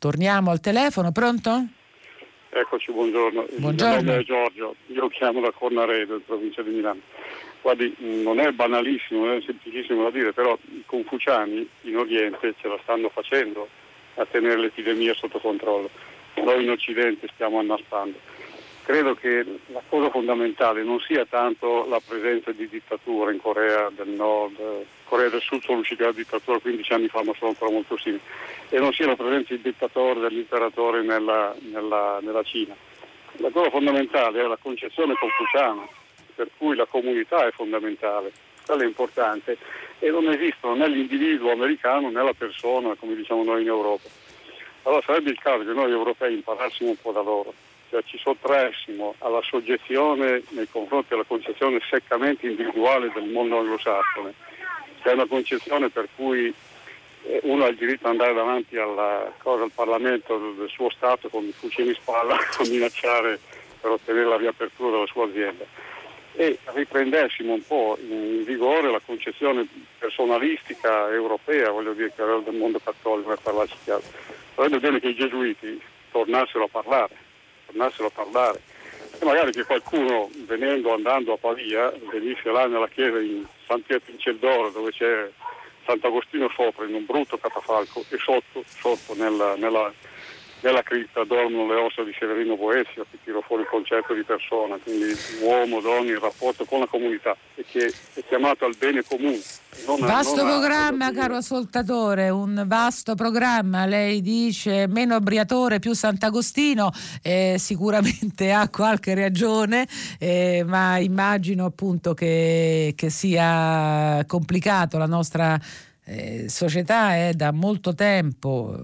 Torniamo 0.04 0.50
al 0.50 0.60
telefono, 0.60 1.12
pronto? 1.12 1.64
Eccoci, 2.50 2.92
buongiorno. 2.92 3.46
Buongiorno. 3.56 4.00
Il 4.00 4.04
nome 4.04 4.18
è 4.18 4.22
Giorgio, 4.22 4.74
io 4.88 5.08
chiamo 5.08 5.40
da 5.40 5.50
Cornaredo, 5.50 6.16
in 6.16 6.24
provincia 6.26 6.60
di 6.60 6.72
Milano. 6.72 7.00
Guardi, 7.62 7.94
non 8.22 8.38
è 8.38 8.50
banalissimo, 8.50 9.24
non 9.24 9.36
è 9.36 9.40
semplicissimo 9.40 10.02
da 10.02 10.10
dire, 10.10 10.34
però 10.34 10.58
i 10.72 10.82
confuciani 10.84 11.66
in 11.84 11.96
Oriente 11.96 12.54
ce 12.60 12.68
la 12.68 12.78
stanno 12.82 13.08
facendo 13.08 13.66
a 14.16 14.26
tenere 14.26 14.58
l'epidemia 14.58 15.14
sotto 15.14 15.38
controllo. 15.38 15.88
Noi 16.34 16.64
in 16.64 16.70
Occidente 16.70 17.26
stiamo 17.32 17.58
annaspando 17.58 18.18
credo 18.84 19.14
che 19.14 19.44
la 19.68 19.82
cosa 19.88 20.10
fondamentale 20.10 20.82
non 20.82 21.00
sia 21.00 21.24
tanto 21.24 21.86
la 21.88 22.00
presenza 22.06 22.52
di 22.52 22.68
dittatura 22.68 23.32
in 23.32 23.40
Corea 23.40 23.90
del 23.90 24.08
Nord, 24.08 24.84
Corea 25.04 25.30
del 25.30 25.40
Sud 25.40 25.62
sono 25.62 25.78
usciti 25.78 26.02
dalla 26.02 26.12
dittatura 26.12 26.58
15 26.58 26.92
anni 26.92 27.08
fa 27.08 27.22
ma 27.22 27.32
sono 27.34 27.50
ancora 27.50 27.70
molto 27.70 27.96
simili, 27.96 28.20
e 28.68 28.78
non 28.78 28.92
sia 28.92 29.06
la 29.06 29.16
presenza 29.16 29.54
del 29.54 29.62
dittatore, 29.62 30.20
dell'imperatore 30.20 31.02
nella, 31.02 31.54
nella, 31.60 32.18
nella 32.20 32.42
Cina. 32.42 32.76
La 33.38 33.50
cosa 33.50 33.70
fondamentale 33.70 34.42
è 34.42 34.46
la 34.46 34.58
concezione 34.60 35.14
confuciana, 35.14 35.86
per 36.34 36.48
cui 36.58 36.76
la 36.76 36.86
comunità 36.86 37.46
è 37.46 37.50
fondamentale, 37.52 38.32
quella 38.66 38.82
è 38.82 38.86
importante 38.86 39.56
e 39.98 40.10
non 40.10 40.28
esistono 40.28 40.74
né 40.74 40.88
l'individuo 40.88 41.52
americano 41.52 42.10
né 42.10 42.22
la 42.22 42.34
persona 42.36 42.94
come 42.96 43.14
diciamo 43.14 43.44
noi 43.44 43.62
in 43.62 43.68
Europa. 43.68 44.08
Allora 44.82 45.02
sarebbe 45.06 45.30
il 45.30 45.38
caso 45.38 45.64
che 45.64 45.72
noi 45.72 45.90
europei 45.90 46.34
imparassimo 46.34 46.90
un 46.90 46.96
po' 47.00 47.12
da 47.12 47.22
loro 47.22 47.54
cioè 47.94 48.02
ci 48.02 48.18
sottraessimo 48.18 49.14
alla 49.18 49.40
soggezione 49.42 50.42
nei 50.48 50.68
confronti 50.68 51.10
della 51.10 51.22
concezione 51.22 51.78
seccamente 51.88 52.48
individuale 52.48 53.12
del 53.14 53.28
mondo 53.28 53.58
anglosassone, 53.58 54.34
che 55.00 55.10
è 55.10 55.12
una 55.12 55.26
concezione 55.26 55.90
per 55.90 56.08
cui 56.16 56.52
eh, 57.22 57.40
uno 57.44 57.64
ha 57.64 57.68
il 57.68 57.76
diritto 57.76 58.08
di 58.08 58.10
andare 58.10 58.34
davanti 58.34 58.76
alla, 58.76 59.32
cosa, 59.38 59.62
al 59.62 59.70
Parlamento 59.72 60.54
del 60.58 60.68
suo 60.70 60.90
Stato 60.90 61.28
con 61.28 61.44
i 61.44 61.52
fucili 61.52 61.90
in 61.90 61.94
spalla 61.94 62.34
a 62.58 62.68
minacciare 62.68 63.38
per 63.80 63.92
ottenere 63.92 64.26
la 64.26 64.38
riapertura 64.38 64.90
della 64.90 65.06
sua 65.06 65.26
azienda 65.26 65.64
e 66.36 66.58
riprendessimo 66.64 67.52
un 67.52 67.64
po' 67.64 67.96
in 68.00 68.42
vigore 68.44 68.90
la 68.90 69.00
concezione 69.06 69.68
personalistica 70.00 71.08
europea, 71.10 71.70
voglio 71.70 71.92
dire, 71.92 72.12
che 72.12 72.22
era 72.22 72.38
del 72.38 72.56
mondo 72.56 72.80
cattolico 72.82 73.28
per 73.28 73.38
parlarci 73.40 73.76
chiaro. 73.84 74.02
Sarebbe 74.56 74.80
bene 74.80 74.98
che 74.98 75.10
i 75.10 75.14
gesuiti 75.14 75.80
tornassero 76.10 76.64
a 76.64 76.68
parlare 76.68 77.23
tornassero 77.74 78.06
a 78.06 78.10
parlare. 78.10 78.60
E 79.18 79.24
magari 79.24 79.52
che 79.52 79.64
qualcuno 79.64 80.30
venendo, 80.46 80.94
andando 80.94 81.32
a 81.32 81.36
Pavia, 81.36 81.92
venisse 82.10 82.50
là 82.50 82.66
nella 82.66 82.88
chiesa 82.88 83.18
in 83.18 83.44
San 83.66 83.82
Pietro 83.82 84.12
in 84.12 84.18
Celdoro 84.18 84.70
dove 84.70 84.90
c'è 84.90 85.30
Sant'Agostino 85.84 86.48
sopra 86.54 86.86
in 86.86 86.94
un 86.94 87.04
brutto 87.04 87.36
catafalco 87.36 88.04
e 88.08 88.16
sotto, 88.18 88.64
sotto 88.66 89.14
nella, 89.14 89.54
nella 89.56 89.92
nella 90.64 90.82
cripta 90.82 91.24
dormono 91.24 91.72
le 91.72 91.78
ossa 91.78 92.02
di 92.02 92.12
Severino 92.18 92.56
Boezio 92.56 93.04
che 93.10 93.18
tira 93.22 93.38
fuori 93.42 93.62
il 93.62 93.68
concetto 93.68 94.14
di 94.14 94.22
persona, 94.22 94.78
quindi 94.82 95.14
uomo, 95.42 95.80
donna, 95.80 96.10
il 96.10 96.16
rapporto 96.16 96.64
con 96.64 96.80
la 96.80 96.86
comunità 96.86 97.36
e 97.54 97.64
che 97.68 97.92
è 98.14 98.24
chiamato 98.26 98.64
al 98.64 98.74
bene 98.78 99.02
comune. 99.02 99.38
vasto 100.00 100.40
a, 100.40 100.44
programma, 100.44 101.12
caro 101.12 101.36
ascoltatore, 101.36 102.30
un 102.30 102.64
vasto 102.66 103.14
programma. 103.14 103.84
Lei 103.84 104.22
dice 104.22 104.86
meno 104.88 105.20
Briatore 105.20 105.80
più 105.80 105.92
Sant'Agostino, 105.92 106.90
eh, 107.22 107.56
sicuramente 107.58 108.50
ha 108.50 108.66
qualche 108.70 109.14
ragione, 109.14 109.86
eh, 110.18 110.64
ma 110.66 110.96
immagino 110.96 111.66
appunto 111.66 112.14
che, 112.14 112.94
che 112.96 113.10
sia 113.10 114.24
complicato 114.26 114.96
la 114.96 115.06
nostra 115.06 115.60
eh, 116.06 116.48
società 116.48 117.16
è 117.16 117.32
da 117.34 117.52
molto 117.52 117.94
tempo, 117.94 118.76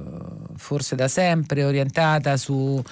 forse 0.60 0.94
da 0.94 1.08
sempre, 1.08 1.64
orientata 1.64 2.36
su 2.36 2.82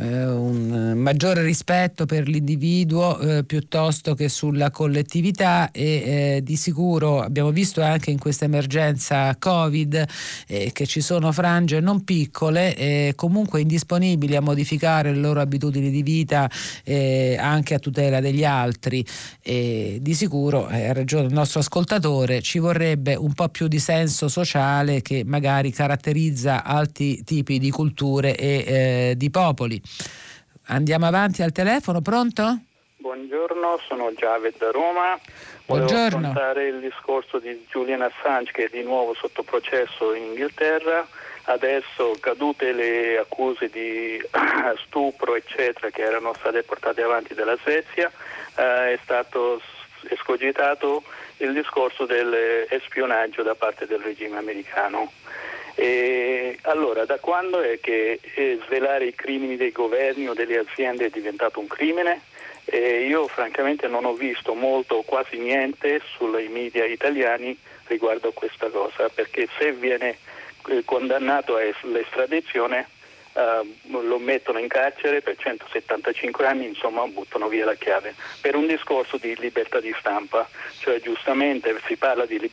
eh, 0.00 0.26
un 0.26 0.94
maggiore 0.96 1.42
rispetto 1.42 2.06
per 2.06 2.26
l'individuo 2.26 3.18
eh, 3.18 3.44
piuttosto 3.44 4.14
che 4.14 4.28
sulla 4.28 4.70
collettività 4.70 5.70
e 5.70 5.84
eh, 5.84 6.40
di 6.42 6.56
sicuro 6.56 7.20
abbiamo 7.20 7.50
visto 7.50 7.82
anche 7.82 8.10
in 8.10 8.18
questa 8.18 8.46
emergenza 8.46 9.36
Covid 9.38 10.06
eh, 10.46 10.70
che 10.72 10.86
ci 10.86 11.00
sono 11.00 11.32
frange 11.32 11.80
non 11.80 12.02
piccole 12.04 12.74
e 12.76 13.12
comunque 13.14 13.60
indisponibili 13.60 14.36
a 14.36 14.40
modificare 14.40 15.12
le 15.12 15.20
loro 15.20 15.40
abitudini 15.40 15.90
di 15.90 16.02
vita 16.02 16.50
eh, 16.84 17.36
anche 17.38 17.74
a 17.74 17.78
tutela 17.78 18.20
degli 18.20 18.44
altri 18.44 19.04
e 19.42 19.98
di 20.00 20.14
sicuro, 20.14 20.68
eh, 20.68 20.88
ha 20.88 20.92
ragione 20.92 21.26
il 21.26 21.32
nostro 21.34 21.60
ascoltatore, 21.60 22.40
ci 22.40 22.58
vorrebbe 22.58 23.14
un 23.14 23.34
po' 23.34 23.48
più 23.48 23.68
di 23.68 23.78
senso 23.78 24.28
sociale 24.28 25.02
che 25.02 25.24
magari 25.26 25.70
caratterizza 25.70 26.64
altri 26.64 27.22
tipi 27.22 27.58
di 27.58 27.70
culture 27.70 28.36
e 28.36 29.14
di 29.16 29.30
popoli. 29.30 29.80
Andiamo 30.66 31.06
avanti 31.06 31.42
al 31.42 31.52
telefono, 31.52 32.00
pronto? 32.00 32.58
Buongiorno, 32.96 33.80
sono 33.88 34.12
Javed 34.12 34.56
da 34.58 34.70
Roma. 34.70 35.18
Volevo 35.66 35.86
Buongiorno. 35.86 36.28
affrontare 36.28 36.68
il 36.68 36.80
discorso 36.80 37.38
di 37.38 37.66
Julian 37.68 38.02
Assange 38.02 38.52
che 38.52 38.64
è 38.64 38.68
di 38.70 38.82
nuovo 38.82 39.14
sotto 39.14 39.42
processo 39.42 40.14
in 40.14 40.24
Inghilterra. 40.24 41.06
Adesso 41.44 42.16
cadute 42.20 42.72
le 42.72 43.18
accuse 43.18 43.68
di 43.68 44.20
stupro 44.86 45.34
eccetera 45.34 45.90
che 45.90 46.02
erano 46.02 46.34
state 46.34 46.62
portate 46.62 47.02
avanti 47.02 47.34
dalla 47.34 47.56
Svezia, 47.56 48.10
eh, 48.56 48.92
è 48.92 48.98
stato 49.02 49.60
escogitato 50.08 51.02
il 51.38 51.52
discorso 51.52 52.04
dell'espionaggio 52.04 53.42
da 53.42 53.54
parte 53.54 53.86
del 53.86 54.00
regime 54.00 54.36
americano. 54.36 55.10
E 55.74 56.58
allora, 56.62 57.04
da 57.04 57.18
quando 57.18 57.60
è 57.60 57.80
che 57.80 58.20
eh, 58.34 58.58
svelare 58.66 59.06
i 59.06 59.14
crimini 59.14 59.56
dei 59.56 59.72
governi 59.72 60.28
o 60.28 60.34
delle 60.34 60.58
aziende 60.58 61.06
è 61.06 61.10
diventato 61.10 61.60
un 61.60 61.66
crimine? 61.66 62.22
Eh, 62.64 63.06
io 63.06 63.26
francamente 63.26 63.88
non 63.88 64.04
ho 64.04 64.14
visto 64.14 64.54
molto 64.54 64.96
o 64.96 65.02
quasi 65.02 65.38
niente 65.38 66.00
sui 66.16 66.48
media 66.48 66.84
italiani 66.84 67.56
riguardo 67.86 68.28
a 68.28 68.32
questa 68.32 68.68
cosa, 68.68 69.08
perché 69.08 69.48
se 69.58 69.72
viene 69.72 70.18
eh, 70.68 70.82
condannato 70.84 71.56
all'estradizione 71.56 72.86
uh, 73.32 74.00
lo 74.02 74.18
mettono 74.18 74.58
in 74.58 74.68
carcere 74.68 75.20
per 75.22 75.36
175 75.36 76.46
anni, 76.46 76.66
insomma 76.66 77.06
buttano 77.06 77.48
via 77.48 77.64
la 77.64 77.74
chiave, 77.74 78.14
per 78.40 78.56
un 78.56 78.66
discorso 78.66 79.16
di 79.16 79.34
libertà 79.38 79.80
di 79.80 79.94
stampa, 79.98 80.48
cioè 80.78 81.00
giustamente 81.00 81.74
si 81.86 81.96
parla 81.96 82.26
di, 82.26 82.38
di 82.38 82.50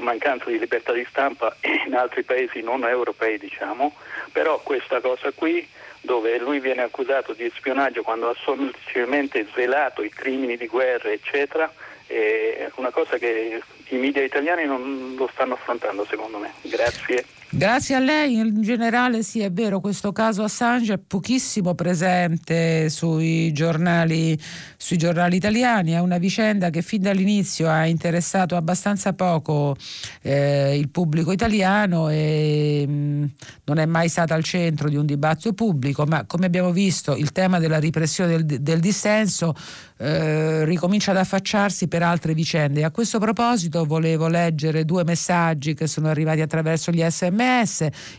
mancanza 0.00 0.46
di 0.46 0.58
libertà 0.58 0.92
di 0.92 1.06
stampa 1.08 1.56
in 1.86 1.94
altri 1.94 2.22
paesi 2.22 2.60
non 2.60 2.84
europei 2.84 3.38
diciamo, 3.38 3.94
però 4.32 4.60
questa 4.60 5.00
cosa 5.00 5.30
qui 5.32 5.66
dove 6.00 6.38
lui 6.38 6.60
viene 6.60 6.82
accusato 6.82 7.32
di 7.32 7.50
spionaggio 7.54 8.02
quando 8.02 8.28
ha 8.28 8.36
semplicemente 8.44 9.46
svelato 9.50 10.02
i 10.02 10.10
crimini 10.10 10.56
di 10.56 10.66
guerra 10.66 11.10
eccetera, 11.10 11.70
è 12.06 12.70
una 12.76 12.90
cosa 12.90 13.18
che 13.18 13.60
i 13.88 13.96
media 13.96 14.22
italiani 14.22 14.64
non 14.64 15.14
lo 15.16 15.28
stanno 15.32 15.54
affrontando 15.54 16.06
secondo 16.06 16.38
me. 16.38 16.52
Grazie. 16.62 17.37
Grazie 17.50 17.94
a 17.94 17.98
lei, 17.98 18.34
in 18.34 18.60
generale 18.60 19.22
sì 19.22 19.40
è 19.40 19.50
vero, 19.50 19.80
questo 19.80 20.12
caso 20.12 20.42
Assange 20.42 20.92
è 20.92 20.98
pochissimo 20.98 21.74
presente 21.74 22.90
sui 22.90 23.52
giornali, 23.52 24.38
sui 24.76 24.98
giornali 24.98 25.36
italiani, 25.36 25.92
è 25.92 25.98
una 25.98 26.18
vicenda 26.18 26.68
che 26.68 26.82
fin 26.82 27.00
dall'inizio 27.00 27.66
ha 27.70 27.86
interessato 27.86 28.54
abbastanza 28.54 29.14
poco 29.14 29.78
eh, 30.20 30.76
il 30.76 30.90
pubblico 30.90 31.32
italiano 31.32 32.10
e 32.10 32.84
mh, 32.86 32.92
mm, 32.92 33.24
non 33.64 33.78
è 33.78 33.86
mai 33.86 34.10
stata 34.10 34.34
al 34.34 34.44
centro 34.44 34.90
di 34.90 34.96
un 34.96 35.06
dibattito 35.06 35.54
pubblico, 35.54 36.04
ma 36.04 36.26
come 36.26 36.44
abbiamo 36.44 36.70
visto 36.70 37.16
il 37.16 37.32
tema 37.32 37.58
della 37.58 37.80
repressione 37.80 38.44
del, 38.44 38.60
del 38.60 38.78
dissenso 38.78 39.54
eh, 40.00 40.64
ricomincia 40.64 41.12
ad 41.12 41.16
affacciarsi 41.16 41.88
per 41.88 42.02
altre 42.02 42.34
vicende. 42.34 42.84
A 42.84 42.90
questo 42.90 43.18
proposito 43.18 43.84
volevo 43.84 44.28
leggere 44.28 44.84
due 44.84 45.02
messaggi 45.02 45.72
che 45.72 45.86
sono 45.86 46.08
arrivati 46.08 46.40
attraverso 46.40 46.92
gli 46.92 47.02
sms, 47.02 47.36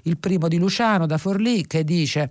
il 0.04 0.18
primo 0.18 0.48
di 0.48 0.58
Luciano 0.58 1.06
da 1.06 1.18
Forlì 1.18 1.66
che 1.68 1.84
dice 1.84 2.30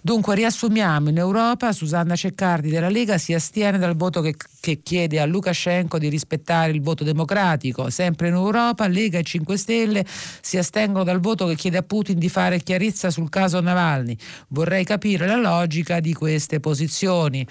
Dunque 0.00 0.36
riassumiamo, 0.36 1.08
in 1.08 1.18
Europa 1.18 1.72
Susanna 1.72 2.14
Ceccardi 2.14 2.70
della 2.70 2.88
Lega 2.88 3.18
si 3.18 3.34
astiene 3.34 3.78
dal 3.78 3.96
voto 3.96 4.20
che, 4.20 4.36
che 4.60 4.80
chiede 4.80 5.18
a 5.18 5.26
Lukashenko 5.26 5.98
di 5.98 6.08
rispettare 6.08 6.70
il 6.70 6.80
voto 6.80 7.02
democratico, 7.02 7.90
sempre 7.90 8.28
in 8.28 8.34
Europa 8.34 8.86
Lega 8.86 9.18
e 9.18 9.24
5 9.24 9.56
Stelle 9.56 10.06
si 10.40 10.56
astengono 10.56 11.02
dal 11.02 11.18
voto 11.18 11.46
che 11.46 11.56
chiede 11.56 11.78
a 11.78 11.82
Putin 11.82 12.16
di 12.16 12.28
fare 12.28 12.60
chiarezza 12.60 13.10
sul 13.10 13.28
caso 13.28 13.60
Navalny. 13.60 14.16
Vorrei 14.48 14.84
capire 14.84 15.26
la 15.26 15.36
logica 15.36 15.98
di 15.98 16.14
queste 16.14 16.60
posizioni. 16.60 17.44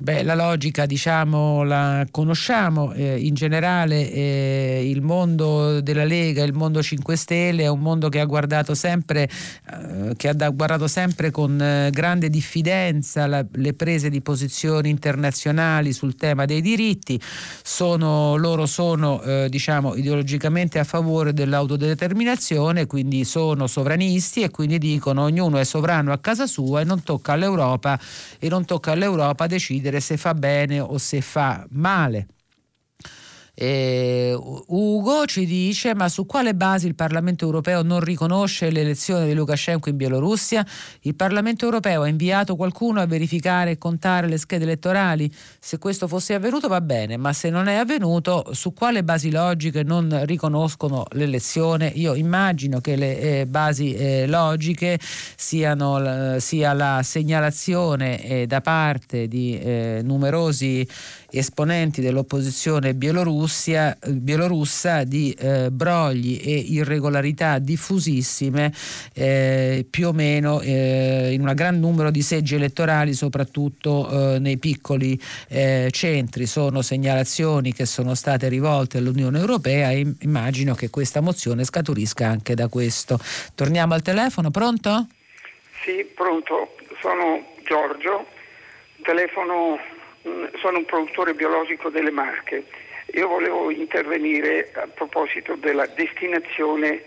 Beh, 0.00 0.22
la 0.22 0.36
logica 0.36 0.86
diciamo 0.86 1.64
la 1.64 2.06
conosciamo, 2.12 2.92
eh, 2.92 3.18
in 3.18 3.34
generale 3.34 4.08
eh, 4.12 4.88
il 4.88 5.02
mondo 5.02 5.80
della 5.80 6.04
Lega, 6.04 6.44
il 6.44 6.52
mondo 6.52 6.80
5 6.80 7.16
Stelle 7.16 7.64
è 7.64 7.66
un 7.66 7.80
mondo 7.80 8.08
che 8.08 8.20
ha 8.20 8.24
guardato 8.24 8.76
sempre, 8.76 9.28
eh, 9.68 10.14
che 10.16 10.28
ha 10.28 10.48
guardato 10.50 10.86
sempre 10.86 11.32
con 11.32 11.60
eh, 11.60 11.90
grande 11.90 12.30
diffidenza 12.30 13.26
la, 13.26 13.44
le 13.54 13.74
prese 13.74 14.08
di 14.08 14.20
posizioni 14.20 14.88
internazionali 14.88 15.92
sul 15.92 16.14
tema 16.14 16.44
dei 16.44 16.60
diritti, 16.60 17.20
sono, 17.64 18.36
loro 18.36 18.66
sono 18.66 19.20
eh, 19.22 19.48
diciamo, 19.50 19.96
ideologicamente 19.96 20.78
a 20.78 20.84
favore 20.84 21.32
dell'autodeterminazione, 21.32 22.86
quindi 22.86 23.24
sono 23.24 23.66
sovranisti 23.66 24.42
e 24.42 24.50
quindi 24.50 24.78
dicono 24.78 25.22
ognuno 25.22 25.58
è 25.58 25.64
sovrano 25.64 26.12
a 26.12 26.18
casa 26.18 26.46
sua 26.46 26.82
e 26.82 26.84
non 26.84 27.02
tocca 27.02 27.32
all'Europa 27.32 27.98
e 28.38 28.48
non 28.48 28.64
tocca 28.64 28.92
all'Europa 28.92 29.48
decidere 29.48 29.86
decidere 29.90 30.00
se 30.00 30.16
fa 30.16 30.34
bene 30.34 30.80
o 30.80 30.98
se 30.98 31.20
fa 31.20 31.66
male. 31.70 32.26
Eh, 33.60 34.38
Ugo 34.38 35.24
ci 35.26 35.44
dice: 35.44 35.92
Ma 35.92 36.08
su 36.08 36.26
quale 36.26 36.54
base 36.54 36.86
il 36.86 36.94
Parlamento 36.94 37.44
europeo 37.44 37.82
non 37.82 37.98
riconosce 37.98 38.70
l'elezione 38.70 39.26
di 39.26 39.34
Lukashenko 39.34 39.88
in 39.88 39.96
Bielorussia? 39.96 40.64
Il 41.00 41.16
Parlamento 41.16 41.64
europeo 41.64 42.02
ha 42.02 42.08
inviato 42.08 42.54
qualcuno 42.54 43.00
a 43.00 43.06
verificare 43.06 43.72
e 43.72 43.78
contare 43.78 44.28
le 44.28 44.38
schede 44.38 44.62
elettorali? 44.62 45.28
Se 45.58 45.78
questo 45.78 46.06
fosse 46.06 46.34
avvenuto 46.34 46.68
va 46.68 46.80
bene, 46.80 47.16
ma 47.16 47.32
se 47.32 47.50
non 47.50 47.66
è 47.66 47.74
avvenuto, 47.74 48.50
su 48.52 48.72
quale 48.72 49.02
basi 49.02 49.32
logiche 49.32 49.82
non 49.82 50.24
riconoscono 50.24 51.04
l'elezione? 51.10 51.90
Io 51.96 52.14
immagino 52.14 52.80
che 52.80 52.94
le 52.94 53.40
eh, 53.40 53.46
basi 53.46 53.92
eh, 53.92 54.28
logiche 54.28 55.00
siano 55.34 56.38
sia 56.38 56.72
la 56.74 57.00
segnalazione 57.02 58.22
eh, 58.22 58.46
da 58.46 58.60
parte 58.60 59.26
di 59.26 59.58
eh, 59.58 60.00
numerosi 60.04 60.86
esponenti 61.30 62.00
dell'opposizione 62.00 62.94
bielorussa 62.94 63.94
di 65.04 65.32
eh, 65.32 65.70
brogli 65.70 66.40
e 66.42 66.56
irregolarità 66.56 67.58
diffusissime 67.58 68.72
eh, 69.12 69.86
più 69.88 70.08
o 70.08 70.12
meno 70.12 70.60
eh, 70.60 71.30
in 71.32 71.46
un 71.46 71.52
gran 71.54 71.78
numero 71.78 72.10
di 72.10 72.22
seggi 72.22 72.54
elettorali 72.54 73.12
soprattutto 73.12 74.34
eh, 74.34 74.38
nei 74.38 74.58
piccoli 74.58 75.20
eh, 75.48 75.88
centri. 75.90 76.46
Sono 76.46 76.82
segnalazioni 76.82 77.72
che 77.72 77.84
sono 77.84 78.14
state 78.14 78.48
rivolte 78.48 78.98
all'Unione 78.98 79.38
Europea 79.38 79.90
e 79.90 80.14
immagino 80.20 80.74
che 80.74 80.90
questa 80.90 81.20
mozione 81.20 81.64
scaturisca 81.64 82.26
anche 82.26 82.54
da 82.54 82.68
questo. 82.68 83.18
Torniamo 83.54 83.94
al 83.94 84.02
telefono, 84.02 84.50
pronto? 84.50 85.06
Sì, 85.84 86.04
pronto, 86.14 86.74
sono 87.00 87.44
Giorgio, 87.64 88.26
telefono 89.02 89.76
sono 90.58 90.78
un 90.78 90.84
produttore 90.84 91.34
biologico 91.34 91.88
delle 91.88 92.10
Marche. 92.10 92.64
Io 93.14 93.28
volevo 93.28 93.70
intervenire 93.70 94.70
a 94.74 94.86
proposito 94.86 95.54
della 95.54 95.86
destinazione 95.86 97.02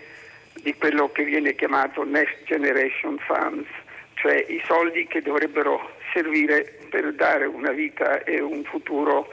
di 0.62 0.74
quello 0.74 1.10
che 1.10 1.24
viene 1.24 1.54
chiamato 1.54 2.04
Next 2.04 2.44
Generation 2.44 3.18
Funds, 3.18 3.68
cioè 4.14 4.44
i 4.48 4.62
soldi 4.66 5.06
che 5.06 5.22
dovrebbero 5.22 5.92
servire 6.12 6.78
per 6.90 7.12
dare 7.14 7.46
una 7.46 7.70
vita 7.70 8.22
e 8.24 8.40
un 8.40 8.64
futuro 8.64 9.32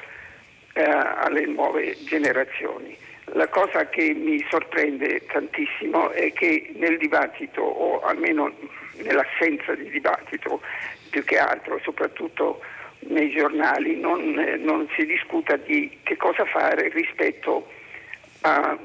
eh, 0.73 0.83
alle 0.83 1.45
nuove 1.45 1.97
generazioni. 2.05 2.95
La 3.33 3.47
cosa 3.47 3.87
che 3.89 4.13
mi 4.13 4.43
sorprende 4.49 5.25
tantissimo 5.25 6.09
è 6.11 6.31
che 6.33 6.71
nel 6.75 6.97
dibattito, 6.97 7.61
o 7.61 8.01
almeno 8.01 8.51
nell'assenza 9.03 9.75
di 9.75 9.89
dibattito 9.89 10.61
più 11.09 11.23
che 11.23 11.37
altro, 11.37 11.79
soprattutto 11.83 12.61
nei 13.07 13.29
giornali 13.29 13.99
non, 13.99 14.37
eh, 14.37 14.57
non, 14.57 14.87
si 14.95 15.05
discuta 15.05 15.55
di 15.55 15.99
che 16.03 16.17
cosa 16.17 16.45
fare 16.45 16.89
rispetto 16.89 17.67
alla 18.41 18.77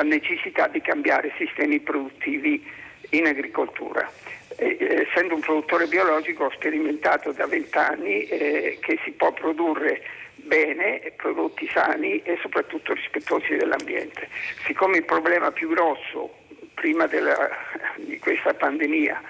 eh, 0.00 0.04
necessità 0.04 0.68
di 0.68 0.80
cambiare 0.80 1.32
sistemi 1.36 1.80
produttivi 1.80 2.64
in 3.10 3.26
agricoltura. 3.26 4.10
Eh, 4.56 5.06
essendo 5.08 5.34
un 5.34 5.40
produttore 5.40 5.86
biologico 5.86 6.44
ho 6.44 6.50
sperimentato 6.50 7.32
da 7.32 7.46
vent'anni 7.46 8.24
eh, 8.24 8.78
che 8.80 8.98
si 9.04 9.12
può 9.12 9.32
produrre 9.32 10.02
bene, 10.34 11.12
prodotti 11.16 11.68
sani 11.72 12.20
e 12.22 12.38
soprattutto 12.40 12.94
rispettosi 12.94 13.56
dell'ambiente. 13.56 14.28
Siccome 14.64 14.98
il 14.98 15.04
problema 15.04 15.50
più 15.50 15.68
grosso 15.68 16.40
prima 16.74 17.06
della, 17.06 17.50
di 17.96 18.18
questa 18.18 18.52
pandemia 18.54 19.20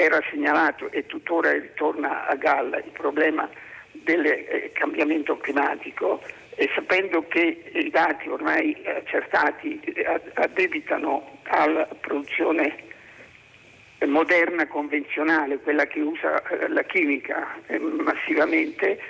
era 0.00 0.22
segnalato 0.30 0.92
e 0.92 1.06
tuttora 1.06 1.50
ritorna 1.50 2.28
a 2.28 2.36
galla 2.36 2.76
il 2.78 2.92
problema 2.92 3.50
del 3.90 4.24
eh, 4.24 4.70
cambiamento 4.72 5.36
climatico 5.38 6.22
e 6.54 6.70
sapendo 6.72 7.26
che 7.26 7.64
i 7.72 7.90
dati 7.90 8.28
ormai 8.28 8.76
accertati 8.84 9.80
eh, 9.80 10.20
addebitano 10.34 11.40
alla 11.48 11.88
produzione 12.00 12.86
moderna 14.06 14.68
convenzionale, 14.68 15.58
quella 15.58 15.86
che 15.86 15.98
usa 15.98 16.40
eh, 16.46 16.68
la 16.68 16.84
chimica 16.84 17.58
massivamente, 17.80 19.00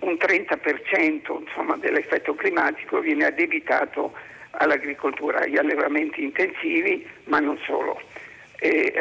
un 0.00 0.16
30% 0.18 1.40
insomma, 1.42 1.76
dell'effetto 1.76 2.34
climatico 2.34 2.98
viene 2.98 3.26
addebitato 3.26 4.14
all'agricoltura, 4.50 5.40
agli 5.40 5.58
allevamenti 5.58 6.24
intensivi, 6.24 7.06
ma 7.26 7.38
non 7.38 7.56
solo 7.58 8.00
eh, 8.62 8.92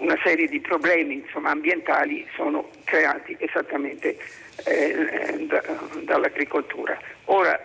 una 0.00 0.18
serie 0.22 0.48
di 0.48 0.60
problemi 0.60 1.14
insomma, 1.14 1.50
ambientali 1.50 2.26
sono 2.34 2.70
creati 2.84 3.36
esattamente 3.38 4.18
eh, 4.64 5.46
da, 5.46 5.62
dall'agricoltura. 6.02 6.98
Ora, 7.26 7.58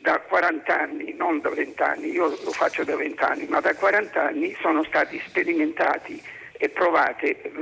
da 0.00 0.18
40 0.20 0.80
anni, 0.80 1.14
non 1.16 1.40
da 1.40 1.50
20 1.50 1.82
anni, 1.82 2.10
io 2.10 2.28
lo 2.28 2.52
faccio 2.52 2.82
da 2.82 2.96
20 2.96 3.22
anni, 3.22 3.46
ma 3.48 3.60
da 3.60 3.74
40 3.74 4.20
anni 4.20 4.56
sono 4.60 4.82
stati 4.84 5.20
sperimentati 5.26 6.20
e 6.52 6.68
provate 6.68 7.52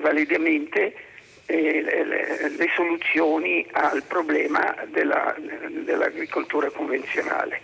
validamente 0.00 0.94
eh, 1.46 1.82
le, 1.82 2.50
le, 2.56 2.68
soluzioni 2.74 3.66
al 3.72 4.02
problema 4.02 4.74
della, 4.86 5.34
dell'agricoltura 5.84 6.70
convenzionale 6.70 7.60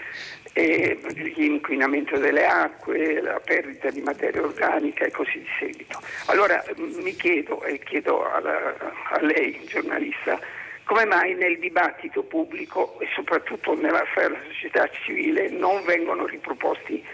l'inquinamento 0.54 2.16
delle 2.18 2.46
acque, 2.46 3.20
la 3.20 3.40
perdita 3.44 3.90
di 3.90 4.00
materia 4.00 4.42
organica 4.42 5.04
e 5.04 5.10
così 5.10 5.38
di 5.38 5.48
seguito. 5.58 6.00
Allora 6.26 6.62
mi 6.76 7.14
chiedo 7.16 7.62
e 7.64 7.78
chiedo 7.80 8.30
alla, 8.30 8.74
a 9.10 9.20
lei, 9.20 9.60
giornalista, 9.66 10.38
come 10.84 11.04
mai 11.06 11.34
nel 11.34 11.58
dibattito 11.58 12.22
pubblico 12.22 13.00
e 13.00 13.08
soprattutto 13.14 13.74
nella 13.74 14.04
società 14.48 14.88
civile 15.04 15.48
non 15.48 15.82
vengono 15.84 16.26
riproposti 16.26 17.04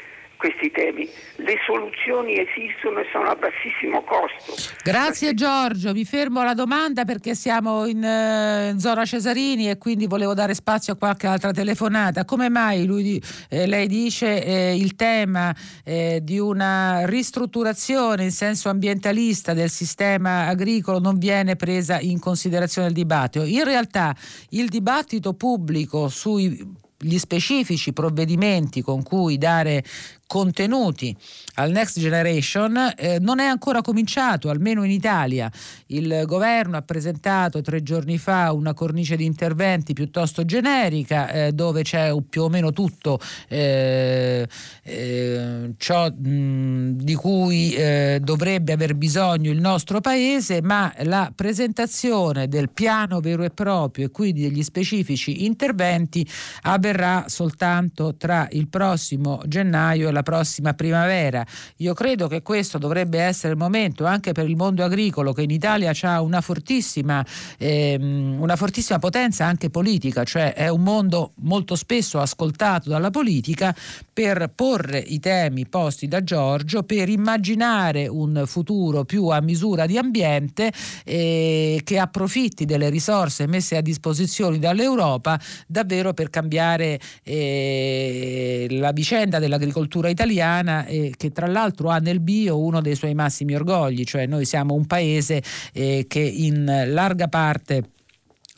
questi 0.41 0.71
temi. 0.71 1.07
Le 1.37 1.57
soluzioni 1.67 2.33
esistono 2.41 3.01
e 3.01 3.07
sono 3.13 3.29
a 3.29 3.37
bassissimo 3.37 4.03
costo. 4.03 4.55
Grazie 4.83 5.35
Giorgio, 5.35 5.93
mi 5.93 6.07
fermo 6.07 6.41
alla 6.41 6.55
domanda 6.55 7.05
perché 7.05 7.35
siamo 7.35 7.85
in, 7.85 8.03
uh, 8.03 8.71
in 8.71 8.81
zona 8.81 9.05
Cesarini 9.05 9.69
e 9.69 9.77
quindi 9.77 10.07
volevo 10.07 10.33
dare 10.33 10.55
spazio 10.55 10.95
a 10.95 10.97
qualche 10.97 11.27
altra 11.27 11.53
telefonata. 11.53 12.25
Come 12.25 12.49
mai 12.49 12.87
lui, 12.87 13.23
eh, 13.51 13.67
lei 13.67 13.87
dice 13.87 14.43
eh, 14.43 14.77
il 14.77 14.97
tema 14.97 15.55
eh, 15.85 16.21
di 16.23 16.39
una 16.39 17.05
ristrutturazione 17.05 18.25
in 18.25 18.33
senso 18.33 18.71
ambientalista 18.71 19.53
del 19.53 19.69
sistema 19.69 20.47
agricolo 20.47 20.99
non 20.99 21.19
viene 21.19 21.55
presa 21.55 22.01
in 22.01 22.19
considerazione 22.19 22.89
nel 22.89 22.97
dibattito? 22.97 23.45
In 23.45 23.65
realtà 23.65 24.17
il 24.51 24.69
dibattito 24.69 25.35
pubblico 25.35 26.09
sui 26.09 26.79
gli 27.03 27.19
specifici 27.19 27.93
provvedimenti 27.95 28.83
con 28.83 29.03
cui 29.03 29.39
dare 29.39 29.83
contenuti 30.31 31.13
al 31.55 31.73
Next 31.73 31.99
Generation 31.99 32.95
eh, 32.97 33.19
non 33.19 33.41
è 33.41 33.47
ancora 33.47 33.83
cominciato, 33.83 34.49
almeno 34.49 34.85
in 34.85 34.93
Italia. 34.93 35.51
Il 35.87 36.23
governo 36.25 36.77
ha 36.77 36.83
presentato 36.83 37.61
tre 37.63 37.83
giorni 37.83 38.17
fa 38.17 38.53
una 38.53 38.73
cornice 38.73 39.17
di 39.17 39.25
interventi 39.25 39.93
piuttosto 39.93 40.45
generica 40.45 41.33
eh, 41.33 41.53
dove 41.53 41.83
c'è 41.83 42.15
più 42.29 42.43
o 42.43 42.49
meno 42.49 42.73
tutto 42.73 43.19
eh, 43.49 44.47
eh 44.85 45.75
ciò 45.77 46.09
mh, 46.09 46.93
di 46.93 47.15
cui 47.17 47.73
eh, 47.73 48.21
dovrebbe 48.23 48.73
aver 48.73 48.95
bisogno 48.95 49.51
il 49.51 49.61
nostro 49.61 50.01
Paese, 50.01 50.63
ma 50.63 50.95
la 51.03 51.33
presentazione 51.35 52.47
del 52.47 52.71
piano 52.71 53.19
vero 53.19 53.43
e 53.43 53.51
proprio 53.51 54.07
e 54.07 54.11
quindi 54.11 54.43
degli 54.43 54.63
specifici 54.63 55.45
interventi 55.45 56.25
avverrà 56.63 57.25
soltanto 57.27 58.15
tra 58.17 58.47
il 58.53 58.69
prossimo 58.69 59.43
gennaio 59.47 60.09
e 60.09 60.13
la 60.13 60.20
la 60.21 60.23
prossima 60.23 60.75
primavera. 60.75 61.45
Io 61.77 61.95
credo 61.95 62.29
che 62.29 62.43
questo 62.43 62.79
dovrebbe 62.79 63.19
essere 63.19 63.53
il 63.53 63.59
momento 63.59 64.05
anche 64.05 64.33
per 64.33 64.49
il 64.49 64.57
mondo 64.57 64.85
agricolo 64.85 65.33
che 65.33 65.43
in 65.43 65.51
Italia 65.51 65.93
ha 66.03 66.21
una 66.21 66.41
fortissima, 66.41 67.25
ehm, 67.59 68.37
una 68.41 68.57
fortissima 68.57 68.99
potenza 68.99 69.47
anche 69.47 69.71
politica, 69.71 70.25
cioè 70.25 70.53
è 70.53 70.69
un 70.69 70.83
mondo 70.83 71.33
molto 71.37 71.75
spesso 71.75 72.21
ascoltato 72.21 72.89
dalla 72.91 73.11
politica 73.11 73.75
per 74.13 74.53
porre 74.55 74.99
i 74.99 75.19
temi 75.19 75.67
posti 75.67 76.07
da 76.07 76.23
Giorgio, 76.23 76.83
per 76.83 77.09
immaginare 77.09 78.07
un 78.07 78.45
futuro 78.47 79.05
più 79.05 79.29
a 79.29 79.41
misura 79.41 79.87
di 79.87 79.97
ambiente 79.97 80.73
eh, 81.05 81.81
che 81.83 81.99
approfitti 81.99 82.65
delle 82.67 82.91
risorse 82.91 83.47
messe 83.47 83.77
a 83.77 83.81
disposizione 83.81 84.59
dall'Europa 84.59 85.41
davvero 85.67 86.13
per 86.13 86.29
cambiare 86.29 87.01
eh, 87.23 88.67
la 88.71 88.93
vicenda 88.93 89.39
dell'agricoltura 89.39 90.10
italiana 90.11 90.85
eh, 90.85 91.15
che 91.17 91.33
tra 91.33 91.47
l'altro 91.47 91.89
ha 91.89 91.99
nel 91.99 92.21
bio 92.21 92.59
uno 92.59 92.81
dei 92.81 92.95
suoi 92.95 93.15
massimi 93.15 93.55
orgogli, 93.55 94.05
cioè 94.05 94.27
noi 94.27 94.45
siamo 94.45 94.75
un 94.75 94.87
paese 94.87 95.43
eh, 95.73 96.07
che 96.09 96.21
in 96.21 96.85
larga 96.89 97.29
parte 97.29 97.91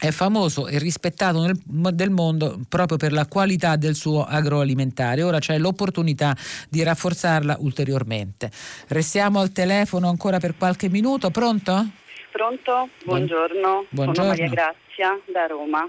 è 0.03 0.11
famoso 0.11 0.67
e 0.67 0.79
rispettato 0.79 1.43
nel, 1.43 1.57
del 1.95 2.11
mondo 2.11 2.59
proprio 2.69 2.99
per 2.99 3.13
la 3.13 3.27
qualità 3.27 3.77
del 3.77 3.95
suo 3.95 4.25
agroalimentare. 4.25 5.23
Ora 5.23 5.39
c'è 5.39 5.59
l'opportunità 5.59 6.37
di 6.69 6.83
rafforzarla 6.83 7.59
ulteriormente. 7.61 8.51
Restiamo 8.89 9.39
al 9.39 9.53
telefono 9.53 10.09
ancora 10.09 10.41
per 10.41 10.57
qualche 10.57 10.89
minuto. 10.89 11.31
Pronto? 11.31 11.87
Pronto? 12.33 12.89
Buongiorno. 13.05 13.87
Buongiorno. 13.91 14.15
Sono 14.15 14.27
Maria 14.27 14.49
Grazia 14.49 15.21
da 15.33 15.47
Roma. 15.47 15.89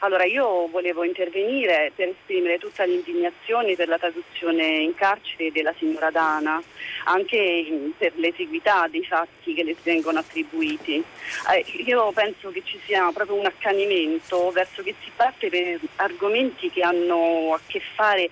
Allora 0.00 0.24
io 0.24 0.66
volevo 0.68 1.04
intervenire 1.04 1.92
per 1.94 2.08
esprimere 2.08 2.58
tutta 2.58 2.84
l'indignazione 2.84 3.74
per 3.74 3.88
la 3.88 3.98
traduzione 3.98 4.64
in 4.78 4.94
carcere 4.94 5.52
della 5.52 5.74
signora 5.76 6.10
Dana, 6.10 6.62
anche 7.04 7.92
per 7.98 8.12
l'esiguità 8.16 8.86
dei 8.88 9.04
fatti 9.04 9.52
che 9.52 9.62
le 9.62 9.76
vengono 9.82 10.20
attribuiti. 10.20 11.04
Eh, 11.52 11.64
io 11.84 12.12
penso 12.12 12.50
che 12.50 12.62
ci 12.64 12.78
sia 12.86 13.10
proprio 13.12 13.36
un 13.36 13.46
accanimento 13.46 14.50
verso 14.50 14.82
che 14.82 14.94
si 15.02 15.10
parte 15.14 15.50
per 15.50 15.78
argomenti 15.96 16.70
che 16.70 16.82
hanno 16.82 17.52
a 17.54 17.60
che 17.66 17.80
fare 17.94 18.30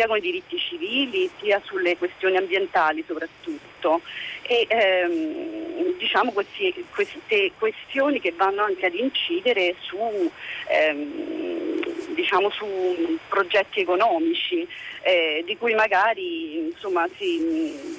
sia 0.00 0.06
con 0.06 0.16
i 0.16 0.20
diritti 0.20 0.58
civili 0.58 1.30
sia 1.38 1.60
sulle 1.64 1.98
questioni 1.98 2.36
ambientali 2.36 3.04
soprattutto. 3.06 4.00
E 4.42 4.66
ehm, 4.66 5.98
diciamo 5.98 6.32
questi, 6.32 6.84
queste 6.92 7.52
questioni 7.58 8.20
che 8.20 8.32
vanno 8.32 8.62
anche 8.62 8.86
ad 8.86 8.94
incidere 8.94 9.74
su, 9.80 10.30
ehm, 10.68 12.14
diciamo 12.14 12.50
su 12.50 13.18
progetti 13.28 13.80
economici 13.80 14.66
eh, 15.02 15.42
di 15.46 15.56
cui 15.58 15.74
magari 15.74 16.56
insomma, 16.58 17.06
si 17.16 17.98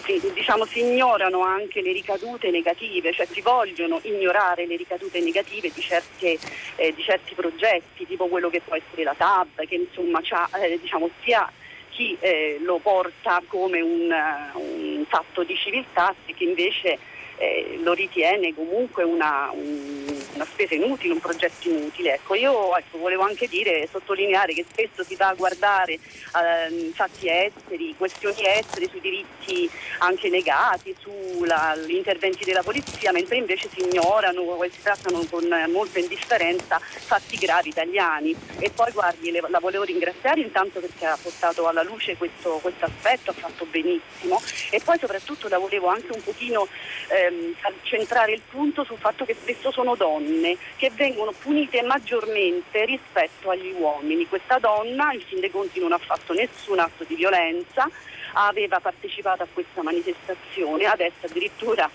si, 0.00 0.20
diciamo, 0.32 0.64
si 0.64 0.80
ignorano 0.80 1.42
anche 1.42 1.80
le 1.82 1.92
ricadute 1.92 2.50
negative, 2.50 3.12
cioè 3.12 3.26
si 3.26 3.40
vogliono 3.40 4.00
ignorare 4.02 4.66
le 4.66 4.76
ricadute 4.76 5.20
negative 5.20 5.70
di, 5.72 5.80
certe, 5.80 6.38
eh, 6.76 6.92
di 6.94 7.02
certi 7.02 7.34
progetti, 7.34 8.06
tipo 8.06 8.26
quello 8.28 8.50
che 8.50 8.60
può 8.60 8.76
essere 8.76 9.02
la 9.02 9.14
TAB, 9.16 9.64
che 9.66 9.74
insomma 9.74 10.20
eh, 10.60 10.78
diciamo, 10.80 11.10
sia 11.22 11.50
chi 11.90 12.16
eh, 12.20 12.58
lo 12.62 12.78
porta 12.78 13.42
come 13.46 13.80
un, 13.80 14.14
un, 14.54 15.04
fatto 15.08 15.42
di 15.42 15.54
civiltà 15.56 16.14
e 16.26 16.32
chi 16.34 16.44
invece 16.44 16.98
eh, 17.42 17.80
lo 17.82 17.92
ritiene 17.92 18.54
comunque 18.54 19.02
una, 19.02 19.50
un, 19.52 20.16
una, 20.34 20.44
spesa 20.44 20.76
inutile, 20.76 21.12
un 21.12 21.18
progetto 21.18 21.68
inutile. 21.68 22.14
Ecco, 22.14 22.36
io 22.36 22.76
ecco, 22.76 22.98
volevo 22.98 23.24
anche 23.24 23.48
dire, 23.48 23.88
sottolineare 23.90 24.54
che 24.54 24.64
spesso 24.68 25.02
si 25.02 25.16
va 25.16 25.28
a 25.28 25.34
guardare 25.34 25.94
eh, 25.94 26.90
fatti 26.94 27.28
esteri, 27.28 27.96
questioni 27.98 28.46
estere, 28.46 28.88
sui 28.88 29.00
diritti 29.00 29.68
anche 29.98 30.28
negati, 30.28 30.94
sugli 31.00 31.96
interventi 31.96 32.44
della 32.44 32.62
polizia, 32.62 33.10
mentre 33.10 33.36
invece 33.36 33.68
si 33.74 33.80
ignorano 33.80 34.62
e 34.62 34.70
si 34.70 34.80
trattano 34.80 35.24
con 35.28 35.44
molta 35.72 35.98
indifferenza 35.98 36.78
fatti 36.78 37.36
gravi 37.36 37.70
italiani. 37.70 38.36
E 38.60 38.70
poi 38.70 38.92
guardi, 38.92 39.32
la 39.32 39.58
volevo 39.58 39.82
ringraziare 39.82 40.40
intanto 40.40 40.78
perché 40.78 41.06
ha 41.06 41.18
portato 41.20 41.66
alla 41.66 41.82
luce 41.82 42.16
questo, 42.16 42.60
questo 42.62 42.84
aspetto, 42.84 43.30
ha 43.30 43.34
fatto 43.34 43.66
benissimo 43.66 44.40
e 44.70 44.80
poi 44.84 44.96
soprattutto 44.98 45.48
la 45.48 45.58
volevo 45.58 45.88
anche 45.88 46.12
un 46.12 46.22
pochino 46.22 46.68
eh, 47.08 47.31
ehm, 47.32 47.74
centrare 47.82 48.32
il 48.32 48.42
punto 48.48 48.84
sul 48.84 48.98
fatto 48.98 49.24
che 49.24 49.34
spesso 49.34 49.70
sono 49.70 49.94
donne 49.94 50.56
che 50.76 50.90
vengono 50.94 51.32
punite 51.32 51.82
maggiormente 51.82 52.84
rispetto 52.84 53.50
agli 53.50 53.72
uomini. 53.76 54.26
Questa 54.26 54.58
donna 54.58 55.12
in 55.12 55.20
fin 55.20 55.40
dei 55.40 55.50
conti 55.50 55.80
non 55.80 55.92
ha 55.92 55.98
fatto 55.98 56.32
nessun 56.32 56.78
atto 56.78 57.04
di 57.04 57.14
violenza, 57.14 57.88
aveva 58.34 58.80
partecipato 58.80 59.42
a 59.42 59.48
questa 59.52 59.82
manifestazione, 59.82 60.84
adesso 60.84 61.26
addirittura 61.26 61.90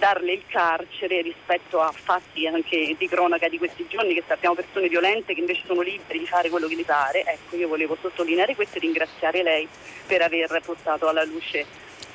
darle 0.00 0.32
il 0.32 0.42
carcere 0.46 1.20
rispetto 1.20 1.78
a 1.78 1.92
fatti 1.92 2.46
anche 2.46 2.96
di 2.98 3.06
cronaca 3.06 3.48
di 3.48 3.58
questi 3.58 3.86
giorni 3.86 4.14
che 4.14 4.24
sappiamo 4.26 4.54
persone 4.54 4.88
violente 4.88 5.34
che 5.34 5.40
invece 5.40 5.62
sono 5.66 5.82
liberi 5.82 6.20
di 6.20 6.26
fare 6.26 6.48
quello 6.48 6.66
che 6.68 6.74
gli 6.74 6.84
pare. 6.86 7.22
Ecco, 7.22 7.56
io 7.56 7.68
volevo 7.68 7.96
sottolineare 8.00 8.54
questo 8.54 8.78
e 8.78 8.80
ringraziare 8.80 9.42
lei 9.42 9.68
per 10.06 10.22
aver 10.22 10.60
portato 10.64 11.06
alla 11.06 11.24
luce 11.24 11.66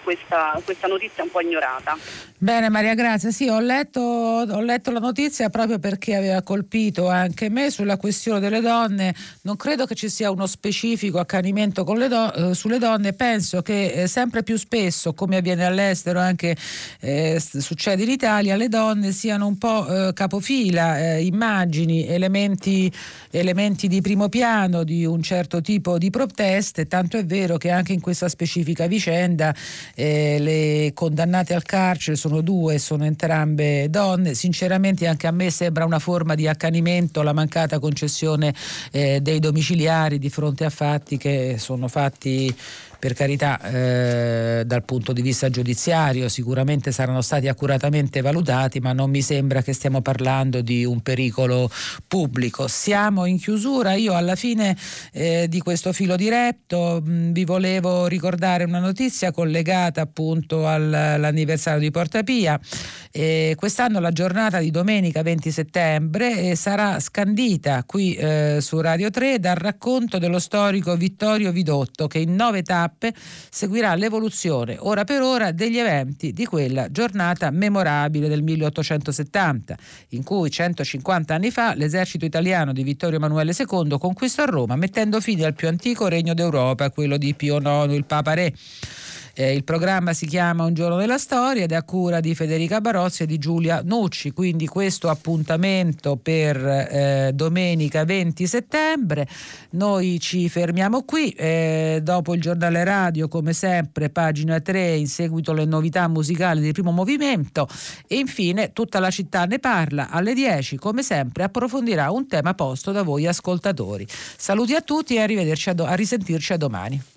questa, 0.05 0.61
questa, 0.63 0.87
notizia 0.87 1.23
un 1.23 1.31
po' 1.31 1.41
ignorata. 1.41 1.97
Bene 2.37 2.69
Maria 2.69 2.93
Grazia, 2.93 3.31
sì, 3.31 3.47
ho 3.47 3.59
letto, 3.59 3.99
ho 3.99 4.61
letto, 4.61 4.91
la 4.91 4.99
notizia 4.99 5.49
proprio 5.49 5.79
perché 5.79 6.15
aveva 6.15 6.43
colpito 6.43 7.09
anche 7.09 7.49
me 7.49 7.71
sulla 7.71 7.97
questione 7.97 8.39
delle 8.39 8.61
donne. 8.61 9.15
Non 9.41 9.55
credo 9.55 9.85
che 9.85 9.95
ci 9.95 10.09
sia 10.09 10.29
uno 10.29 10.45
specifico 10.45 11.17
accanimento 11.17 11.83
do, 11.83 12.33
eh, 12.33 12.53
sulle 12.53 12.77
donne, 12.77 13.13
penso 13.13 13.63
che 13.63 14.03
eh, 14.03 14.07
sempre 14.07 14.43
più 14.43 14.57
spesso, 14.57 15.13
come 15.13 15.37
avviene 15.37 15.65
all'estero, 15.65 16.19
anche 16.19 16.55
eh, 16.99 17.39
succede 17.39 18.03
in 18.03 18.09
Italia, 18.09 18.55
le 18.55 18.69
donne 18.69 19.11
siano 19.11 19.47
un 19.47 19.57
po' 19.57 19.87
eh, 19.87 20.13
capofila, 20.13 20.99
eh, 20.99 21.25
immagini, 21.25 22.05
elementi, 22.07 22.91
elementi 23.31 23.87
di 23.87 24.01
primo 24.01 24.29
piano 24.29 24.83
di 24.83 25.03
un 25.03 25.23
certo 25.23 25.61
tipo 25.61 25.97
di 25.97 26.11
proteste, 26.11 26.85
tanto 26.85 27.17
è 27.17 27.25
vero 27.25 27.57
che 27.57 27.71
anche 27.71 27.93
in 27.93 28.01
questa 28.01 28.29
specifica 28.29 28.85
vicenda 28.85 29.55
eh, 29.95 30.37
le 30.39 30.91
condannate 30.93 31.53
al 31.53 31.63
carcere 31.63 32.15
sono 32.15 32.41
due, 32.41 32.77
sono 32.77 33.05
entrambe 33.05 33.89
donne. 33.89 34.35
Sinceramente 34.35 35.07
anche 35.07 35.27
a 35.27 35.31
me 35.31 35.49
sembra 35.49 35.85
una 35.85 35.99
forma 35.99 36.35
di 36.35 36.47
accanimento 36.47 37.23
la 37.23 37.33
mancata 37.33 37.79
concessione 37.79 38.53
eh, 38.91 39.19
dei 39.21 39.39
domiciliari 39.39 40.19
di 40.19 40.29
fronte 40.29 40.65
a 40.65 40.69
fatti 40.69 41.17
che 41.17 41.55
sono 41.57 41.87
fatti 41.87 42.53
per 43.05 43.13
carità 43.13 43.61
eh, 43.61 44.63
dal 44.65 44.83
punto 44.83 45.13
di 45.13 45.21
vista 45.21 45.51
giudiziario 45.51 46.27
sicuramente 46.27 46.91
saranno 46.91 47.21
stati 47.21 47.47
accuratamente 47.47 48.21
valutati, 48.21 48.79
ma 48.79 48.93
non 48.93 49.11
mi 49.11 49.21
sembra 49.21 49.61
che 49.61 49.73
stiamo 49.73 50.01
parlando 50.01 50.61
di 50.61 50.83
un 50.85 51.01
pericolo 51.01 51.69
pubblico. 52.07 52.67
Siamo 52.67 53.25
in 53.25 53.37
chiusura, 53.37 53.93
io 53.93 54.15
alla 54.15 54.35
fine 54.35 54.75
eh, 55.13 55.45
di 55.47 55.59
questo 55.59 55.93
filo 55.93 56.15
diretto 56.15 56.99
mh, 56.99 57.31
vi 57.31 57.45
volevo 57.45 58.07
ricordare 58.07 58.63
una 58.63 58.79
notizia 58.79 59.31
collegata 59.31 60.01
appunto 60.01 60.67
all'anniversario 60.67 61.81
di 61.81 61.91
Porta 61.91 62.23
Pia. 62.23 62.59
Eh, 63.11 63.53
quest'anno 63.55 63.99
la 63.99 64.11
giornata 64.11 64.57
di 64.57 64.71
domenica 64.71 65.21
20 65.21 65.51
settembre 65.51 66.39
eh, 66.39 66.55
sarà 66.55 66.99
scandita 66.99 67.83
qui 67.85 68.15
eh, 68.15 68.57
su 68.61 68.81
Radio 68.81 69.11
3 69.11 69.39
dal 69.39 69.55
racconto 69.55 70.17
dello 70.17 70.39
storico 70.39 70.97
Vittorio 70.97 71.51
Vidotto 71.51 72.07
che 72.07 72.17
in 72.17 72.33
nove 72.33 72.63
tappe 72.63 72.93
tappe 72.95 73.13
seguirà 73.49 73.93
l'evoluzione 73.95 74.77
ora 74.79 75.03
per 75.03 75.21
ora 75.21 75.51
degli 75.51 75.77
eventi 75.77 76.31
di 76.31 76.45
quella 76.45 76.89
giornata 76.89 77.51
memorabile 77.51 78.27
del 78.27 78.41
1870, 78.41 79.77
in 80.09 80.23
cui 80.23 80.49
150 80.49 81.35
anni 81.35 81.51
fa 81.51 81.75
l'esercito 81.75 82.25
italiano 82.25 82.71
di 82.73 82.83
Vittorio 82.83 83.17
Emanuele 83.17 83.53
II 83.57 83.97
conquistò 83.99 84.45
Roma 84.45 84.75
mettendo 84.75 85.19
fine 85.19 85.45
al 85.45 85.53
più 85.53 85.67
antico 85.67 86.07
regno 86.07 86.33
d'Europa, 86.33 86.89
quello 86.89 87.17
di 87.17 87.33
Pio 87.35 87.57
IX, 87.57 87.93
il 87.93 88.05
Papa 88.05 88.33
Re. 88.33 88.53
Eh, 89.37 89.53
il 89.53 89.65
programma 89.65 90.13
si 90.13 90.27
chiama 90.27 90.63
Un 90.63 90.73
giorno 90.73 90.95
della 90.95 91.17
storia 91.17 91.63
ed 91.63 91.73
è 91.73 91.75
a 91.75 91.83
cura 91.83 92.21
di 92.21 92.33
Federica 92.33 92.79
Barozzi 92.79 93.23
e 93.23 93.25
di 93.25 93.37
Giulia 93.37 93.81
Nucci, 93.83 94.31
quindi 94.31 94.65
questo 94.65 95.09
appuntamento 95.09 96.15
per 96.15 96.55
eh, 96.65 97.31
domenica 97.33 98.05
20 98.05 98.47
settembre. 98.47 99.27
Noi 99.71 100.21
ci 100.21 100.47
fermiamo 100.47 101.03
qui, 101.03 101.31
eh, 101.31 101.99
dopo 102.01 102.33
il 102.33 102.39
giornale 102.39 102.85
radio 102.85 103.27
come 103.27 103.51
sempre 103.51 104.09
pagina 104.09 104.61
3 104.61 104.95
in 104.95 105.07
seguito 105.07 105.51
alle 105.51 105.65
novità 105.65 106.07
musicali 106.07 106.61
del 106.61 106.71
primo 106.71 106.91
movimento 106.91 107.67
e 108.07 108.15
infine 108.15 108.71
tutta 108.71 108.99
la 108.99 109.09
città 109.09 109.43
ne 109.43 109.59
parla 109.59 110.09
alle 110.11 110.33
10 110.33 110.77
come 110.77 111.03
sempre 111.03 111.43
approfondirà 111.43 112.09
un 112.09 112.25
tema 112.25 112.53
posto 112.53 112.93
da 112.93 113.03
voi 113.03 113.27
ascoltatori. 113.27 114.07
Saluti 114.09 114.75
a 114.75 114.81
tutti 114.81 115.15
e 115.15 115.19
arrivederci 115.19 115.71
a, 115.71 115.73
do- 115.73 115.85
a 115.85 115.93
risentirci 115.93 116.53
a 116.53 116.57
domani. 116.57 117.14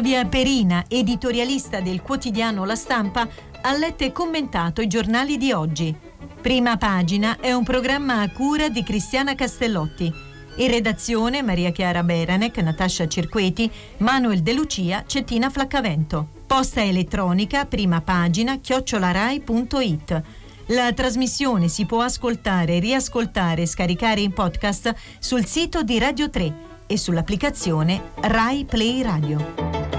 Flavia 0.00 0.24
Perina, 0.24 0.86
editorialista 0.88 1.80
del 1.80 2.00
quotidiano 2.00 2.64
La 2.64 2.74
Stampa, 2.74 3.28
ha 3.60 3.76
letto 3.76 4.02
e 4.02 4.12
commentato 4.12 4.80
i 4.80 4.86
giornali 4.86 5.36
di 5.36 5.52
oggi. 5.52 5.94
Prima 6.40 6.78
pagina 6.78 7.36
è 7.38 7.52
un 7.52 7.64
programma 7.64 8.22
a 8.22 8.30
cura 8.30 8.70
di 8.70 8.82
Cristiana 8.82 9.34
Castellotti. 9.34 10.10
In 10.56 10.70
redazione 10.70 11.42
Maria 11.42 11.70
Chiara 11.70 12.02
Beranec, 12.02 12.56
Natascia 12.62 13.06
Cirqueti, 13.06 13.70
Manuel 13.98 14.40
De 14.40 14.54
Lucia, 14.54 15.04
Cettina 15.06 15.50
Flaccavento. 15.50 16.28
Posta 16.46 16.82
elettronica, 16.82 17.66
prima 17.66 18.00
pagina, 18.00 18.56
chiocciolarai.it. 18.56 20.22
La 20.68 20.94
trasmissione 20.94 21.68
si 21.68 21.84
può 21.84 22.00
ascoltare, 22.00 22.78
riascoltare 22.78 23.62
e 23.62 23.66
scaricare 23.66 24.22
in 24.22 24.32
podcast 24.32 24.94
sul 25.18 25.44
sito 25.44 25.82
di 25.82 25.98
Radio 25.98 26.30
3 26.30 26.68
e 26.86 26.96
sull'applicazione 26.96 28.12
Rai 28.22 28.64
Play 28.64 29.02
Radio. 29.02 29.89